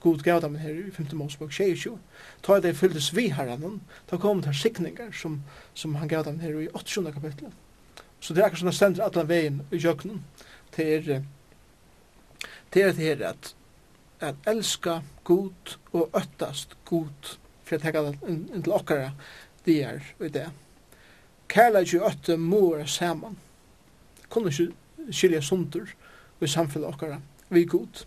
god 0.00 0.22
gav 0.24 0.40
dem 0.40 0.54
her 0.54 0.70
i 0.70 0.90
5. 0.90 1.08
Mosebok 1.12 1.52
22. 1.52 1.98
Ta 2.42 2.60
det 2.60 2.76
fylltes 2.76 3.10
vi 3.16 3.28
herren, 3.28 3.80
ta 4.08 4.16
kom 4.16 4.42
til 4.42 4.54
signingar 4.54 5.12
som, 5.12 5.42
som 5.74 5.94
han 5.94 6.08
gav 6.08 6.24
dem 6.24 6.40
her 6.40 6.60
i 6.60 6.68
8. 6.74 7.12
kapitlet. 7.12 7.52
Så 8.20 8.34
det 8.34 8.42
er 8.42 8.50
akkurat 8.50 8.66
sånn 8.66 8.76
stendur 8.76 9.06
allan 9.06 9.28
vegin 9.28 9.62
i 9.72 9.80
jøknen. 9.80 10.24
til 10.72 10.86
er 10.86 11.22
til 12.70 12.82
er 12.82 12.92
det 12.92 13.04
her 13.04 13.28
at 13.28 13.54
at 14.20 14.34
elska 14.46 15.00
god 15.24 15.78
og 15.92 16.10
øttast 16.14 16.76
god 16.84 17.36
for 17.64 17.76
jeg 17.76 17.82
tenker 17.82 18.28
inn 18.28 18.62
til 18.62 18.72
okkara 18.74 19.12
det 19.64 19.82
er 19.84 20.02
og 20.18 20.32
det. 20.34 20.48
Kærleik 21.48 21.94
og 22.00 22.10
øtte 22.10 22.36
må 22.36 22.60
være 22.74 22.86
saman. 22.86 23.38
Kunne 24.28 24.50
ikke 24.50 24.72
skilja 25.10 25.40
sundur 25.40 25.88
i 26.40 26.46
samfunnet 26.46 26.88
okkara 26.88 27.20
vi 27.50 27.64
god. 27.64 28.04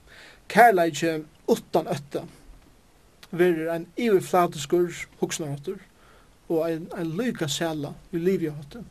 Kærleik 0.50 1.04
utan 1.48 1.88
øtte 1.88 2.26
verir 3.32 3.72
ein 3.74 3.88
iverflatiskur 3.98 4.92
huksnarotter 5.20 5.80
og 6.50 6.68
ein, 6.68 6.88
ein 6.98 7.16
lyka 7.18 7.48
sæla 7.48 7.94
i 8.12 8.18
livet 8.18 8.76
i 8.76 8.84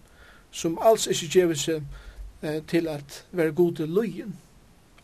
som 0.53 0.79
alls 0.81 1.09
ikke 1.11 1.31
gjør 1.33 1.55
seg 1.59 1.85
eh, 2.43 2.61
til 2.69 2.89
at 2.89 3.23
være 3.33 3.55
god 3.57 3.81
til 3.81 3.95
løyen, 3.97 4.37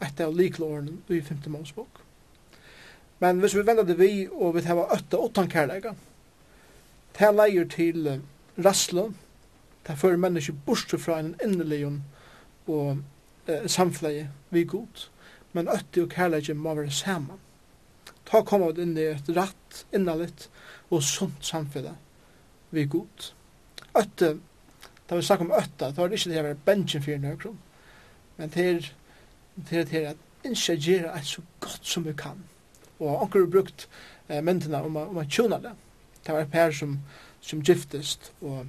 etter 0.01 0.29
av 0.29 0.37
liklåren 0.37 1.01
i 1.09 1.21
5. 1.25 1.49
månsbok. 1.51 2.03
Men 3.19 3.41
hvis 3.43 3.57
vi 3.57 3.65
vender 3.67 3.83
det 3.83 3.99
vi, 3.99 4.29
og 4.31 4.55
vi 4.55 4.63
tar 4.63 4.79
åtta 4.85 5.19
åttan 5.19 5.51
kærleika, 5.51 5.95
det 7.19 7.35
leier 7.35 7.67
til 7.73 8.07
eh, 8.07 8.21
rasslo, 8.65 9.09
det 9.87 9.99
fører 9.99 10.21
mennesker 10.21 10.55
bort 10.67 10.95
fra 11.01 11.19
en 11.19 11.35
innelig 11.45 11.87
og 12.67 12.99
eh, 13.49 13.67
samfleie 13.67 14.29
vi 14.51 14.65
god, 14.65 15.09
men 15.53 15.69
åtta 15.69 16.05
og 16.05 16.13
kærleika 16.13 16.55
må 16.55 16.75
være 16.75 16.93
saman. 16.93 17.41
Ta 18.29 18.43
kommer 18.45 18.73
vi 18.77 18.85
inn 18.85 18.99
i 18.99 19.09
et 19.09 19.31
ratt, 19.33 19.87
innalitt 19.95 20.51
og 20.91 21.03
sunt 21.03 21.45
samfunn 21.45 21.97
vi 22.71 22.85
god. 22.85 23.33
Åtta 23.97 24.35
Da 25.09 25.17
vi 25.17 25.25
snakker 25.25 25.47
om 25.47 25.57
øtta, 25.57 25.91
da 25.91 26.05
er 26.05 26.09
det 26.09 26.19
ikke 26.19 26.31
det 26.31 26.41
å 26.41 26.47
være 26.47 26.65
bensin 26.67 27.03
for 27.03 27.23
nøkron. 27.23 27.59
Men 28.37 28.51
det 28.55 28.65
er 28.71 28.89
det 29.69 29.79
er, 29.79 29.85
det 29.85 30.07
at 30.07 30.17
ikke 30.45 30.77
gjøre 30.77 31.19
et 31.19 31.27
så 31.27 31.43
godt 31.61 31.81
som 31.83 32.05
vi 32.05 32.13
kan. 32.13 32.45
Og 32.99 33.23
anker 33.23 33.41
har 33.41 33.51
brukt 33.51 33.89
eh, 34.29 34.43
myndene 34.45 34.83
om, 34.83 34.97
om 34.97 35.17
å 35.17 35.27
tjona 35.31 35.59
det. 35.63 35.73
Det 36.27 36.35
var 36.35 36.41
et 36.41 36.53
par 36.53 36.71
som, 36.71 36.99
som 37.41 37.63
giftest, 37.63 38.33
og 38.41 38.67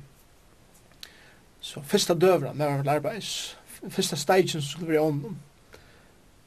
så 1.62 1.82
fyrsta 1.84 2.16
døvra 2.16 2.54
med 2.54 2.66
var 2.66 2.94
arbeids, 2.96 3.58
fyrsta 3.90 4.16
stagen 4.16 4.48
som 4.48 4.62
skulle 4.62 4.92
være 4.94 5.02
ånden. 5.02 5.38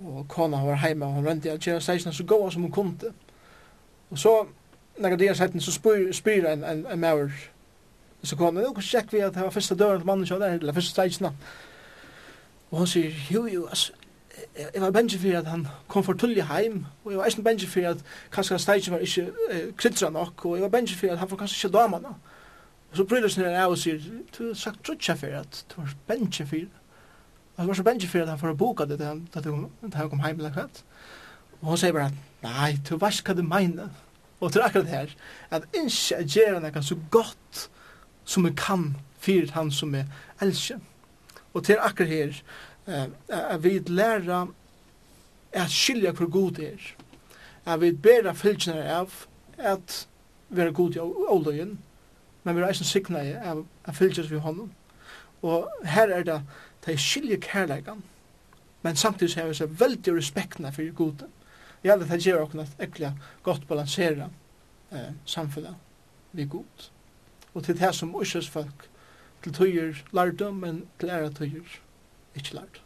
Og 0.02 0.28
kona 0.28 0.64
var 0.64 0.80
heima, 0.82 1.06
og 1.06 1.20
han 1.20 1.26
rønte 1.26 1.52
at 1.52 1.66
gjøre 1.66 1.80
stagen 1.80 2.12
så 2.12 2.24
gåa 2.24 2.50
som 2.50 2.62
hun 2.62 2.72
kunde. 2.72 3.12
Og 4.10 4.18
så, 4.18 4.46
når 4.98 5.16
det 5.16 5.28
er 5.28 5.34
sett, 5.34 5.62
så 5.62 5.72
spyr, 5.72 6.12
spyr 6.12 6.48
en, 6.48 6.64
en, 6.64 6.86
en 6.86 7.00
maver, 7.00 7.30
så 8.28 8.36
kom 8.36 8.56
jeg, 8.56 8.66
og 8.66 8.82
så 8.82 8.88
sjekk 8.88 9.12
vi 9.12 9.24
at 9.24 9.34
det 9.34 9.42
var 9.42 9.50
første 9.50 9.74
døren 9.74 10.00
til 10.00 10.06
mannen 10.06 10.26
kjøy 10.26 10.38
der, 10.38 10.58
eller 10.60 10.72
første 10.76 10.90
streisene. 10.90 11.32
Og 12.70 12.78
han 12.78 12.86
sier, 12.86 13.14
jo, 13.30 13.46
jo, 13.46 13.66
altså, 13.66 13.92
jeg 14.56 14.82
var 14.82 14.90
bensje 14.90 15.18
for 15.18 15.38
at 15.38 15.46
han 15.46 15.66
kom 15.88 16.04
for 16.04 16.12
tullig 16.12 16.44
heim, 16.46 16.84
og 17.04 17.12
jeg 17.12 17.18
var 17.18 17.26
eisen 17.26 17.44
bensje 17.44 17.68
for 17.68 17.88
at 17.88 18.04
kanskje 18.32 18.58
streisene 18.58 18.94
var 18.96 19.02
ikke 19.06 19.26
eh, 19.50 19.72
krydra 19.76 20.10
nok, 20.10 20.46
og 20.46 20.56
jeg 20.56 20.62
var 20.62 20.72
bensje 20.76 20.96
for 20.98 21.12
at 21.12 21.18
han 21.18 21.28
får 21.28 21.42
kanskje 21.42 21.58
ikke 21.66 21.78
damene. 21.78 22.14
Og 22.92 22.96
så 22.96 23.04
bryr 23.08 23.28
han 23.28 23.56
av 23.56 23.72
og 23.72 23.78
sier, 23.80 24.00
du 24.38 24.46
har 24.46 24.54
sagt 24.54 24.84
trutja 24.84 25.16
for 25.16 25.40
at 25.40 25.64
du 25.68 25.80
var 25.80 25.94
bensje 26.06 26.46
for 26.46 26.78
Og 27.56 27.62
så 27.62 27.66
var 27.66 27.74
så 27.74 27.82
bensje 27.82 28.08
for 28.08 28.22
at 28.22 28.28
han 28.28 28.38
får 28.38 28.54
boka 28.54 28.84
det 28.84 28.98
da 28.98 29.12
han 29.94 30.10
kom 30.10 30.20
heim 30.20 30.38
eller 30.38 30.52
kvart. 30.52 30.82
Og 31.60 31.68
han 31.68 31.78
sier 31.78 31.92
bare, 31.92 32.12
nei, 32.42 32.72
du 32.88 32.96
vet 32.96 33.22
hva 33.22 33.34
du 33.34 33.42
mener. 33.42 33.88
Og 34.40 34.52
til 34.52 34.64
akkurat 34.64 34.88
her, 34.90 35.12
at 35.50 35.68
ikke 35.72 36.24
gjerne 36.24 36.72
kan 36.72 36.82
så 36.82 36.96
godt 37.10 37.68
som 38.24 38.44
vi 38.44 38.52
kan 38.56 38.96
fyrir 39.20 39.52
han 39.54 39.70
som 39.70 39.94
jeg 39.94 40.06
elsker. 40.40 40.78
Og 41.54 41.64
til 41.64 41.80
akkur 41.80 42.04
her, 42.04 42.42
at 42.86 43.62
vi 43.64 43.78
lærer 43.86 44.46
at 45.52 45.70
skilja 45.70 46.12
hvor 46.12 46.30
god 46.30 46.58
er. 46.58 46.94
At 47.66 47.80
vi 47.80 47.92
bæra 47.92 48.32
fylgjene 48.32 48.84
av 48.84 49.12
at 49.58 50.08
vi 50.48 50.60
er 50.60 50.72
god 50.72 50.96
i 50.96 51.00
åløyen, 51.00 51.78
men 52.44 52.56
vi 52.56 52.62
er 52.62 52.68
eisen 52.68 52.88
sikna 52.88 53.22
i 53.22 53.34
av 53.34 53.66
at 53.84 53.96
fylgjene 53.96 54.30
vi 54.30 54.40
honom. 54.42 54.72
Og 55.42 55.68
her 55.84 56.08
er 56.08 56.22
det 56.22 56.32
at 56.40 56.86
de 56.86 56.96
skilja 56.98 57.36
kærleikan, 57.36 58.02
men 58.82 58.96
samtidig 58.96 59.34
har 59.34 59.46
vi 59.48 59.54
så 59.54 59.66
veldig 59.66 60.16
respektna 60.16 60.70
for 60.70 60.94
gode. 60.94 61.28
Ja, 61.84 61.96
det 61.96 62.26
gjør 62.26 62.44
okkur 62.44 62.62
at 62.62 62.82
ekkert 62.82 63.14
godt 63.42 63.68
balansera 63.68 64.28
eh, 64.92 65.14
samfunnet 65.26 65.74
vi 66.32 66.44
god 66.44 66.90
og 67.54 67.64
til 67.64 67.78
det 67.78 67.94
som 67.94 68.14
Øsers 68.20 68.48
folk 68.48 68.88
til 69.42 69.52
tøyer 69.52 69.98
lærte, 70.14 70.52
men 70.52 70.86
til 71.00 71.10
ære 71.10 71.32
tøyer 71.34 71.78
ikke 72.34 72.54
lærte. 72.54 72.80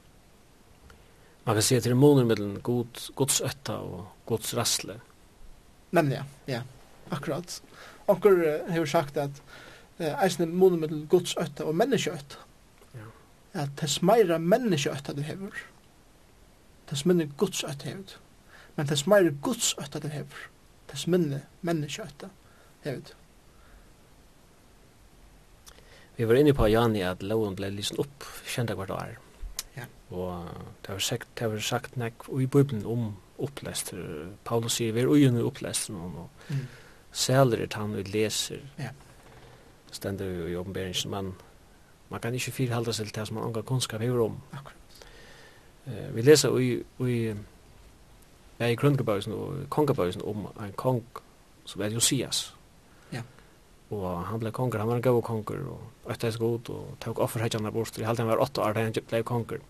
Man 1.47 1.55
kan 1.55 1.63
se 1.63 1.81
til 1.81 1.91
det 1.91 1.97
måneder 1.97 2.27
mellom 2.27 2.61
god, 2.61 3.13
gods 3.15 3.41
øtta 3.41 3.73
og 3.73 4.09
gods 4.27 4.57
rassle. 4.57 5.01
Nemlig, 5.95 6.17
ja, 6.17 6.25
ja, 6.55 6.63
akkurat. 7.11 7.63
Anker 8.09 8.33
uh, 8.33 8.73
har 8.73 8.85
sagt 8.85 9.17
at 9.17 9.43
uh, 10.01 10.25
eisne 10.25 10.47
måneder 10.47 10.81
mellom 10.81 11.07
gods 11.09 11.37
øtta 11.41 11.65
og 11.65 11.77
menneskeøtta. 11.77 12.43
Ja. 12.95 13.07
At 13.63 13.77
det 13.81 13.91
smeira 13.91 14.39
menneskeøtta 14.39 15.15
du 15.15 15.23
hever. 15.23 15.55
Det 16.91 16.99
smeira 16.99 17.29
gods 17.37 17.63
øtta 17.65 17.89
hever. 17.89 18.19
Men 18.77 18.89
det 18.91 18.99
smeira 18.99 19.31
gods 19.43 19.75
øtta 19.79 20.03
du 20.03 20.09
hever. 20.09 20.51
Det 20.91 20.99
smeira 20.99 21.41
menneskeøtta 21.63 22.33
hever. 22.85 23.15
Vi 26.17 26.25
var 26.25 26.35
inne 26.35 26.55
på 26.57 26.69
Jani 26.73 27.03
at 27.05 27.23
loven 27.23 27.57
ble 27.59 27.69
lysen 27.75 28.01
opp 28.01 28.25
kjent 28.49 28.73
hvert 28.73 28.93
år. 28.95 29.17
Ja. 29.77 29.85
Og 30.17 30.47
det 30.83 30.95
har 30.95 31.03
sagt, 31.05 31.29
det 31.37 31.51
har 31.51 31.61
sagt 31.61 31.97
nek 32.01 32.25
i 32.33 32.47
Bibelen 32.47 32.87
om 32.89 33.11
opplest. 33.39 33.93
Paulus 34.45 34.79
sier 34.79 34.95
vi 34.97 35.05
er 35.05 35.13
ugen 35.13 35.37
under 35.37 35.51
opplester 35.51 35.93
noen, 35.93 36.15
og 36.25 36.49
mm. 36.49 36.63
sæler 37.13 37.67
er 37.67 37.77
han 37.77 37.99
og 37.99 38.09
leser. 38.15 38.65
Ja. 38.81 38.95
Stender 39.93 40.33
jo 40.33 40.49
i 40.49 40.57
åpenberingen, 40.57 41.11
men 41.13 41.35
man 42.09 42.21
kan 42.21 42.35
ikke 42.35 42.55
fyrhalda 42.63 42.95
seg 42.97 43.11
til 43.11 43.21
det 43.21 43.29
som 43.29 43.37
man 43.37 43.51
angar 43.51 43.67
kunnskap 43.69 44.01
hever 44.01 44.25
om. 44.25 44.41
Akkurat. 44.57 45.05
Eh, 45.87 46.15
vi 46.17 46.23
leser 46.23 46.59
i, 46.59 46.73
i, 47.05 47.35
ja, 48.59 48.67
i 48.67 48.75
grunnkabausen 48.75 49.33
og 49.33 49.67
kongabøysen 49.71 50.25
om 50.25 50.49
en 50.57 50.73
kong 50.77 51.05
som 51.67 51.83
er 51.83 51.93
Josias 51.93 52.56
og 53.91 54.25
han 54.27 54.41
ble 54.43 54.51
konger 54.51 54.83
han 54.83 54.89
var 54.89 54.97
en 54.99 55.03
god 55.03 55.23
konger 55.23 55.63
og 55.71 56.11
efter 56.11 56.31
så 56.31 56.39
god 56.43 56.71
og 56.75 56.97
tok 57.01 57.19
offer 57.23 57.41
hade 57.41 57.59
han 57.59 57.73
bort 57.73 57.99
Jeg 57.99 58.07
halte 58.07 58.23
han 58.23 58.31
var 58.31 58.43
åtta 58.43 58.63
år 58.63 58.75
han 58.81 58.93
ble 58.93 59.23
konger 59.23 59.61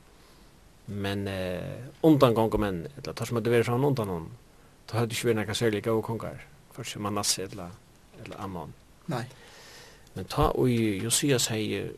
men 0.87 1.29
eh 1.29 1.85
undan 2.03 2.35
konger 2.35 2.59
men 2.59 2.87
eller 2.97 3.13
tar 3.13 3.27
som 3.27 3.43
det 3.43 3.53
var 3.53 3.63
sån 3.63 3.85
undan 3.85 4.09
hon 4.09 4.31
da 4.87 4.99
hadde 4.99 5.13
ikke 5.13 5.29
vært 5.29 5.37
några 5.37 5.55
særlig 5.55 5.83
god 5.85 6.03
konger 6.03 6.47
for 6.73 6.85
som 6.85 7.03
Manasse 7.03 7.43
eller 7.43 7.71
eller 8.25 8.41
amman 8.41 8.73
Nei. 9.09 9.27
men 10.15 10.25
ta 10.25 10.49
och 10.49 10.69
Josias 10.71 11.49
hej 11.49 11.91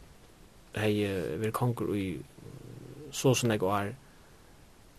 hei 0.75 1.07
vir 1.39 1.51
konger 1.51 1.95
i 1.97 2.19
så 3.13 3.35
som 3.35 3.51
jeg 3.51 3.61
var, 3.61 3.93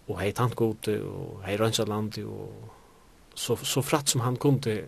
og 0.08 0.20
hei 0.20 0.32
tant 0.34 0.56
gode, 0.58 0.96
og 1.06 1.44
hei 1.46 1.58
rönsa 1.58 1.86
landi, 1.88 2.24
og 2.24 2.72
så 3.36 3.56
så 3.56 3.82
fratt 3.82 4.10
som 4.10 4.22
han 4.22 4.38
kunde 4.38 4.88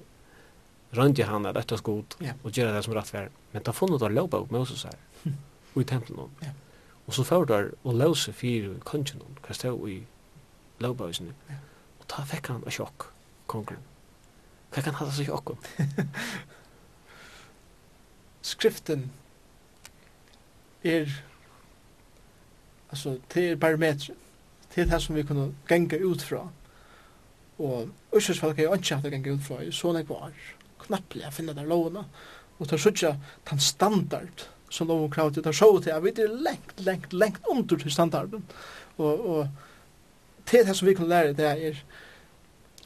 rönt 0.92 1.20
han 1.20 1.46
att 1.46 1.54
detta 1.54 1.78
skot 1.78 2.18
yeah. 2.20 2.36
och 2.44 2.58
göra 2.58 2.72
det 2.72 2.84
som 2.84 2.94
rätt 2.94 3.14
var. 3.14 3.30
Men 3.52 3.64
ta 3.64 3.74
funnit 3.74 4.02
att 4.02 4.12
löpa 4.12 4.38
upp 4.38 4.52
Moses 4.52 4.84
här 4.84 4.96
mm. 5.24 5.38
och 5.74 5.82
i 5.82 5.86
templen. 5.86 6.30
Yeah. 6.42 6.54
Och 7.06 7.14
så 7.14 7.24
får 7.24 7.46
där 7.46 7.72
och 7.82 7.94
lösa 7.94 8.34
för 8.34 8.80
kongen 8.80 9.22
hon 9.22 9.38
kan 9.46 9.54
stå 9.54 9.90
i 9.90 10.04
löpa 10.78 11.04
hos 11.04 11.22
nu. 11.22 11.34
Yeah. 11.48 11.62
Och 12.00 12.08
ta 12.08 12.26
fick 12.26 12.48
han 12.48 12.64
en 12.64 12.72
chock 12.72 13.02
kongen. 13.46 13.78
Vad 14.76 14.84
kan 14.84 14.94
han 14.94 15.08
ha 15.08 15.16
så 15.16 15.26
chock? 15.26 15.58
Skriften 18.42 19.12
är 20.82 21.24
alltså 22.90 23.18
till 23.28 23.58
parametrar 23.58 24.16
til 24.74 24.90
det 24.90 25.02
som 25.02 25.16
vi 25.16 25.24
kunne 25.24 25.56
genge 25.68 25.98
ut 25.98 26.22
fra. 26.22 26.48
Og 27.60 27.90
Ørsjøsfolk 28.16 28.60
er 28.60 28.64
jo 28.64 28.74
ikke 28.74 28.96
hatt 28.96 29.06
å 29.06 29.12
genge 29.12 29.34
ut 29.36 29.44
fra 29.44 29.60
i 29.64 29.72
sånne 29.72 30.06
var 30.10 30.32
knapplig 30.86 31.28
å 31.28 31.34
finne 31.36 31.56
der 31.58 31.70
lovene. 31.70 32.06
Og 32.60 32.70
tar 32.70 32.82
sutja 32.82 33.16
den 33.50 33.62
standard 33.64 34.46
som 34.72 34.88
loven 34.88 35.12
krav 35.12 35.34
til, 35.34 35.44
tar 35.44 35.56
sjå 35.56 35.74
til 35.84 35.96
at 35.96 36.04
vi 36.04 36.14
er 36.16 36.32
lengt, 36.32 36.78
lengt, 36.86 37.14
lengt 37.14 37.50
under 37.52 37.80
til 37.80 37.92
standarden. 37.92 38.46
Og, 38.98 39.26
og 39.26 40.48
til 40.48 40.66
det 40.68 40.76
som 40.78 40.88
vi 40.88 40.96
kan 40.96 41.10
lære 41.10 41.34
det 41.38 41.50
er, 41.50 41.84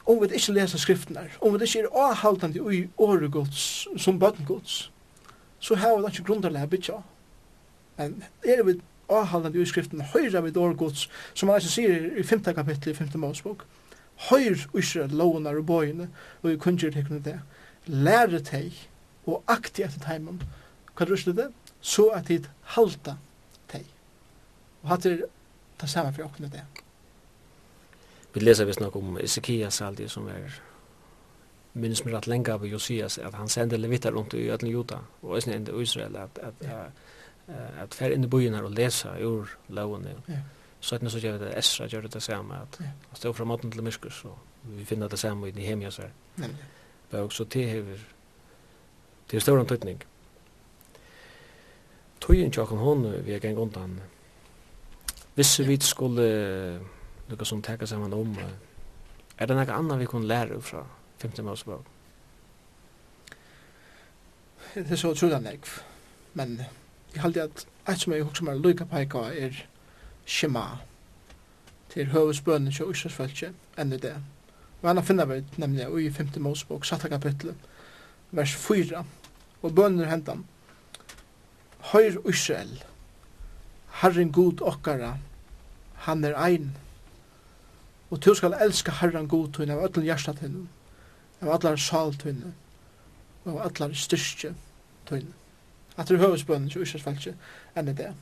om 0.06 0.20
vi 0.22 0.28
ikke 0.34 0.54
leser 0.54 0.78
skriften 0.78 1.16
her, 1.16 1.30
om 1.40 1.54
vi 1.54 1.64
ikke 1.64 1.86
er 1.86 1.94
avhaltende 2.08 2.62
i 2.74 2.88
åregods 2.98 3.86
som 3.96 4.18
bøtengods, 4.18 4.90
så 5.58 5.74
har 5.74 5.96
vi 5.98 6.10
ikke 6.12 6.26
grunnarlig 6.28 6.62
å 6.62 6.70
bytja. 6.70 6.98
Men 7.98 8.22
er 8.46 8.62
vi 8.66 8.76
avhaltende 9.10 9.62
i 9.62 9.66
skriften, 9.66 10.04
høyre 10.12 10.42
vi 10.44 10.54
åregods, 10.58 11.08
som 11.34 11.50
man 11.50 11.58
ikke 11.58 11.74
sier 11.74 12.06
i 12.18 12.22
5. 12.22 12.44
kapittel 12.54 12.92
i 12.92 12.96
5. 12.96 13.16
Mosebok, 13.18 13.64
høyre 14.30 14.58
Israel 14.78 15.14
lovene 15.14 15.54
og 15.56 15.66
bøyene, 15.66 16.08
og 16.42 16.50
vi 16.50 16.58
kunngjør 16.62 16.94
tekkene 16.94 17.22
det 17.24 17.38
lære 17.86 18.40
teg 18.40 18.72
og 19.26 19.42
akti 19.50 19.82
etter 19.86 20.02
teimen, 20.02 20.42
hva 20.96 21.06
er 21.06 21.32
det, 21.36 21.48
så 21.80 22.08
at 22.14 22.26
tid 22.26 22.46
halta 22.76 23.16
teg. 23.68 23.84
Og 24.82 24.90
hatt 24.90 25.06
er 25.06 25.24
det 25.80 25.90
samme 25.90 26.12
for 26.14 26.26
åkne 26.26 26.50
det. 26.52 26.62
Vi 28.34 28.40
leser 28.40 28.64
visst 28.68 28.80
nok 28.80 28.96
om 28.96 29.18
Ezekias 29.20 29.80
aldri 29.80 30.08
som 30.08 30.28
er 30.28 30.60
minns 31.76 32.04
mig 32.04 32.14
rätt 32.14 32.26
länge 32.26 32.54
av 32.54 32.66
Josias 32.66 33.18
att 33.18 33.34
han 33.34 33.48
sände 33.48 33.76
levitar 33.76 34.12
runt 34.12 34.34
i 34.34 34.50
ödlen 34.50 34.70
Juda 34.70 35.00
och 35.20 35.38
även 35.38 35.68
i 35.68 35.82
Israel 35.82 36.16
att, 36.16 36.38
att, 36.38 36.54
ja. 36.58 36.80
att, 37.48 37.82
att 37.82 37.94
färre 37.94 38.14
in 38.14 38.24
i 38.24 38.26
byn 38.26 38.54
och 38.54 38.70
läsa 38.70 39.18
ur 39.18 39.48
loven. 39.66 40.08
ja. 40.26 40.34
Så 40.80 40.96
att 40.96 41.02
nu 41.02 41.10
så 41.10 41.18
gör 41.18 41.38
det 41.38 41.52
Esra 41.52 41.86
gör 41.86 42.02
det 42.02 42.20
samma 42.20 42.54
att 42.54 42.80
yeah. 42.80 42.92
stå 43.12 43.32
från 43.32 43.48
maten 43.48 43.70
till 43.70 43.82
Myskus 43.82 44.14
så 44.14 44.38
vi 44.62 44.84
finner 44.84 45.08
det 45.08 45.16
samma 45.16 45.48
i 45.48 45.52
Nehemias 45.52 45.98
här. 45.98 46.12
Yeah 46.38 46.50
bøk, 47.10 47.32
så 47.32 47.44
det 47.44 47.68
hever, 47.68 47.98
det 49.30 49.36
er 49.36 49.40
større 49.40 49.64
tøytning. 49.66 50.02
Tøyen 52.20 52.52
tjokken 52.52 52.78
hon 52.78 53.04
vi 53.24 53.32
er 53.32 53.38
gang 53.38 53.58
undan. 53.58 54.00
Visse 55.36 55.64
vi 55.66 55.76
skulle 55.80 56.26
lukka 57.28 57.44
som 57.44 57.62
teka 57.62 57.86
saman 57.86 58.12
om, 58.12 58.36
er 59.38 59.46
det 59.46 59.56
nekka 59.56 59.76
anna 59.76 59.96
vi 59.96 60.06
kunne 60.06 60.26
lære 60.26 60.60
fra 60.60 60.86
50 61.22 61.44
Mosebøk? 61.44 61.84
Det 64.74 64.90
er 64.92 64.96
så 64.96 65.10
utrolig 65.10 65.40
nekv, 65.40 65.68
men 66.34 66.58
jeg 67.14 67.22
halde 67.22 67.42
at 67.42 67.66
eit 67.88 68.00
som 68.00 68.12
jeg 68.12 68.24
hoksa 68.24 68.44
meg 68.44 68.60
lukka 68.60 68.84
peika 68.84 69.28
er 69.32 69.62
Shema, 70.26 70.64
til 71.88 72.10
høvesbønnen 72.12 72.72
til 72.72 72.90
Israelsfeltje, 72.90 73.52
enn 73.78 73.94
i 73.94 74.00
det. 74.02 74.16
Og 74.86 74.94
han 74.94 75.04
finner 75.04 75.26
vi 75.26 75.44
nemlig 75.58 75.86
i 75.98 76.10
5. 76.10 76.28
Mosebok, 76.38 76.84
7. 76.84 77.08
kapittel, 77.10 77.54
vers 78.30 78.52
4. 78.54 79.04
Og 79.62 79.72
bønner 79.74 80.06
hentan. 80.06 80.44
Høyr 81.90 82.20
Israel, 82.28 82.84
Herren 83.98 84.30
god 84.32 84.62
okkara, 84.62 85.16
han 86.06 86.24
er 86.24 86.36
ein. 86.38 86.76
Og 88.10 88.24
du 88.24 88.34
skal 88.34 88.54
elska 88.60 88.92
Herren 89.00 89.26
god 89.28 89.48
tunne 89.52 89.74
av 89.74 89.82
ötlen 89.88 90.06
hjärsta 90.06 90.36
tunne, 90.38 90.68
av 91.42 91.50
allar 91.56 91.76
sal 91.82 92.14
tunne, 92.14 92.52
og 93.44 93.56
av 93.56 93.66
allar 93.66 93.98
styrstje 93.98 94.52
tunne. 95.10 95.34
At 95.96 96.08
du 96.08 96.16
høves 96.16 96.46
bønnen 96.46 96.70
til 96.70 96.86
Israels 96.86 97.08
falskje 97.08 97.34
enn 97.74 97.90
det. 97.90 98.12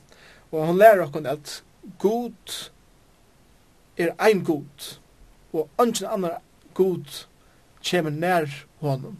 Og 0.49 0.65
han 0.65 0.81
lærer 0.81 1.05
okkon 1.05 1.29
at 1.29 1.61
god 2.01 2.57
er 3.97 4.17
ein 4.17 4.41
god, 4.43 4.97
og 5.53 5.69
ønsken 5.79 6.09
annar 6.09 6.41
god 6.75 7.25
kommer 7.89 8.11
nær 8.11 8.49
honom. 8.79 9.17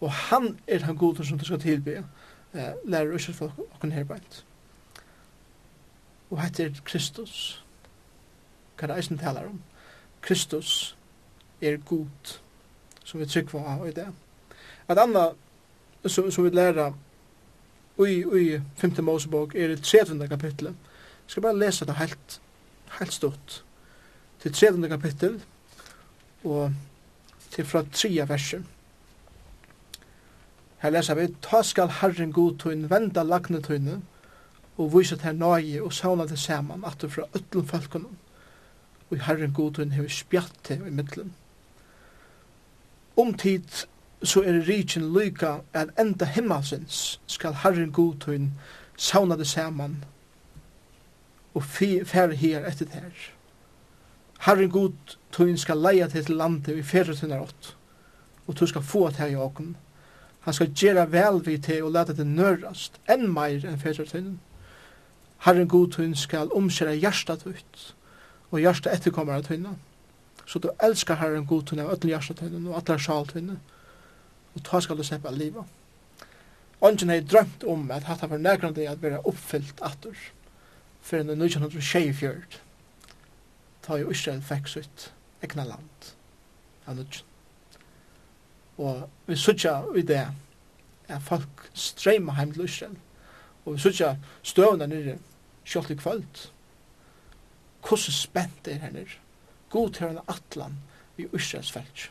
Og 0.00 0.12
han 0.12 0.58
er 0.66 0.84
han 0.84 0.96
god 0.96 1.24
som 1.24 1.38
du 1.38 1.44
skal 1.44 1.60
tilbe, 1.60 2.04
eh, 2.54 2.72
lærer 2.84 3.12
ikke 3.12 3.32
for 3.32 3.52
åkken 3.74 3.92
herbeint. 3.92 4.44
Og 6.30 6.42
hette 6.42 6.64
er 6.64 6.80
Kristus. 6.84 7.64
Hva 8.76 8.86
er 8.86 8.92
det 8.92 8.96
eisen 8.96 9.18
taler 9.18 9.48
om? 9.48 9.60
Kristus 10.22 10.96
er 11.60 11.76
god, 11.76 12.38
som 13.04 13.20
vi 13.20 13.26
trykker 13.26 13.58
av 13.58 13.86
i 13.88 13.92
det. 13.92 14.06
Et 14.90 14.98
anna, 14.98 15.28
som, 16.06 16.30
som 16.30 16.44
vi 16.44 16.50
lærer 16.50 16.92
i, 18.06 18.22
i 18.22 18.60
5. 18.76 19.04
Mosebok, 19.04 19.54
er 19.54 19.74
det 19.74 19.82
13. 19.82 20.28
kapittelet. 20.28 20.76
Jeg 21.26 21.34
skal 21.34 21.42
bare 21.42 21.58
lese 21.58 21.86
det 21.86 21.96
helt, 21.98 22.40
helt 23.00 23.12
stort. 23.12 23.64
Til 24.40 24.52
13. 24.52 24.88
kapittel, 24.88 25.42
og 26.44 26.72
til 27.50 27.64
fra 27.64 27.82
tria 27.92 28.24
verset. 28.28 28.64
Her 30.78 30.90
leser 30.94 31.14
vi, 31.18 31.26
Ta 31.42 31.62
skal 31.62 31.90
Herren 32.00 32.32
god 32.32 32.58
tøyne, 32.62 32.90
venda 32.90 33.22
lagne 33.26 33.62
tøyne, 33.62 34.00
og 34.78 34.92
vise 34.94 35.16
til 35.18 35.34
nøye 35.34 35.82
og 35.82 35.92
sauna 35.92 36.26
til 36.26 36.38
saman, 36.38 36.84
at 36.86 37.00
du 37.02 37.08
fra 37.10 37.26
øtlen 37.34 37.66
folkene, 37.66 38.12
og 39.10 39.16
i 39.16 39.22
Herren 39.26 39.52
god 39.52 39.72
tøyne 39.74 39.96
hever 39.96 40.08
spjatt 40.08 40.54
til 40.64 40.86
i 40.86 40.90
middelen. 40.90 41.32
Om 43.18 43.34
tid 43.34 43.86
så 44.22 44.42
er 44.46 44.60
rikin 44.68 45.12
lyka 45.14 45.56
at 45.74 45.90
enda 45.98 46.24
himmelsins 46.24 47.20
skal 47.26 47.58
Herren 47.64 47.92
god 47.92 48.14
tøyne 48.22 48.52
sauna 48.96 49.36
til 49.36 49.46
saman, 49.46 50.04
og 51.54 51.64
fære 51.64 52.34
her 52.34 52.66
etter 52.66 52.84
det 52.84 52.94
her. 52.94 53.37
Herren 54.38 54.70
god, 54.70 55.16
tøyen 55.34 55.58
skal 55.58 55.80
leia 55.82 56.06
til 56.08 56.24
til 56.24 56.36
landet 56.36 56.76
vi 56.76 56.82
fyrir 56.82 57.14
tøyner 57.14 57.40
åt, 57.42 57.76
og 58.46 58.56
tøy 58.56 58.66
skal 58.70 58.82
få 58.82 59.10
til 59.10 59.32
i 59.32 59.36
åken. 59.36 59.76
Han 60.40 60.54
skal 60.54 60.70
gjøre 60.70 61.12
vel 61.12 61.40
vi 61.46 61.58
til 61.58 61.82
og 61.84 61.92
lete 61.92 62.14
til 62.14 62.26
nørast, 62.26 63.00
enn 63.10 63.26
meir 63.34 63.66
enn 63.66 63.80
fyrir 63.82 64.06
tøynen. 64.06 64.38
Herren 65.46 65.68
god, 65.68 65.90
tøyen 65.90 66.14
skal 66.14 66.52
omskjera 66.54 66.94
hjertet 66.94 67.42
ut, 67.46 67.82
og 68.50 68.62
hjertet 68.62 68.92
etterkommer 68.92 69.34
av 69.34 69.48
tøynen. 69.48 69.76
Så 70.46 70.62
du 70.62 70.70
elskar 70.82 71.18
Herren 71.18 71.46
god 71.46 71.66
tøynen 71.66 71.86
av 71.86 71.96
ötlen 71.96 72.14
hjertet 72.14 72.38
tøynen 72.38 72.70
og 72.70 72.78
atler 72.78 73.02
sjal 73.02 73.26
tøynen, 73.26 73.58
og 74.54 74.64
ta 74.64 74.80
skal 74.80 74.96
du 74.96 75.02
se 75.02 75.18
på 75.18 75.34
livet. 75.34 75.66
Ongen 76.80 77.10
har 77.10 77.26
drømt 77.26 77.66
om 77.66 77.90
at 77.90 78.06
hatt 78.06 78.22
han 78.22 78.30
var 78.30 78.38
negrande 78.38 78.86
at 78.86 79.02
være 79.02 79.20
oppfyllt 79.26 79.82
atter, 79.82 80.14
for 81.02 81.18
enn 81.18 81.34
1924 81.34 82.67
ta 83.88 83.96
i 83.96 84.04
Israel 84.10 84.42
fikk 84.44 84.68
sitt 84.68 85.08
egna 85.42 85.64
land 85.64 86.12
av 86.86 86.98
nudgen. 86.98 87.24
Og 88.78 89.08
vi 89.26 89.36
sutja 89.36 89.80
i 89.96 90.04
det 90.06 90.26
at 91.08 91.22
folk 91.24 91.70
streima 91.74 92.36
heim 92.36 92.52
til 92.52 92.68
Israel. 92.68 92.98
Og 93.64 93.74
vi 93.74 93.82
sutja 93.82 94.12
støvna 94.42 94.86
nere 94.86 95.16
kjolt 95.66 95.90
i 95.90 95.96
kvöld. 95.98 96.44
Hvordan 97.82 98.14
spent 98.14 98.68
er 98.68 98.84
her 98.84 98.92
nere. 98.92 99.18
God 99.70 99.90
til 99.96 100.06
henne 100.06 100.22
atlan 100.28 100.78
i 101.18 101.26
Israels 101.32 101.72
felt. 101.72 102.10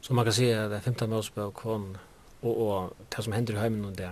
Så 0.00 0.14
man 0.14 0.24
kan 0.24 0.32
si 0.32 0.48
at 0.50 0.70
det 0.70 0.76
er 0.76 0.80
15. 0.80 1.10
Mosebøk 1.10 1.54
kom 1.54 1.96
og, 2.42 2.58
og 2.58 2.96
det 3.16 3.24
som 3.24 3.32
hender 3.32 3.54
i 3.54 3.60
heimen 3.60 3.84
og 3.84 3.98
det, 3.98 4.10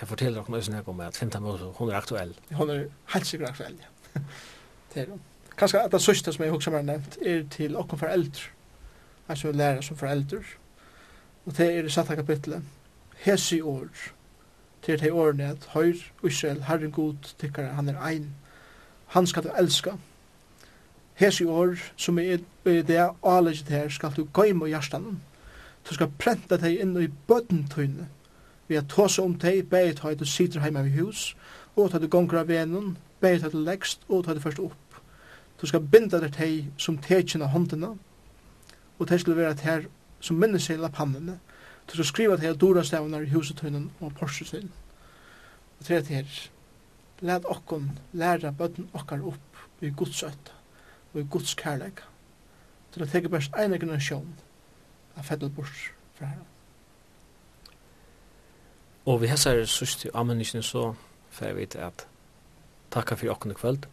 det 0.00 0.08
forteller 0.08 0.42
dere 0.42 0.52
noe 0.52 0.62
som 0.62 0.74
jeg 0.76 0.84
kommer 0.84 1.08
at 1.08 1.16
15. 1.16 1.42
Mosebøk, 1.42 1.74
hun 1.80 1.90
er 1.90 1.96
aktuell. 1.96 2.34
Hun 2.52 2.70
er 2.70 2.86
helt 3.14 3.26
sikkert 3.26 3.50
aktuell, 3.54 3.78
ja. 3.80 4.20
det 4.94 5.02
er 5.02 5.10
hun 5.10 5.20
kanskje 5.60 5.82
at 5.84 5.92
det 5.92 6.00
sørste 6.02 6.32
som 6.32 6.44
jeg 6.44 6.52
også 6.52 6.70
har 6.70 6.82
nevnt, 6.82 7.18
er 7.26 7.42
til 7.50 7.76
åkken 7.76 7.98
foreldre. 7.98 8.48
Altså 9.28 9.52
lærer 9.52 9.80
som 9.80 9.96
foreldre. 9.96 10.38
Og 11.46 11.56
det 11.56 11.66
er 11.76 11.84
i 11.84 11.88
satte 11.88 12.16
kapitlet. 12.16 12.62
Hesi 13.16 13.60
år. 13.60 13.88
Til 14.82 15.00
de 15.00 15.12
årene 15.12 15.50
at 15.50 15.68
høyr, 15.74 15.96
Israel, 16.24 16.62
Herren 16.62 16.90
god, 16.90 17.14
tykkere, 17.38 17.66
han 17.66 17.88
er 17.88 18.06
ein. 18.06 18.34
Han 19.06 19.26
skal 19.26 19.42
du 19.42 19.50
elska. 19.58 19.90
Hesi 21.14 21.44
år, 21.44 21.76
som 21.96 22.18
er 22.18 22.38
i 22.64 22.82
det 22.82 23.10
avlegget 23.22 23.68
her, 23.68 23.88
skal 23.88 24.12
du 24.16 24.28
gøyme 24.34 24.66
hjertan. 24.66 25.20
Du 25.88 25.94
skal 25.94 26.12
prenta 26.18 26.56
deg 26.56 26.80
inn 26.80 26.96
i 26.96 27.08
bøttentøyne. 27.28 28.08
Vi 28.68 28.74
har 28.74 28.84
tåse 28.88 29.22
om 29.22 29.34
deg, 29.34 29.68
beget 29.68 30.00
høy, 30.00 30.14
du 30.14 30.24
sitter 30.24 30.60
heima 30.60 30.80
i 30.86 30.90
hus, 30.90 31.36
og 31.76 31.90
tar 31.90 31.98
du 31.98 32.08
gonger 32.08 32.38
av 32.40 32.48
venen, 32.48 32.96
beget 33.20 33.42
høy, 33.42 33.50
du 33.50 33.58
leggst, 33.58 34.00
og 34.08 34.24
tar 34.24 34.34
du 34.34 34.40
først 34.40 34.58
opp 34.58 34.89
Du 35.60 35.66
skal 35.66 35.84
binda 35.84 36.20
deg 36.22 36.32
teg 36.32 36.68
som 36.80 36.96
tekina 36.98 37.50
håndina, 37.52 37.92
og 38.98 39.08
teg 39.08 39.20
skal 39.20 39.36
være 39.36 39.56
teg 39.60 39.88
som 40.20 40.38
minnes 40.40 40.64
seg 40.64 40.80
pannene. 40.96 41.38
Du 41.86 41.96
skal 41.96 42.08
skriva 42.08 42.38
teg 42.40 42.56
dora 42.60 42.84
stavnar 42.84 43.26
i 43.26 43.32
husetunnen 43.32 43.90
og 44.00 44.14
porsetunnen. 44.16 44.72
Og 45.78 45.86
teg 45.86 46.06
teg, 46.08 46.28
let 47.20 47.44
okkon 47.44 47.90
læra 48.12 48.52
bøtten 48.56 48.88
okkar 48.96 49.24
opp 49.26 49.84
i 49.84 49.90
Guds 49.90 50.22
øtta 50.22 50.56
og 51.12 51.20
i 51.20 51.26
Guds 51.28 51.54
kærleik. 51.54 52.00
Til 52.92 53.04
å 53.04 53.10
teg 53.10 53.28
best 53.32 53.54
eina 53.58 53.78
generasjon 53.78 54.32
av 55.16 55.26
fettelbors 55.28 55.90
fra 56.16 56.30
herren. 56.30 56.48
Og 59.08 59.22
vi 59.22 59.30
hessar 59.30 59.60
sørst 59.66 60.04
i 60.06 60.12
ammenisjen 60.14 60.62
så 60.62 60.92
for 61.30 61.56
vi 61.56 61.66
til 61.66 61.84
at 61.84 62.06
takka 62.92 63.16
for 63.16 63.32
okkon 63.32 63.52
i 63.52 63.58
kvöld. 63.58 63.88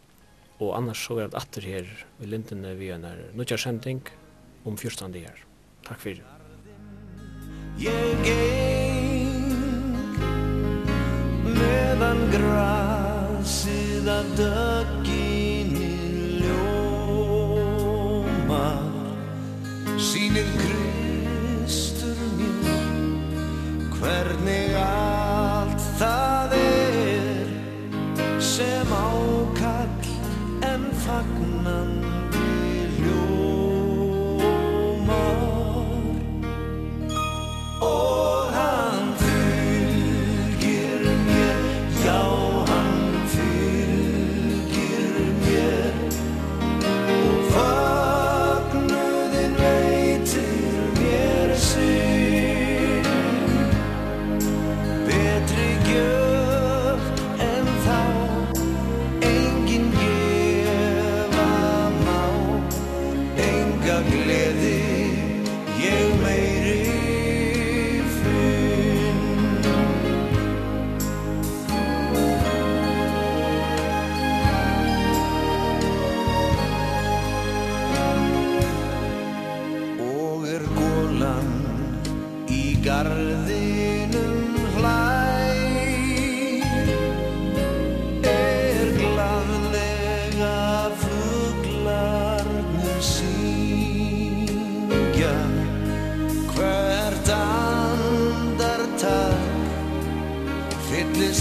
Og 0.58 0.76
annars 0.76 1.04
så 1.06 1.18
er 1.22 1.28
det 1.30 1.38
atter 1.38 1.62
her 1.62 1.86
i 2.18 2.26
Lindene 2.26 2.74
vi 2.78 2.88
er 2.90 2.98
nødja 2.98 3.56
sending 3.60 4.02
om 4.66 4.76
14. 4.76 5.14
her. 5.14 5.38
Takk 5.86 6.00
fyrir. 6.02 6.24
Jeg 7.78 8.16
gikk 8.26 9.52
medan 11.46 12.18
graset 12.32 14.08
av 14.10 14.24
døkken 14.40 15.70
i 15.78 15.94
ljåma 16.42 16.66
Sinen 20.02 20.50
krøy 20.58 20.77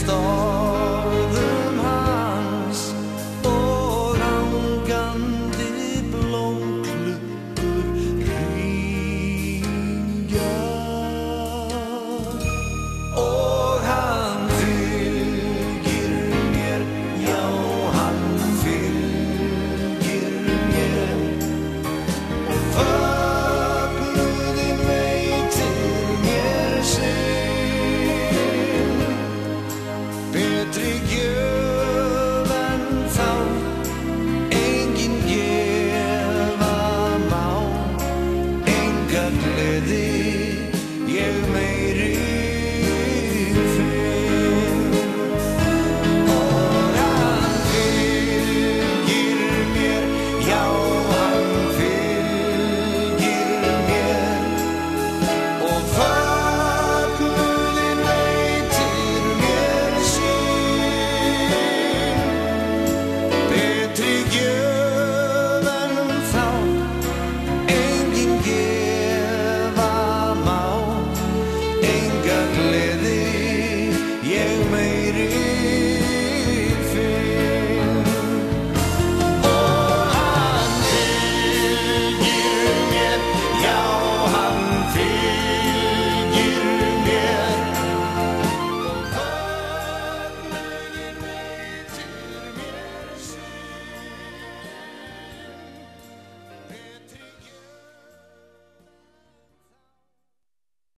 stål 0.07 0.46